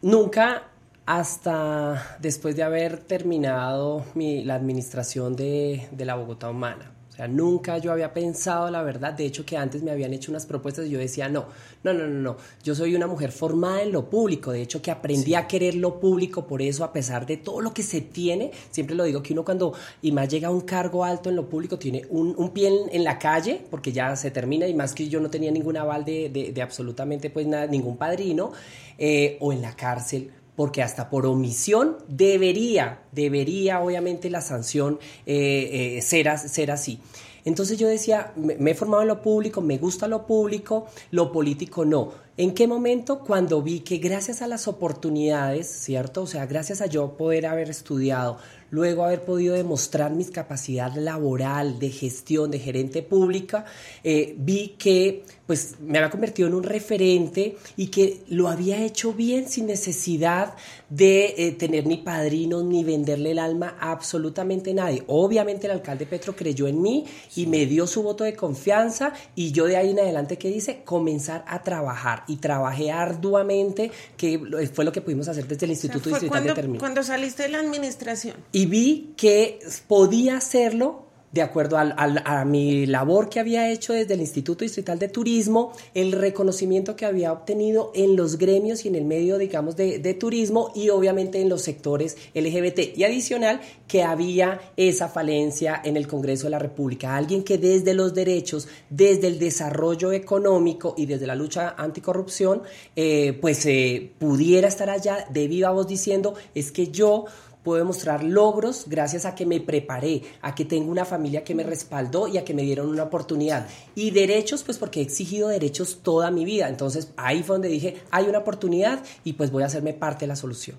nunca 0.00 0.67
hasta 1.08 2.18
después 2.20 2.54
de 2.54 2.62
haber 2.62 2.98
terminado 2.98 4.04
mi, 4.14 4.44
la 4.44 4.56
administración 4.56 5.36
de, 5.36 5.88
de, 5.90 6.04
la 6.04 6.16
Bogotá 6.16 6.50
Humana. 6.50 6.92
O 7.08 7.12
sea, 7.12 7.26
nunca 7.26 7.78
yo 7.78 7.92
había 7.92 8.12
pensado, 8.12 8.70
la 8.70 8.82
verdad, 8.82 9.14
de 9.14 9.24
hecho 9.24 9.46
que 9.46 9.56
antes 9.56 9.82
me 9.82 9.90
habían 9.90 10.12
hecho 10.12 10.30
unas 10.30 10.44
propuestas 10.44 10.84
y 10.84 10.90
yo 10.90 10.98
decía, 10.98 11.30
no, 11.30 11.46
no, 11.82 11.94
no, 11.94 12.06
no, 12.06 12.20
no, 12.20 12.36
yo 12.62 12.74
soy 12.74 12.94
una 12.94 13.06
mujer 13.06 13.32
formada 13.32 13.82
en 13.82 13.90
lo 13.90 14.10
público, 14.10 14.52
de 14.52 14.60
hecho 14.60 14.82
que 14.82 14.90
aprendí 14.90 15.34
a 15.34 15.46
querer 15.48 15.76
lo 15.76 15.98
público, 15.98 16.46
por 16.46 16.60
eso 16.60 16.84
a 16.84 16.92
pesar 16.92 17.24
de 17.24 17.38
todo 17.38 17.62
lo 17.62 17.72
que 17.72 17.82
se 17.82 18.02
tiene, 18.02 18.50
siempre 18.70 18.94
lo 18.94 19.04
digo 19.04 19.22
que 19.22 19.32
uno 19.32 19.46
cuando 19.46 19.72
y 20.02 20.12
más 20.12 20.28
llega 20.28 20.48
a 20.48 20.50
un 20.50 20.60
cargo 20.60 21.06
alto 21.06 21.30
en 21.30 21.36
lo 21.36 21.48
público 21.48 21.78
tiene 21.78 22.04
un, 22.10 22.34
un 22.36 22.50
pie 22.50 22.70
en, 22.92 23.02
la 23.02 23.18
calle, 23.18 23.62
porque 23.70 23.92
ya 23.92 24.14
se 24.14 24.30
termina 24.30 24.68
y 24.68 24.74
más 24.74 24.92
que 24.92 25.08
yo 25.08 25.20
no 25.20 25.30
tenía 25.30 25.50
ningún 25.50 25.78
aval 25.78 26.04
de, 26.04 26.52
de, 26.54 26.62
absolutamente 26.62 27.30
pues 27.30 27.46
nada, 27.46 27.66
ningún 27.66 27.96
padrino, 27.96 28.52
eh, 28.98 29.38
o 29.40 29.54
en 29.54 29.62
la 29.62 29.74
cárcel 29.74 30.32
porque 30.58 30.82
hasta 30.82 31.08
por 31.08 31.24
omisión 31.24 31.98
debería, 32.08 33.02
debería 33.12 33.80
obviamente 33.80 34.28
la 34.28 34.40
sanción 34.40 34.98
eh, 35.24 35.98
eh, 35.98 36.02
ser, 36.02 36.28
así. 36.72 36.98
Entonces 37.44 37.78
yo 37.78 37.86
decía, 37.86 38.32
me, 38.34 38.72
he 38.72 38.74
formado 38.74 39.02
en 39.02 39.08
lo 39.08 39.22
público, 39.22 39.60
me 39.60 39.78
gusta 39.78 40.08
lo 40.08 40.26
público, 40.26 40.88
lo 41.12 41.30
político 41.30 41.84
no. 41.84 42.10
¿En 42.36 42.54
qué 42.54 42.66
momento? 42.66 43.20
Cuando 43.20 43.62
vi 43.62 43.80
que 43.80 43.98
gracias 43.98 44.42
a 44.42 44.48
las 44.48 44.66
oportunidades, 44.66 45.68
¿cierto? 45.68 46.22
O 46.22 46.26
sea, 46.26 46.44
gracias 46.46 46.80
a 46.80 46.86
yo 46.86 47.16
poder 47.16 47.46
haber 47.46 47.70
estudiado, 47.70 48.38
luego 48.70 49.04
haber 49.04 49.22
podido 49.22 49.54
demostrar 49.54 50.10
mis 50.10 50.32
capacidades 50.32 50.96
laboral, 50.96 51.78
de 51.78 51.90
gestión, 51.90 52.50
de 52.50 52.58
gerente 52.58 53.04
pública, 53.04 53.64
eh, 54.02 54.34
vi 54.36 54.74
que 54.76 55.22
pues 55.48 55.76
me 55.80 55.96
había 55.96 56.10
convertido 56.10 56.46
en 56.46 56.54
un 56.54 56.62
referente 56.62 57.56
y 57.74 57.86
que 57.86 58.20
lo 58.28 58.48
había 58.48 58.84
hecho 58.84 59.14
bien 59.14 59.48
sin 59.48 59.66
necesidad 59.66 60.54
de 60.90 61.34
eh, 61.38 61.52
tener 61.52 61.86
ni 61.86 61.96
padrinos 61.96 62.64
ni 62.64 62.84
venderle 62.84 63.30
el 63.30 63.38
alma 63.38 63.74
a 63.80 63.92
absolutamente 63.92 64.74
nadie. 64.74 65.02
Obviamente 65.06 65.66
el 65.66 65.72
alcalde 65.72 66.04
Petro 66.04 66.36
creyó 66.36 66.68
en 66.68 66.82
mí 66.82 67.06
y 67.34 67.46
me 67.46 67.64
dio 67.64 67.86
su 67.86 68.02
voto 68.02 68.24
de 68.24 68.34
confianza 68.34 69.14
y 69.34 69.50
yo 69.50 69.64
de 69.64 69.78
ahí 69.78 69.92
en 69.92 70.00
adelante, 70.00 70.36
¿qué 70.36 70.48
dice? 70.50 70.82
Comenzar 70.84 71.46
a 71.48 71.62
trabajar 71.62 72.24
y 72.28 72.36
trabajé 72.36 72.92
arduamente, 72.92 73.90
que 74.18 74.38
fue 74.74 74.84
lo 74.84 74.92
que 74.92 75.00
pudimos 75.00 75.28
hacer 75.28 75.48
desde 75.48 75.64
el 75.64 75.72
Instituto 75.72 76.10
Distrital 76.10 76.44
de 76.44 76.52
Termino. 76.52 76.78
Cuando 76.78 77.02
saliste 77.02 77.44
de 77.44 77.48
la 77.48 77.60
administración. 77.60 78.36
Y 78.52 78.66
vi 78.66 79.14
que 79.16 79.60
podía 79.86 80.36
hacerlo 80.36 81.07
de 81.30 81.42
acuerdo 81.42 81.76
a, 81.78 82.44
mi 82.46 82.86
labor 82.86 83.28
que 83.28 83.38
había 83.38 83.70
hecho 83.70 83.92
desde 83.92 84.14
el 84.14 84.20
Instituto 84.20 84.64
Distrital 84.64 84.98
de 84.98 85.08
Turismo, 85.08 85.72
el 85.94 86.12
reconocimiento 86.12 86.96
que 86.96 87.04
había 87.04 87.32
obtenido 87.32 87.92
en 87.94 88.16
los 88.16 88.38
gremios 88.38 88.84
y 88.84 88.88
en 88.88 88.94
el 88.94 89.04
medio, 89.04 89.36
digamos, 89.36 89.76
de, 89.76 89.98
turismo 90.18 90.72
y 90.74 90.88
obviamente 90.88 91.40
en 91.40 91.48
los 91.48 91.62
sectores 91.62 92.16
LGBT. 92.34 92.96
Y 92.96 93.04
adicional, 93.04 93.60
que 93.86 94.02
había 94.02 94.60
esa 94.76 95.08
falencia 95.08 95.80
en 95.84 95.96
el 95.96 96.08
Congreso 96.08 96.44
de 96.44 96.50
la 96.50 96.58
República. 96.58 97.16
Alguien 97.16 97.44
que 97.44 97.58
desde 97.58 97.92
los 97.92 98.14
derechos, 98.14 98.68
desde 98.88 99.26
el 99.26 99.38
desarrollo 99.38 100.12
económico 100.12 100.94
y 100.96 101.06
desde 101.06 101.26
la 101.26 101.34
lucha 101.34 101.74
anticorrupción, 101.76 102.62
eh, 102.96 103.36
pues 103.40 103.66
eh, 103.66 104.12
pudiera 104.18 104.68
estar 104.68 104.88
allá 104.88 105.26
de 105.30 105.46
viva 105.46 105.70
voz 105.70 105.86
diciendo, 105.86 106.34
es 106.54 106.72
que 106.72 106.88
yo 106.88 107.26
puedo 107.68 107.80
demostrar 107.80 108.24
logros 108.24 108.84
gracias 108.86 109.26
a 109.26 109.34
que 109.34 109.44
me 109.44 109.60
preparé, 109.60 110.22
a 110.40 110.54
que 110.54 110.64
tengo 110.64 110.90
una 110.90 111.04
familia 111.04 111.44
que 111.44 111.54
me 111.54 111.64
respaldó 111.64 112.26
y 112.26 112.38
a 112.38 112.44
que 112.46 112.54
me 112.54 112.62
dieron 112.62 112.88
una 112.88 113.02
oportunidad. 113.02 113.68
Y 113.94 114.10
derechos, 114.10 114.62
pues 114.62 114.78
porque 114.78 115.00
he 115.00 115.02
exigido 115.02 115.48
derechos 115.48 115.98
toda 116.02 116.30
mi 116.30 116.46
vida. 116.46 116.70
Entonces 116.70 117.12
ahí 117.18 117.42
fue 117.42 117.56
donde 117.56 117.68
dije, 117.68 117.98
hay 118.10 118.24
una 118.24 118.38
oportunidad 118.38 119.04
y 119.22 119.34
pues 119.34 119.50
voy 119.50 119.64
a 119.64 119.66
hacerme 119.66 119.92
parte 119.92 120.20
de 120.20 120.28
la 120.28 120.36
solución. 120.36 120.78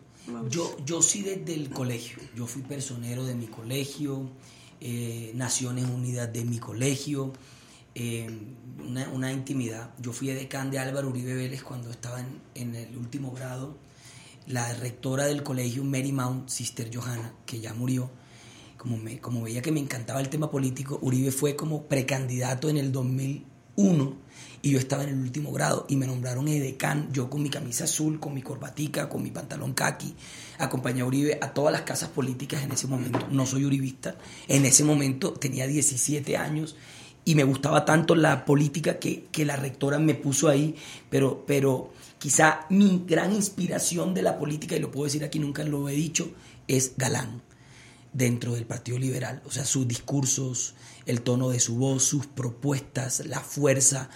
Yo, 0.50 0.76
yo 0.84 1.04
sí 1.04 1.22
desde 1.22 1.54
el 1.54 1.70
colegio, 1.70 2.18
yo 2.36 2.48
fui 2.48 2.64
personero 2.64 3.24
de 3.24 3.36
mi 3.36 3.46
colegio, 3.46 4.28
eh, 4.82 5.32
Naciones 5.36 5.86
Unidas 5.86 6.34
de 6.34 6.44
mi 6.44 6.58
colegio, 6.58 7.34
eh, 7.94 8.28
una, 9.14 9.32
intimidad. 9.32 9.92
Yo 10.00 10.12
fui 10.12 10.30
decán 10.30 10.72
de 10.72 10.80
Álvaro 10.80 11.10
Uribe 11.10 11.36
Vélez 11.36 11.62
cuando 11.62 11.92
estaba 11.92 12.20
en, 12.20 12.42
en 12.56 12.74
el 12.74 12.98
último 12.98 13.32
grado 13.32 13.78
la 14.48 14.74
rectora 14.74 15.26
del 15.26 15.44
colegio 15.44 15.84
Mary 15.84 16.12
Mount, 16.12 16.50
Sister 16.50 16.90
Johanna, 16.94 17.34
que 17.46 17.60
ya 17.60 17.74
murió, 17.74 18.10
como, 18.78 18.98
como 19.22 19.44
veía 19.44 19.62
que 19.62 19.72
me 19.72 19.80
encantaba 19.80 20.22
el 20.22 20.30
tema 20.30 20.50
político, 20.50 21.00
Uribe 21.02 21.32
fue 21.32 21.56
como 21.56 21.84
precandidato 21.84 22.70
en 22.70 22.78
el 22.78 22.92
2001 22.92 24.18
y 24.62 24.72
yo 24.72 24.80
estaba 24.80 25.04
en 25.04 25.10
el 25.10 25.20
último 25.20 25.52
grado 25.52 25.86
y 25.90 25.96
me 25.96 26.08
nombraron 26.08 26.48
edecán, 26.48 27.10
yo 27.14 27.30
con 27.30 27.42
mi 27.42 27.50
camisa 27.50 27.86
azul, 27.86 28.20
con 28.20 28.34
mi 28.34 28.42
corbatica, 28.42 29.08
con 29.08 29.24
mi 29.24 29.32
pantalón 29.32 29.74
kaki, 29.74 30.16
acompañé 30.58 31.02
a 31.02 31.06
Uribe 31.06 31.38
a 31.42 31.54
todas 31.54 31.72
las 31.72 31.82
casas 31.84 32.10
políticas 32.10 32.64
en 32.64 32.72
ese 32.72 32.88
momento. 32.88 33.28
No 33.32 33.46
soy 33.46 33.66
uribista, 33.66 34.16
en 34.48 34.66
ese 34.66 34.84
momento 34.84 35.34
tenía 35.34 35.68
17 35.68 36.36
años 36.38 36.76
y 37.26 37.36
me 37.36 37.44
gustaba 37.44 37.86
tanto 37.86 38.16
la 38.16 38.46
política 38.46 39.00
que, 39.00 39.26
que, 39.32 39.46
la 39.46 39.56
rectora 39.56 40.00
me 40.00 40.16
puso 40.16 40.50
ahí, 40.50 40.76
pero, 41.10 41.44
pero 41.46 41.92
quizá 42.20 42.66
mi 42.70 43.04
gran 43.08 43.34
inspiración 43.34 44.14
de 44.14 44.22
la 44.22 44.38
política, 44.38 44.76
y 44.76 44.80
lo 44.80 44.92
puedo 44.92 45.06
decir 45.06 45.24
aquí, 45.24 45.40
nunca 45.40 45.64
lo 45.64 45.90
he 45.90 45.94
dicho, 45.94 46.32
es 46.68 46.94
Galán 46.98 47.42
dentro 48.14 48.54
del 48.54 48.66
Partido 48.66 49.00
Liberal, 49.00 49.42
o 49.46 49.52
sea, 49.52 49.66
sus 49.66 49.88
discursos, 49.88 50.76
el 51.06 51.22
tono 51.22 51.50
de 51.50 51.60
su 51.60 51.78
voz, 51.78 52.04
sus 52.04 52.28
propuestas, 52.28 53.26
la 53.26 53.40
fuerza, 53.40 54.10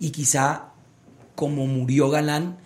y 0.00 0.10
quizá 0.10 0.72
como 1.34 1.66
murió 1.66 2.10
Galán, 2.10 2.58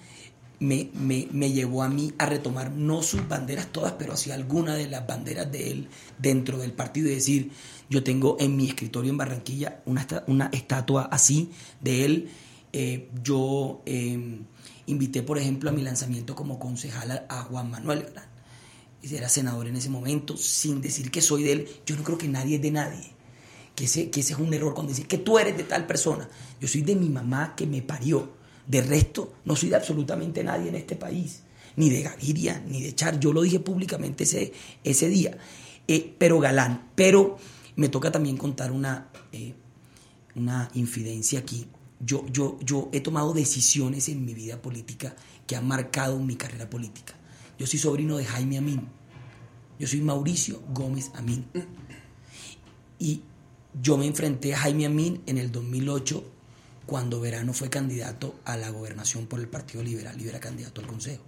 me, 0.59 0.91
me, 0.95 1.53
llevó 1.53 1.82
a 1.82 1.89
mí 1.89 2.14
a 2.18 2.26
retomar 2.26 2.72
no 2.72 3.03
sus 3.03 3.28
banderas 3.28 3.66
todas, 3.72 3.93
pero 3.99 4.14
así 4.14 4.30
alguna 4.30 4.74
de 4.74 4.89
las 4.89 5.07
banderas 5.07 5.53
de 5.53 5.70
él 5.70 5.89
dentro 6.18 6.59
del 6.59 6.72
partido 6.72 7.09
y 7.09 7.14
decir, 7.14 7.51
yo 7.91 8.03
tengo 8.03 8.37
en 8.41 8.57
mi 8.57 8.66
escritorio 8.66 9.11
en 9.11 9.18
Barranquilla 9.18 9.82
una, 9.84 10.07
una 10.26 10.47
estatua 10.53 11.09
así 11.12 11.51
de 11.80 12.05
él. 12.05 12.28
Eh, 12.72 13.11
yo 13.22 13.82
em, 13.87 14.45
invité, 14.87 15.22
por 15.22 15.39
ejemplo, 15.39 15.70
a 15.70 15.72
mi 15.72 15.82
lanzamiento 15.82 16.34
como 16.34 16.59
concejal 16.59 17.26
a, 17.28 17.43
Juan 17.43 17.70
Manuel 17.70 18.03
Galán. 18.05 18.37
Era 19.03 19.28
senador 19.28 19.68
en 19.68 19.76
ese 19.76 19.89
momento, 19.89 20.37
sin 20.37 20.80
decir 20.80 21.11
que 21.11 21.20
soy 21.20 21.45
de 21.45 21.53
él. 21.53 21.68
Yo 21.87 21.97
no 21.97 22.03
creo 22.03 22.18
que 22.18 22.28
nadie 22.28 22.57
es 22.57 22.62
de 22.62 22.72
nadie. 22.72 23.12
Que 23.76 23.84
ese, 23.84 24.11
que 24.11 24.20
ese 24.20 24.32
es 24.32 24.39
un 24.39 24.53
error 24.53 24.74
cuando 24.74 24.91
decir 24.91 25.07
que 25.07 25.18
tú 25.18 25.39
eres 25.39 25.57
de 25.57 25.64
tal 25.64 25.87
persona. 25.87 26.28
Yo 26.61 26.66
soy 26.66 26.82
de 26.82 26.97
mi 26.97 27.09
mamá 27.09 27.55
que 27.55 27.66
me 27.66 27.82
parió 27.82 28.32
de 28.66 28.82
resto, 28.82 29.34
no 29.45 29.55
soy 29.55 29.68
de 29.68 29.76
absolutamente 29.76 30.43
nadie 30.43 30.70
en 30.70 30.74
este 30.74 30.97
país, 30.97 31.43
ni 31.76 31.89
de 31.89 32.03
Gaviria, 32.03 32.64
ni 32.66 32.82
de 32.82 32.95
Char. 32.95 33.20
Yo 33.20 33.32
lo 33.32 33.43
dije 33.43 33.61
públicamente 33.61 34.24
ese, 34.24 34.53
ese 34.82 35.09
día. 35.09 35.39
Eh, 35.87 36.14
pero 36.18 36.41
galán. 36.41 36.91
Pero 36.95 37.39
me 37.76 37.89
toca 37.89 38.11
también 38.11 38.37
contar 38.37 38.72
una, 38.72 39.09
eh, 39.32 39.55
una 40.34 40.68
infidencia 40.74 41.39
aquí. 41.39 41.68
Yo, 42.01 42.27
yo, 42.27 42.59
yo 42.63 42.89
he 42.93 43.01
tomado 43.01 43.33
decisiones 43.33 44.09
en 44.09 44.25
mi 44.25 44.35
vida 44.35 44.61
política 44.61 45.17
que 45.47 45.57
han 45.57 45.67
marcado 45.67 46.19
mi 46.19 46.37
carrera 46.37 46.69
política. 46.69 47.15
Yo 47.59 47.67
soy 47.67 47.79
sobrino 47.79 48.17
de 48.19 48.25
Jaime 48.25 48.59
Amín. 48.59 48.89
Yo 49.79 49.87
soy 49.87 50.01
Mauricio 50.01 50.63
Gómez 50.73 51.11
Amín. 51.15 51.47
Y 52.99 53.23
yo 53.81 53.97
me 53.97 54.07
enfrenté 54.07 54.55
a 54.55 54.59
Jaime 54.59 54.87
Amín 54.87 55.23
en 55.27 55.39
el 55.39 55.53
2008 55.53 56.25
cuando 56.87 57.21
Verano 57.21 57.53
fue 57.53 57.69
candidato 57.69 58.37
a 58.45 58.57
la 58.57 58.71
gobernación 58.71 59.27
por 59.27 59.41
el 59.41 59.49
Partido 59.49 59.83
Liberal 59.83 60.21
y 60.21 60.29
era 60.29 60.41
candidato 60.41 60.81
al 60.81 60.87
Consejo. 60.87 61.23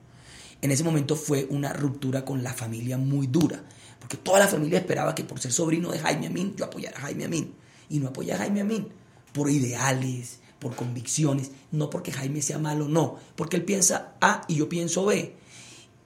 En 0.60 0.70
ese 0.70 0.84
momento 0.84 1.14
fue 1.14 1.46
una 1.50 1.72
ruptura 1.72 2.24
con 2.24 2.42
la 2.42 2.52
familia 2.52 2.98
muy 2.98 3.26
dura, 3.26 3.62
porque 4.00 4.16
toda 4.16 4.38
la 4.38 4.48
familia 4.48 4.78
esperaba 4.78 5.14
que 5.14 5.24
por 5.24 5.40
ser 5.40 5.52
sobrino 5.52 5.90
de 5.90 5.98
Jaime 5.98 6.26
Amín 6.26 6.54
yo 6.56 6.64
apoyara 6.64 6.98
a 6.98 7.02
Jaime 7.02 7.24
Amín. 7.24 7.54
Y 7.88 8.00
no 8.00 8.08
apoyé 8.08 8.32
a 8.32 8.38
Jaime 8.38 8.60
Amín 8.60 8.88
por 9.32 9.50
ideales, 9.50 10.40
por 10.58 10.74
convicciones, 10.74 11.50
no 11.70 11.90
porque 11.90 12.12
Jaime 12.12 12.42
sea 12.42 12.58
malo, 12.58 12.88
no, 12.88 13.16
porque 13.36 13.56
él 13.56 13.64
piensa 13.64 14.14
A 14.20 14.42
y 14.48 14.56
yo 14.56 14.68
pienso 14.68 15.04
B. 15.06 15.34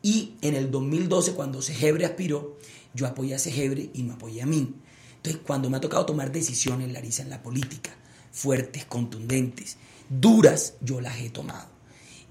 Y 0.02 0.34
en 0.42 0.56
el 0.56 0.70
2012, 0.70 1.32
cuando 1.32 1.62
Segebre 1.62 2.04
aspiró, 2.04 2.58
yo 2.94 3.06
apoyé 3.06 3.34
a 3.34 3.38
Segebre 3.38 3.90
y 3.94 4.02
no 4.02 4.14
apoyé 4.14 4.40
a 4.40 4.44
Amín. 4.44 4.76
Entonces, 5.16 5.40
cuando 5.46 5.70
me 5.70 5.76
ha 5.76 5.80
tocado 5.80 6.04
tomar 6.04 6.32
decisiones, 6.32 6.92
Larisa, 6.92 7.22
en 7.22 7.30
la 7.30 7.42
política, 7.42 7.90
fuertes, 8.32 8.84
contundentes, 8.84 9.76
duras, 10.08 10.74
yo 10.80 11.00
las 11.00 11.18
he 11.20 11.30
tomado. 11.30 11.68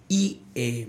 Y 0.10 0.42
eh, 0.56 0.88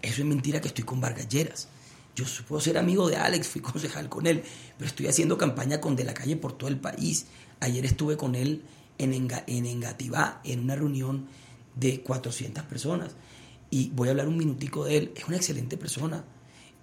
eso 0.00 0.22
es 0.22 0.26
mentira 0.26 0.60
que 0.60 0.68
estoy 0.68 0.84
con 0.84 1.00
Vargalleras. 1.00 1.68
Yo 2.14 2.24
puedo 2.46 2.60
ser 2.60 2.78
amigo 2.78 3.08
de 3.08 3.16
Alex, 3.16 3.48
fui 3.48 3.60
concejal 3.62 4.08
con 4.08 4.26
él, 4.26 4.44
pero 4.78 4.88
estoy 4.88 5.08
haciendo 5.08 5.36
campaña 5.36 5.80
con 5.80 5.96
De 5.96 6.04
la 6.04 6.14
Calle 6.14 6.36
por 6.36 6.52
todo 6.52 6.68
el 6.68 6.78
país. 6.78 7.26
Ayer 7.58 7.84
estuve 7.84 8.16
con 8.16 8.36
él 8.36 8.62
en, 9.00 9.28
en 9.46 9.66
Engativá, 9.66 10.40
en 10.44 10.60
una 10.60 10.76
reunión 10.76 11.26
de 11.74 12.02
400 12.02 12.64
personas. 12.64 13.12
Y 13.70 13.90
voy 13.90 14.08
a 14.08 14.10
hablar 14.12 14.28
un 14.28 14.36
minutico 14.36 14.84
de 14.84 14.96
él. 14.96 15.12
Es 15.16 15.26
una 15.26 15.36
excelente 15.36 15.76
persona, 15.76 16.24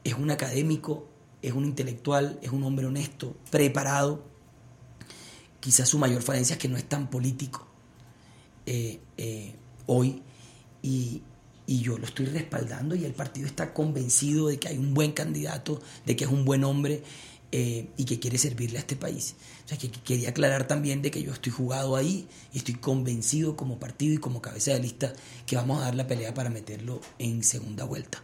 es 0.04 0.14
un 0.14 0.32
académico, 0.32 1.08
es 1.42 1.54
un 1.54 1.66
intelectual, 1.66 2.40
es 2.42 2.52
un 2.52 2.64
hombre 2.64 2.86
honesto, 2.86 3.36
preparado. 3.52 4.24
Quizás 5.60 5.90
su 5.90 6.00
mayor 6.00 6.22
falencia 6.22 6.54
es 6.54 6.60
que 6.60 6.70
no 6.70 6.78
es 6.78 6.86
tan 6.86 7.10
político. 7.10 7.68
Eh, 8.66 9.00
eh, 9.18 9.56
hoy 9.86 10.22
y, 10.82 11.24
yo 11.68 11.98
lo 11.98 12.06
estoy 12.06 12.28
respaldando 12.28 12.96
y 12.96 13.04
el 13.04 13.14
partido 13.14 13.46
está 13.46 13.74
convencido 13.74 14.48
de 14.48 14.58
que 14.58 14.70
hay 14.70 14.78
un 14.78 14.94
buen 14.94 15.12
candidato, 15.12 15.82
de 16.06 16.16
que 16.16 16.24
es 16.24 16.30
un 16.30 16.46
buen 16.46 16.64
hombre 16.64 17.04
eh, 17.52 17.88
y 17.98 18.06
que 18.06 18.20
quiere 18.20 18.38
servirle 18.38 18.78
a 18.78 18.82
este 18.82 18.96
país. 18.96 19.36
O 19.66 19.68
sea, 19.68 19.78
que, 19.78 19.90
quería 19.90 20.30
aclarar 20.30 20.68
también 20.68 21.02
de 21.02 21.12
que 21.12 21.22
yo 21.22 21.32
estoy 21.32 21.52
jugado 21.52 21.96
ahí 21.96 22.28
y 22.54 22.58
estoy 22.58 22.76
convencido 22.76 23.56
como 23.56 23.80
partido 23.80 24.14
y 24.14 24.18
como 24.18 24.42
cabeza 24.42 24.74
de 24.74 24.80
lista 24.80 25.14
que 25.46 25.56
vamos 25.56 25.80
a 25.80 25.86
dar 25.86 25.96
la 25.96 26.08
pelea 26.08 26.34
para 26.34 26.50
meterlo 26.50 27.02
en 27.20 27.44
segunda 27.44 27.84
vuelta. 27.84 28.24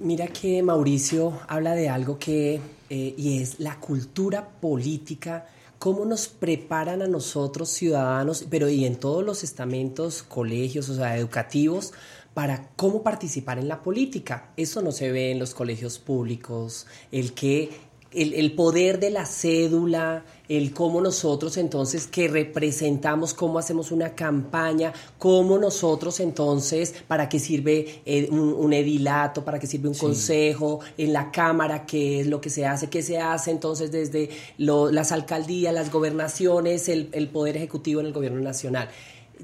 mira 0.00 0.26
que 0.28 0.62
Mauricio 0.62 1.40
habla 1.48 1.74
de 1.74 1.88
algo 1.88 2.18
que, 2.18 2.60
y 2.88 3.42
es 3.42 3.60
la 3.60 3.80
cultura 3.80 4.48
política 4.48 5.46
cómo 5.78 6.04
nos 6.04 6.28
preparan 6.28 7.02
a 7.02 7.06
nosotros 7.06 7.68
ciudadanos, 7.70 8.46
pero 8.50 8.68
y 8.68 8.84
en 8.84 8.96
todos 8.96 9.24
los 9.24 9.44
estamentos, 9.44 10.22
colegios, 10.22 10.88
o 10.88 10.94
sea, 10.94 11.16
educativos, 11.16 11.92
para 12.36 12.68
cómo 12.76 13.02
participar 13.02 13.58
en 13.58 13.66
la 13.66 13.82
política. 13.82 14.50
Eso 14.58 14.82
no 14.82 14.92
se 14.92 15.10
ve 15.10 15.30
en 15.30 15.38
los 15.38 15.54
colegios 15.54 15.98
públicos, 15.98 16.86
el 17.10 17.32
que 17.32 17.70
el, 18.12 18.52
poder 18.52 19.00
de 19.00 19.08
la 19.08 19.24
cédula, 19.24 20.22
el 20.46 20.74
cómo 20.74 21.00
nosotros 21.00 21.56
entonces 21.56 22.06
que 22.06 22.28
representamos, 22.28 23.32
cómo 23.32 23.58
hacemos 23.58 23.90
una 23.90 24.14
campaña, 24.14 24.92
cómo 25.16 25.56
nosotros 25.56 26.20
entonces, 26.20 26.94
para 27.08 27.26
qué 27.30 27.38
sirve 27.38 28.02
eh, 28.04 28.28
un, 28.30 28.70
edilato, 28.74 29.42
para 29.42 29.58
qué 29.58 29.66
sirve 29.66 29.88
un 29.88 29.94
consejo, 29.94 30.80
en 30.98 31.14
la 31.14 31.30
Cámara, 31.30 31.86
qué 31.86 32.20
es 32.20 32.26
lo 32.26 32.42
que 32.42 32.50
se 32.50 32.66
hace, 32.66 32.90
qué 32.90 33.02
se 33.02 33.18
hace 33.18 33.50
entonces 33.50 33.90
desde 33.90 34.28
las 34.58 35.10
alcaldías, 35.10 35.72
las 35.72 35.90
gobernaciones, 35.90 36.90
el, 36.90 37.08
el 37.12 37.28
Poder 37.28 37.56
Ejecutivo 37.56 38.00
en 38.00 38.08
el 38.08 38.12
Gobierno 38.12 38.40
Nacional. 38.40 38.90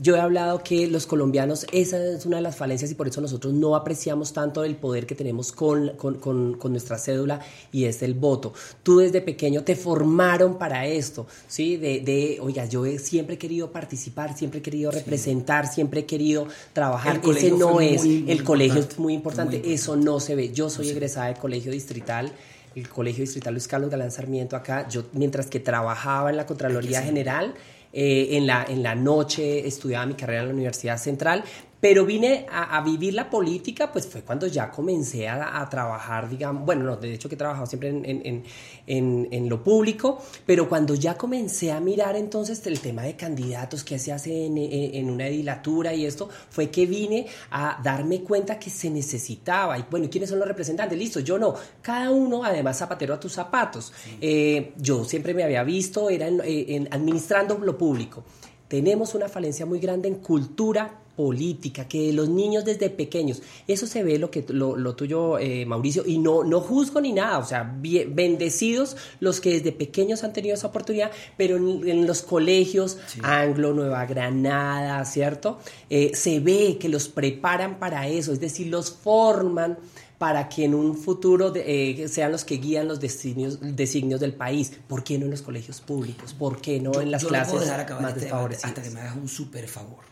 Yo 0.00 0.16
he 0.16 0.20
hablado 0.20 0.62
que 0.62 0.86
los 0.86 1.06
colombianos, 1.06 1.66
esa 1.70 2.02
es 2.02 2.24
una 2.24 2.36
de 2.36 2.42
las 2.42 2.56
falencias 2.56 2.90
y 2.90 2.94
por 2.94 3.08
eso 3.08 3.20
nosotros 3.20 3.52
no 3.52 3.76
apreciamos 3.76 4.32
tanto 4.32 4.64
el 4.64 4.76
poder 4.76 5.06
que 5.06 5.14
tenemos 5.14 5.52
con, 5.52 5.90
con, 5.96 6.72
nuestra 6.72 6.96
cédula 6.96 7.40
y 7.72 7.84
es 7.84 8.02
el 8.02 8.14
voto. 8.14 8.54
Tú 8.82 8.98
desde 8.98 9.20
pequeño 9.20 9.64
te 9.64 9.76
formaron 9.76 10.56
para 10.56 10.86
esto, 10.86 11.26
¿sí? 11.46 11.76
De, 11.76 12.00
de 12.00 12.38
oiga, 12.40 12.64
yo 12.64 12.86
he, 12.86 12.98
siempre 12.98 13.34
he 13.34 13.38
querido 13.38 13.70
participar, 13.70 14.36
siempre 14.36 14.60
he 14.60 14.62
querido 14.62 14.90
representar, 14.90 15.66
siempre 15.66 16.00
he 16.00 16.06
querido 16.06 16.46
trabajar. 16.72 17.20
Ese 17.22 17.50
no 17.50 17.80
es, 17.80 18.04
el 18.04 18.44
colegio 18.44 18.80
es 18.80 18.98
muy 18.98 19.12
importante, 19.12 19.74
eso 19.74 19.96
no 19.96 20.20
se 20.20 20.34
ve. 20.34 20.52
Yo 20.52 20.70
soy 20.70 20.88
egresada 20.88 21.26
del 21.26 21.36
colegio 21.36 21.70
distrital 21.70 22.32
el 22.74 22.88
Colegio 22.88 23.22
Distrital 23.22 23.52
Luis 23.52 23.68
Carlos 23.68 23.90
Galán 23.90 24.10
Sarmiento 24.10 24.56
acá, 24.56 24.88
yo 24.88 25.04
mientras 25.12 25.46
que 25.46 25.60
trabajaba 25.60 26.30
en 26.30 26.36
la 26.36 26.46
Contraloría 26.46 27.02
General, 27.02 27.54
eh, 27.92 28.36
en, 28.36 28.46
la, 28.46 28.64
en 28.68 28.82
la 28.82 28.94
noche 28.94 29.66
estudiaba 29.66 30.06
mi 30.06 30.14
carrera 30.14 30.42
en 30.42 30.48
la 30.48 30.54
Universidad 30.54 30.98
Central, 30.98 31.44
pero 31.82 32.06
vine 32.06 32.46
a, 32.48 32.80
vivir 32.80 33.12
la 33.12 33.28
política, 33.28 33.90
pues 33.90 34.06
fue 34.06 34.22
cuando 34.22 34.46
ya 34.46 34.70
comencé 34.70 35.28
a, 35.28 35.68
trabajar, 35.68 36.28
digamos, 36.28 36.64
bueno, 36.64 36.84
no, 36.84 36.96
de 36.96 37.12
hecho 37.12 37.28
que 37.28 37.34
he 37.34 37.38
trabajado 37.38 37.66
siempre 37.66 37.88
en, 37.88 38.44
en, 38.86 39.28
en, 39.28 39.48
lo 39.48 39.64
público, 39.64 40.22
pero 40.46 40.68
cuando 40.68 40.94
ya 40.94 41.16
comencé 41.16 41.72
a 41.72 41.80
mirar 41.80 42.14
entonces 42.14 42.64
el 42.68 42.78
tema 42.78 43.02
de 43.02 43.16
candidatos, 43.16 43.82
que 43.82 43.98
se 43.98 44.12
hace 44.12 44.46
en, 44.46 45.10
una 45.10 45.26
edilatura 45.26 45.92
y 45.92 46.06
esto, 46.06 46.28
fue 46.50 46.70
que 46.70 46.86
vine 46.86 47.26
a 47.50 47.80
darme 47.82 48.22
cuenta 48.22 48.60
que 48.60 48.70
se 48.70 48.88
necesitaba. 48.88 49.76
Y 49.76 49.84
bueno, 49.90 50.08
¿quiénes 50.08 50.30
son 50.30 50.38
los 50.38 50.46
representantes? 50.46 50.96
Listo, 50.96 51.18
yo 51.18 51.36
no. 51.36 51.52
Cada 51.80 52.12
uno, 52.12 52.44
además, 52.44 52.78
zapatero 52.78 53.12
a 53.12 53.18
tus 53.18 53.32
zapatos. 53.32 53.92
Eh, 54.20 54.72
yo 54.76 55.04
siempre 55.04 55.34
me 55.34 55.42
había 55.42 55.64
visto, 55.64 56.10
era 56.10 56.28
eh, 56.28 56.86
administrando 56.92 57.58
lo 57.58 57.76
público. 57.76 58.22
Tenemos 58.68 59.16
una 59.16 59.28
falencia 59.28 59.66
muy 59.66 59.80
grande 59.80 60.06
en 60.06 60.14
cultura 60.20 61.01
política, 61.16 61.86
que 61.86 62.12
los 62.12 62.28
niños 62.28 62.64
desde 62.64 62.88
pequeños, 62.90 63.42
eso 63.68 63.86
se 63.86 64.02
ve 64.02 64.18
lo 64.18 64.30
que 64.30 64.44
lo, 64.48 64.94
tuyo, 64.94 65.38
eh, 65.38 65.66
Mauricio, 65.66 66.04
y 66.06 66.18
no, 66.18 66.42
no 66.44 66.60
juzgo 66.60 67.00
ni 67.00 67.12
nada, 67.12 67.38
o 67.38 67.44
sea, 67.44 67.78
bendecidos 67.80 68.96
los 69.20 69.40
que 69.40 69.50
desde 69.50 69.72
pequeños 69.72 70.24
han 70.24 70.32
tenido 70.32 70.54
esa 70.54 70.68
oportunidad, 70.68 71.10
pero 71.36 71.56
en, 71.56 72.06
los 72.06 72.22
colegios, 72.22 72.98
Anglo, 73.22 73.74
Nueva 73.74 74.06
Granada, 74.06 75.04
¿cierto? 75.04 75.58
Eh, 75.90 76.12
se 76.14 76.40
ve 76.40 76.78
que 76.80 76.88
los 76.88 77.08
preparan 77.08 77.78
para 77.78 78.08
eso, 78.08 78.32
es 78.32 78.40
decir, 78.40 78.68
los 78.68 78.90
forman 78.90 79.78
para 80.18 80.48
que 80.48 80.64
en 80.64 80.74
un 80.74 80.96
futuro 80.96 81.52
eh, 81.54 82.06
sean 82.08 82.30
los 82.30 82.44
que 82.44 82.56
guían 82.56 82.86
los 82.86 83.00
designios, 83.00 83.58
designios 83.60 84.20
del 84.20 84.32
país. 84.34 84.72
¿Por 84.86 85.02
qué 85.02 85.18
no 85.18 85.24
en 85.24 85.32
los 85.32 85.42
colegios 85.42 85.80
públicos? 85.80 86.32
¿Por 86.32 86.60
qué 86.60 86.78
no 86.78 87.00
en 87.00 87.10
las 87.10 87.24
clases 87.24 87.68
más 88.00 88.16
este 88.16 88.30
Hasta 88.66 88.82
que 88.82 88.90
me 88.90 89.00
hagas 89.00 89.16
un 89.16 89.28
súper 89.28 89.66
favor 89.66 90.11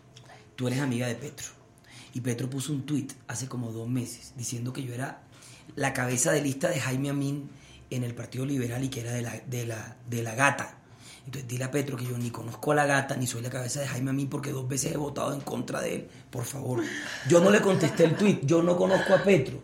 tú 0.61 0.69
eres 0.69 0.81
amiga 0.81 1.07
de 1.07 1.15
Petro. 1.15 1.47
Y 2.13 2.21
Petro 2.21 2.51
puso 2.51 2.75
un 2.75 2.85
tuit 2.85 3.15
hace 3.29 3.49
como 3.49 3.73
dos 3.73 3.89
meses 3.89 4.35
diciendo 4.37 4.75
que 4.75 4.83
yo 4.83 4.93
era 4.93 5.23
la 5.75 5.95
cabeza 5.95 6.33
de 6.33 6.43
lista 6.43 6.69
de 6.69 6.79
Jaime 6.79 7.09
Amín 7.09 7.49
en 7.89 8.05
el 8.05 8.15
Partido 8.15 8.45
Liberal 8.45 8.85
y 8.85 8.91
que 8.91 9.01
era 9.01 9.13
de 9.13 9.23
la, 9.23 9.41
de 9.47 9.65
la, 9.65 9.97
de 10.11 10.23
la 10.23 10.35
gata. 10.35 10.77
Entonces 11.25 11.49
dile 11.49 11.65
a 11.65 11.71
Petro 11.71 11.97
que 11.97 12.05
yo 12.05 12.19
ni 12.19 12.31
conozco 12.31 12.73
a 12.73 12.75
la 12.75 12.85
gata, 12.85 13.17
ni 13.17 13.27
soy 13.27 13.41
la 13.41 13.49
cabeza 13.49 13.81
de 13.81 13.89
Jaime 13.89 14.11
a 14.11 14.13
mí, 14.13 14.27
porque 14.27 14.51
dos 14.51 14.69
veces 14.69 14.93
he 14.93 14.99
votado 14.99 15.33
en 15.33 15.41
contra 15.41 15.81
de 15.81 15.95
él. 15.95 16.09
Por 16.29 16.45
favor. 16.45 16.83
Yo 17.27 17.41
no 17.41 17.51
le 17.51 17.63
contesté 17.63 18.05
el 18.05 18.15
tweet, 18.15 18.41
yo 18.43 18.63
no 18.63 18.77
conozco 18.77 19.15
a 19.15 19.23
Petro, 19.23 19.63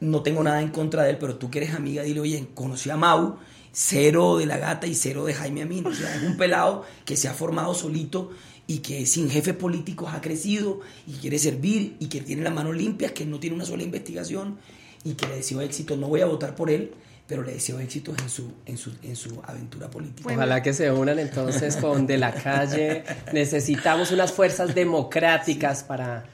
no 0.00 0.22
tengo 0.22 0.42
nada 0.42 0.62
en 0.62 0.70
contra 0.70 1.02
de 1.02 1.10
él, 1.10 1.18
pero 1.18 1.36
tú 1.36 1.50
que 1.50 1.58
eres 1.58 1.74
amiga, 1.74 2.02
dile, 2.02 2.20
oye, 2.20 2.48
conocí 2.54 2.88
a 2.88 2.96
Mau, 2.96 3.36
cero 3.72 4.38
de 4.38 4.46
la 4.46 4.58
gata 4.58 4.86
y 4.86 4.94
cero 4.94 5.24
de 5.24 5.34
Jaime 5.34 5.62
Amin. 5.62 5.86
O 5.86 5.94
sea, 5.94 6.14
es 6.14 6.22
un 6.22 6.36
pelado 6.36 6.84
que 7.04 7.16
se 7.16 7.28
ha 7.28 7.34
formado 7.34 7.74
solito 7.74 8.30
y 8.66 8.78
que 8.78 9.04
sin 9.06 9.28
jefes 9.28 9.54
políticos 9.54 10.10
ha 10.12 10.20
crecido 10.20 10.80
y 11.06 11.14
quiere 11.14 11.38
servir 11.38 11.96
y 11.98 12.06
que 12.06 12.20
tiene 12.20 12.42
las 12.42 12.52
manos 12.52 12.76
limpias, 12.76 13.12
que 13.12 13.24
no 13.26 13.40
tiene 13.40 13.56
una 13.56 13.64
sola 13.64 13.82
investigación 13.82 14.58
y 15.02 15.14
que 15.14 15.26
le 15.26 15.36
deseo 15.36 15.60
éxito. 15.60 15.96
No 15.96 16.08
voy 16.08 16.20
a 16.20 16.26
votar 16.26 16.54
por 16.54 16.70
él, 16.70 16.92
pero 17.26 17.42
le 17.42 17.52
deseo 17.52 17.80
éxitos 17.80 18.16
en 18.20 18.28
su, 18.28 18.52
en 18.66 18.76
su, 18.76 18.92
en 19.02 19.16
su 19.16 19.40
aventura 19.44 19.90
política. 19.90 20.32
Ojalá 20.32 20.62
que 20.62 20.72
se 20.72 20.90
unan 20.90 21.18
entonces 21.18 21.76
con 21.76 22.06
De 22.06 22.16
la 22.16 22.32
Calle. 22.32 23.04
Necesitamos 23.32 24.10
unas 24.10 24.32
fuerzas 24.32 24.74
democráticas 24.74 25.82
para, 25.82 26.24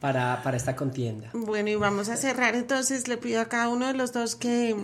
para, 0.00 0.42
para 0.42 0.56
esta 0.56 0.76
contienda. 0.76 1.30
Bueno, 1.32 1.70
y 1.70 1.74
vamos 1.74 2.08
a 2.08 2.16
cerrar 2.16 2.54
entonces. 2.54 3.08
Le 3.08 3.16
pido 3.16 3.40
a 3.40 3.48
cada 3.48 3.68
uno 3.68 3.86
de 3.86 3.94
los 3.94 4.12
dos 4.12 4.36
que, 4.36 4.76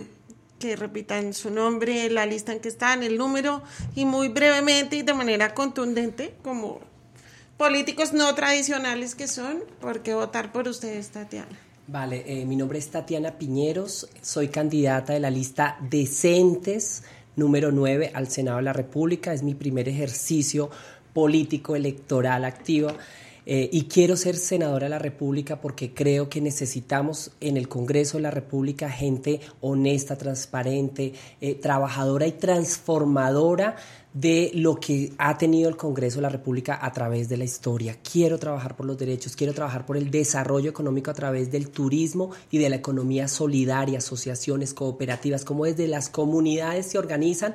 que 0.61 0.75
repitan 0.75 1.33
su 1.33 1.49
nombre, 1.49 2.09
la 2.09 2.25
lista 2.25 2.53
en 2.53 2.59
que 2.59 2.69
están, 2.69 3.01
el 3.01 3.17
número, 3.17 3.63
y 3.95 4.05
muy 4.05 4.29
brevemente 4.29 4.95
y 4.95 5.01
de 5.01 5.13
manera 5.13 5.53
contundente, 5.53 6.35
como 6.43 6.79
políticos 7.57 8.13
no 8.13 8.33
tradicionales 8.35 9.15
que 9.15 9.27
son, 9.27 9.63
porque 9.81 10.13
votar 10.13 10.51
por 10.51 10.67
ustedes, 10.67 11.09
Tatiana. 11.09 11.59
Vale, 11.87 12.23
eh, 12.25 12.45
mi 12.45 12.55
nombre 12.55 12.79
es 12.79 12.89
Tatiana 12.89 13.31
Piñeros, 13.31 14.07
soy 14.21 14.49
candidata 14.49 15.13
de 15.13 15.19
la 15.19 15.31
lista 15.31 15.77
Decentes 15.81 17.03
número 17.35 17.71
9 17.71 18.11
al 18.13 18.27
Senado 18.27 18.57
de 18.57 18.63
la 18.63 18.73
República, 18.73 19.33
es 19.33 19.41
mi 19.41 19.55
primer 19.55 19.89
ejercicio 19.89 20.69
político 21.13 21.75
electoral 21.75 22.45
activo. 22.45 22.91
Eh, 23.45 23.69
y 23.71 23.83
quiero 23.83 24.15
ser 24.15 24.35
senadora 24.35 24.85
de 24.85 24.91
la 24.91 24.99
República 24.99 25.59
porque 25.59 25.93
creo 25.93 26.29
que 26.29 26.41
necesitamos 26.41 27.31
en 27.39 27.57
el 27.57 27.67
Congreso 27.67 28.17
de 28.17 28.23
la 28.23 28.31
República 28.31 28.89
gente 28.89 29.41
honesta, 29.61 30.15
transparente, 30.15 31.13
eh, 31.39 31.55
trabajadora 31.55 32.27
y 32.27 32.33
transformadora 32.33 33.75
de 34.13 34.51
lo 34.53 34.75
que 34.75 35.13
ha 35.17 35.37
tenido 35.37 35.69
el 35.69 35.77
Congreso 35.77 36.17
de 36.17 36.23
la 36.23 36.29
República 36.29 36.77
a 36.81 36.91
través 36.91 37.29
de 37.29 37.37
la 37.37 37.45
historia. 37.45 37.97
Quiero 38.03 38.37
trabajar 38.37 38.75
por 38.75 38.85
los 38.85 38.97
derechos, 38.97 39.35
quiero 39.35 39.53
trabajar 39.53 39.85
por 39.85 39.95
el 39.95 40.11
desarrollo 40.11 40.69
económico 40.69 41.11
a 41.11 41.13
través 41.13 41.49
del 41.49 41.69
turismo 41.69 42.31
y 42.49 42.57
de 42.57 42.69
la 42.69 42.75
economía 42.75 43.27
solidaria, 43.29 43.99
asociaciones, 43.99 44.73
cooperativas, 44.73 45.45
como 45.45 45.65
desde 45.65 45.87
las 45.87 46.09
comunidades 46.09 46.87
se 46.87 46.97
organizan 46.97 47.53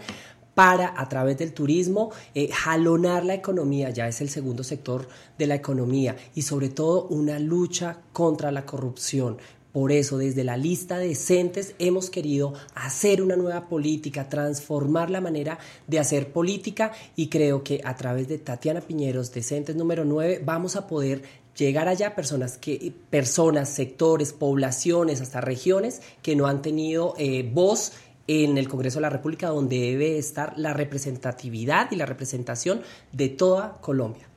para, 0.57 0.99
a 0.99 1.07
través 1.07 1.37
del 1.37 1.53
turismo, 1.53 2.13
eh, 2.35 2.49
jalonar 2.51 3.27
la 3.27 3.35
economía, 3.35 3.91
ya 3.91 4.09
es 4.09 4.23
el 4.23 4.31
segundo 4.31 4.65
sector 4.65 5.07
de 5.37 5.47
la 5.47 5.55
economía, 5.55 6.17
y 6.35 6.43
sobre 6.43 6.71
todo 6.71 7.09
una 7.09 7.39
lucha 7.39 7.99
contra 8.15 8.51
la 8.51 8.65
corrupción. 8.65 9.37
Por 9.71 9.93
eso, 9.93 10.17
desde 10.17 10.45
la 10.45 10.57
lista 10.57 10.97
de 10.97 11.09
decentes 11.09 11.75
hemos 11.79 12.09
querido 12.09 12.55
hacer 12.75 13.21
una 13.21 13.37
nueva 13.37 13.69
política, 13.69 14.31
transformar 14.31 15.11
la 15.11 15.21
manera 15.21 15.59
de 15.87 15.99
hacer 15.99 16.33
política 16.33 16.93
y 17.17 17.29
creo 17.29 17.63
que 17.63 17.83
a 17.85 17.95
través 17.95 18.27
de 18.27 18.39
Tatiana 18.39 18.81
Piñeros, 18.81 19.35
decentes 19.35 19.77
número 19.77 20.07
9, 20.07 20.41
vamos 20.43 20.77
a 20.77 20.87
poder 20.87 21.21
llegar 21.57 21.89
allá 21.89 22.15
personas 22.15 22.59
que 22.59 22.93
personas, 23.11 23.69
sectores, 23.69 24.33
poblaciones, 24.33 25.21
hasta 25.21 25.41
regiones 25.41 26.03
que 26.23 26.37
no 26.37 26.47
han 26.47 26.63
tenido 26.63 27.15
eh, 27.19 27.51
voz 27.53 27.93
en 28.29 28.59
el 28.59 28.69
Congreso 28.69 28.99
de 28.99 29.03
la 29.03 29.11
República, 29.11 29.49
donde 29.49 29.79
debe 29.79 30.19
estar 30.19 30.55
la 30.57 30.73
representatividad 30.73 31.91
y 31.91 31.97
la 31.97 32.07
representación 32.07 32.83
de 33.13 33.29
toda 33.29 33.81
Colombia. 33.81 34.29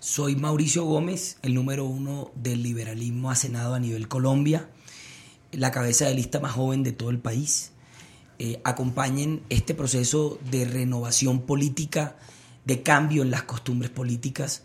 Soy 0.00 0.36
Mauricio 0.36 0.84
Gómez, 0.84 1.38
el 1.42 1.54
número 1.54 1.84
uno 1.84 2.32
del 2.34 2.62
liberalismo 2.62 3.30
a 3.30 3.36
Senado 3.36 3.74
a 3.74 3.78
nivel 3.78 4.08
Colombia, 4.08 4.68
la 5.52 5.70
cabeza 5.70 6.06
de 6.06 6.14
lista 6.14 6.40
más 6.40 6.52
joven 6.52 6.82
de 6.82 6.92
todo 6.92 7.10
el 7.10 7.18
país. 7.18 7.72
Eh, 8.38 8.60
acompañen 8.64 9.42
este 9.48 9.74
proceso 9.74 10.38
de 10.50 10.64
renovación 10.64 11.42
política, 11.42 12.16
de 12.64 12.82
cambio 12.82 13.22
en 13.22 13.30
las 13.30 13.44
costumbres 13.44 13.90
políticas, 13.90 14.64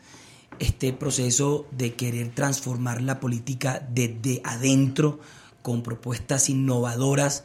este 0.59 0.93
proceso 0.93 1.67
de 1.71 1.93
querer 1.93 2.29
transformar 2.29 3.01
la 3.01 3.19
política 3.19 3.87
desde 3.93 4.41
adentro 4.43 5.19
con 5.61 5.83
propuestas 5.83 6.49
innovadoras 6.49 7.43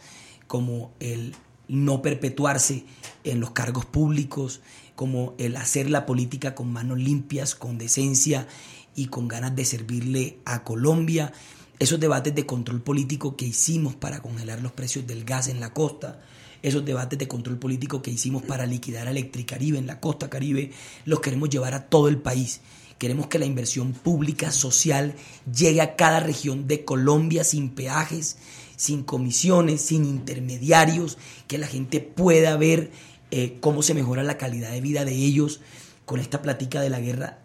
como 0.53 0.93
el 1.01 1.35
no 1.67 2.03
perpetuarse 2.03 2.85
en 3.25 3.41
los 3.41 3.53
cargos 3.53 3.87
públicos, 3.87 4.61
como 4.95 5.35
el 5.39 5.57
hacer 5.57 5.89
la 5.89 6.05
política 6.05 6.55
con 6.55 6.71
manos 6.71 6.99
limpias, 6.99 7.55
con 7.55 7.79
decencia 7.79 8.47
y 8.95 9.07
con 9.07 9.29
ganas 9.29 9.57
de 9.57 9.65
servirle 9.65 10.41
a 10.45 10.63
Colombia. 10.63 11.33
Esos 11.79 12.01
debates 12.01 12.35
de 12.35 12.45
control 12.45 12.83
político 12.83 13.35
que 13.35 13.47
hicimos 13.47 13.95
para 13.97 14.21
congelar 14.21 14.61
los 14.61 14.73
precios 14.73 15.07
del 15.07 15.25
gas 15.25 15.49
en 15.49 15.59
la 15.59 15.73
costa, 15.73 16.21
esos 16.61 16.85
debates 16.85 17.19
de 17.19 17.29
control 17.29 17.59
político 17.59 18.03
que 18.03 18.11
hicimos 18.11 18.43
para 18.43 18.67
liquidar 18.67 19.09
Electricaribe 19.09 19.79
en 19.79 19.87
la 19.87 20.01
costa 20.01 20.29
caribe, 20.29 20.71
los 21.07 21.21
queremos 21.21 21.49
llevar 21.49 21.73
a 21.73 21.87
todo 21.87 22.09
el 22.09 22.19
país. 22.19 22.61
Queremos 22.99 23.29
que 23.29 23.39
la 23.39 23.47
inversión 23.47 23.95
pública 23.95 24.53
social 24.53 25.15
llegue 25.51 25.81
a 25.81 25.97
cada 25.97 26.21
región 26.21 26.69
de 26.69 26.85
Colombia 26.85 27.43
sin 27.43 27.71
peajes, 27.71 28.37
sin 28.83 29.05
comisiones, 29.05 29.80
sin 29.80 30.05
intermediarios, 30.05 31.16
que 31.47 31.57
la 31.57 31.68
gente 31.68 32.01
pueda 32.01 32.57
ver 32.57 32.91
eh, 33.30 33.59
cómo 33.61 33.80
se 33.80 33.95
mejora 33.95 34.24
la 34.24 34.39
calidad 34.39 34.72
de 34.72 34.80
vida 34.80 35.05
de 35.05 35.14
ellos 35.14 35.61
con 36.05 36.18
esta 36.18 36.43
plática 36.43 36.80
de 36.80 36.91
la 36.91 36.99
guerra 36.99 37.39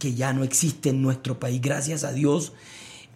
que 0.00 0.14
ya 0.14 0.32
no 0.32 0.42
existe 0.42 0.88
en 0.88 1.00
nuestro 1.00 1.38
país, 1.38 1.60
gracias 1.60 2.02
a 2.02 2.12
Dios. 2.12 2.54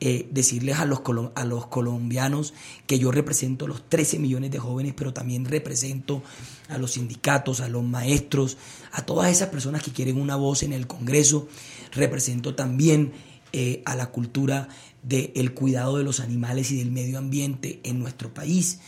Eh, 0.01 0.29
decirles 0.31 0.79
a 0.79 0.85
los, 0.85 1.01
a 1.35 1.45
los 1.45 1.67
colombianos 1.69 2.53
que 2.87 2.99
yo 2.99 3.11
represento 3.11 3.65
a 3.65 3.69
los 3.69 3.89
13 3.89 4.19
millones 4.19 4.51
de 4.51 4.59
jóvenes, 4.59 4.93
pero 4.97 5.13
también 5.13 5.45
represento 5.45 6.23
a 6.69 6.79
los 6.79 6.93
sindicatos, 6.93 7.61
a 7.61 7.69
los 7.69 7.83
maestros, 7.83 8.57
a 8.93 9.05
todas 9.07 9.31
esas 9.33 9.49
personas 9.49 9.83
que 9.83 9.93
quieren 9.93 10.21
una 10.21 10.37
voz 10.37 10.63
en 10.63 10.73
el 10.73 10.87
Congreso. 10.87 11.49
Represento 11.93 12.55
también 12.55 13.13
eh, 13.53 13.83
a 13.85 13.95
la 13.95 14.07
cultura 14.07 14.69
del 15.05 15.55
cuidado 15.55 15.99
de 15.99 16.05
los 16.05 16.21
animales 16.21 16.71
y 16.71 16.79
del 16.79 16.91
medio 16.91 17.19
ambiente 17.19 17.81
en 17.85 17.99
nuestro 17.99 18.33
país 18.33 18.81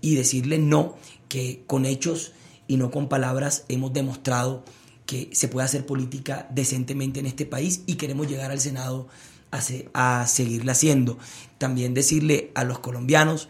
y 0.00 0.14
decirles 0.14 0.60
no, 0.60 0.96
que 1.28 1.62
con 1.66 1.84
hechos 1.84 2.32
y 2.66 2.76
no 2.76 2.90
con 2.90 3.08
palabras 3.08 3.64
hemos 3.68 3.92
demostrado 3.92 4.64
que 5.06 5.30
se 5.32 5.48
puede 5.48 5.66
hacer 5.66 5.86
política 5.86 6.48
decentemente 6.50 7.20
en 7.20 7.26
este 7.26 7.46
país 7.46 7.82
y 7.86 7.94
queremos 7.94 8.28
llegar 8.28 8.50
al 8.50 8.60
Senado 8.60 9.08
a, 9.50 9.60
a 10.20 10.26
seguirla 10.26 10.72
haciendo. 10.72 11.18
También 11.58 11.94
decirle 11.94 12.50
a 12.54 12.64
los 12.64 12.78
colombianos 12.78 13.48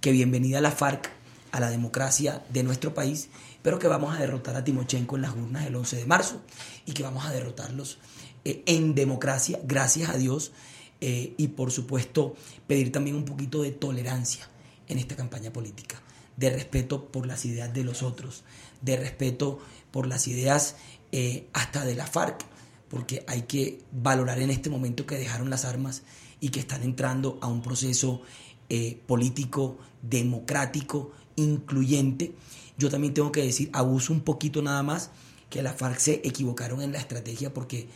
que 0.00 0.12
bienvenida 0.12 0.58
a 0.58 0.60
la 0.62 0.72
FARC, 0.72 1.10
a 1.52 1.60
la 1.60 1.70
democracia 1.70 2.44
de 2.50 2.62
nuestro 2.62 2.92
país, 2.92 3.28
pero 3.62 3.78
que 3.78 3.88
vamos 3.88 4.14
a 4.14 4.20
derrotar 4.20 4.56
a 4.56 4.64
Timochenko 4.64 5.16
en 5.16 5.22
las 5.22 5.34
urnas 5.34 5.66
el 5.66 5.74
11 5.74 5.96
de 5.96 6.06
marzo 6.06 6.42
y 6.86 6.92
que 6.92 7.02
vamos 7.02 7.24
a 7.24 7.32
derrotarlos 7.32 7.98
eh, 8.44 8.62
en 8.66 8.94
democracia, 8.94 9.58
gracias 9.64 10.10
a 10.10 10.18
Dios, 10.18 10.52
eh, 11.00 11.34
y 11.36 11.48
por 11.48 11.70
supuesto 11.70 12.34
pedir 12.66 12.92
también 12.92 13.16
un 13.16 13.24
poquito 13.24 13.62
de 13.62 13.72
tolerancia 13.72 14.48
en 14.88 14.98
esta 14.98 15.16
campaña 15.16 15.52
política 15.52 16.00
de 16.36 16.50
respeto 16.50 17.06
por 17.06 17.26
las 17.26 17.44
ideas 17.44 17.72
de 17.72 17.84
los 17.84 18.02
otros, 18.02 18.44
de 18.82 18.96
respeto 18.96 19.58
por 19.90 20.06
las 20.06 20.28
ideas 20.28 20.76
eh, 21.12 21.46
hasta 21.52 21.84
de 21.84 21.94
la 21.94 22.06
FARC, 22.06 22.44
porque 22.88 23.24
hay 23.26 23.42
que 23.42 23.80
valorar 23.90 24.40
en 24.40 24.50
este 24.50 24.70
momento 24.70 25.06
que 25.06 25.16
dejaron 25.16 25.50
las 25.50 25.64
armas 25.64 26.02
y 26.40 26.50
que 26.50 26.60
están 26.60 26.82
entrando 26.82 27.38
a 27.40 27.46
un 27.46 27.62
proceso 27.62 28.22
eh, 28.68 29.00
político, 29.06 29.78
democrático, 30.02 31.12
incluyente. 31.36 32.34
Yo 32.78 32.90
también 32.90 33.14
tengo 33.14 33.32
que 33.32 33.42
decir, 33.42 33.70
abuso 33.72 34.12
un 34.12 34.20
poquito 34.20 34.60
nada 34.62 34.82
más, 34.82 35.10
que 35.48 35.62
la 35.62 35.72
FARC 35.72 35.98
se 35.98 36.14
equivocaron 36.24 36.82
en 36.82 36.92
la 36.92 36.98
estrategia 36.98 37.54
porque 37.54 37.88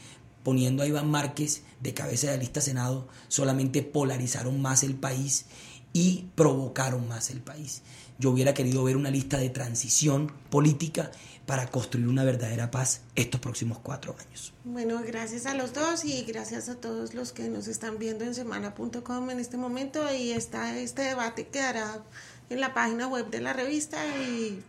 poniendo 0.42 0.82
a 0.82 0.86
Iván 0.86 1.10
Márquez 1.10 1.62
de 1.80 1.94
cabeza 1.94 2.30
de 2.30 2.38
lista 2.38 2.60
Senado, 2.60 3.08
solamente 3.28 3.82
polarizaron 3.82 4.60
más 4.60 4.82
el 4.82 4.94
país 4.94 5.46
y 5.92 6.26
provocaron 6.34 7.08
más 7.08 7.30
el 7.30 7.40
país. 7.40 7.82
Yo 8.18 8.30
hubiera 8.30 8.54
querido 8.54 8.84
ver 8.84 8.96
una 8.96 9.10
lista 9.10 9.38
de 9.38 9.48
transición 9.48 10.32
política 10.50 11.10
para 11.46 11.66
construir 11.68 12.06
una 12.06 12.22
verdadera 12.22 12.70
paz 12.70 13.00
estos 13.16 13.40
próximos 13.40 13.78
cuatro 13.78 14.14
años. 14.24 14.52
Bueno, 14.64 15.00
gracias 15.04 15.46
a 15.46 15.54
los 15.54 15.72
dos 15.72 16.04
y 16.04 16.22
gracias 16.22 16.68
a 16.68 16.76
todos 16.76 17.14
los 17.14 17.32
que 17.32 17.48
nos 17.48 17.66
están 17.66 17.98
viendo 17.98 18.24
en 18.24 18.34
semana.com 18.34 19.30
en 19.30 19.40
este 19.40 19.56
momento 19.56 20.12
y 20.14 20.32
está, 20.32 20.78
este 20.78 21.02
debate 21.02 21.48
quedará 21.48 22.04
en 22.50 22.60
la 22.60 22.74
página 22.74 23.08
web 23.08 23.30
de 23.30 23.40
la 23.40 23.52
revista 23.52 23.98
y 24.18 24.62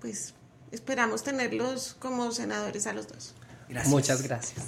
pues 0.00 0.34
esperamos 0.72 1.22
tenerlos 1.22 1.96
como 1.98 2.32
senadores 2.32 2.86
a 2.86 2.92
los 2.92 3.08
dos. 3.08 3.34
Muchas 3.86 4.22
gracias. 4.22 4.64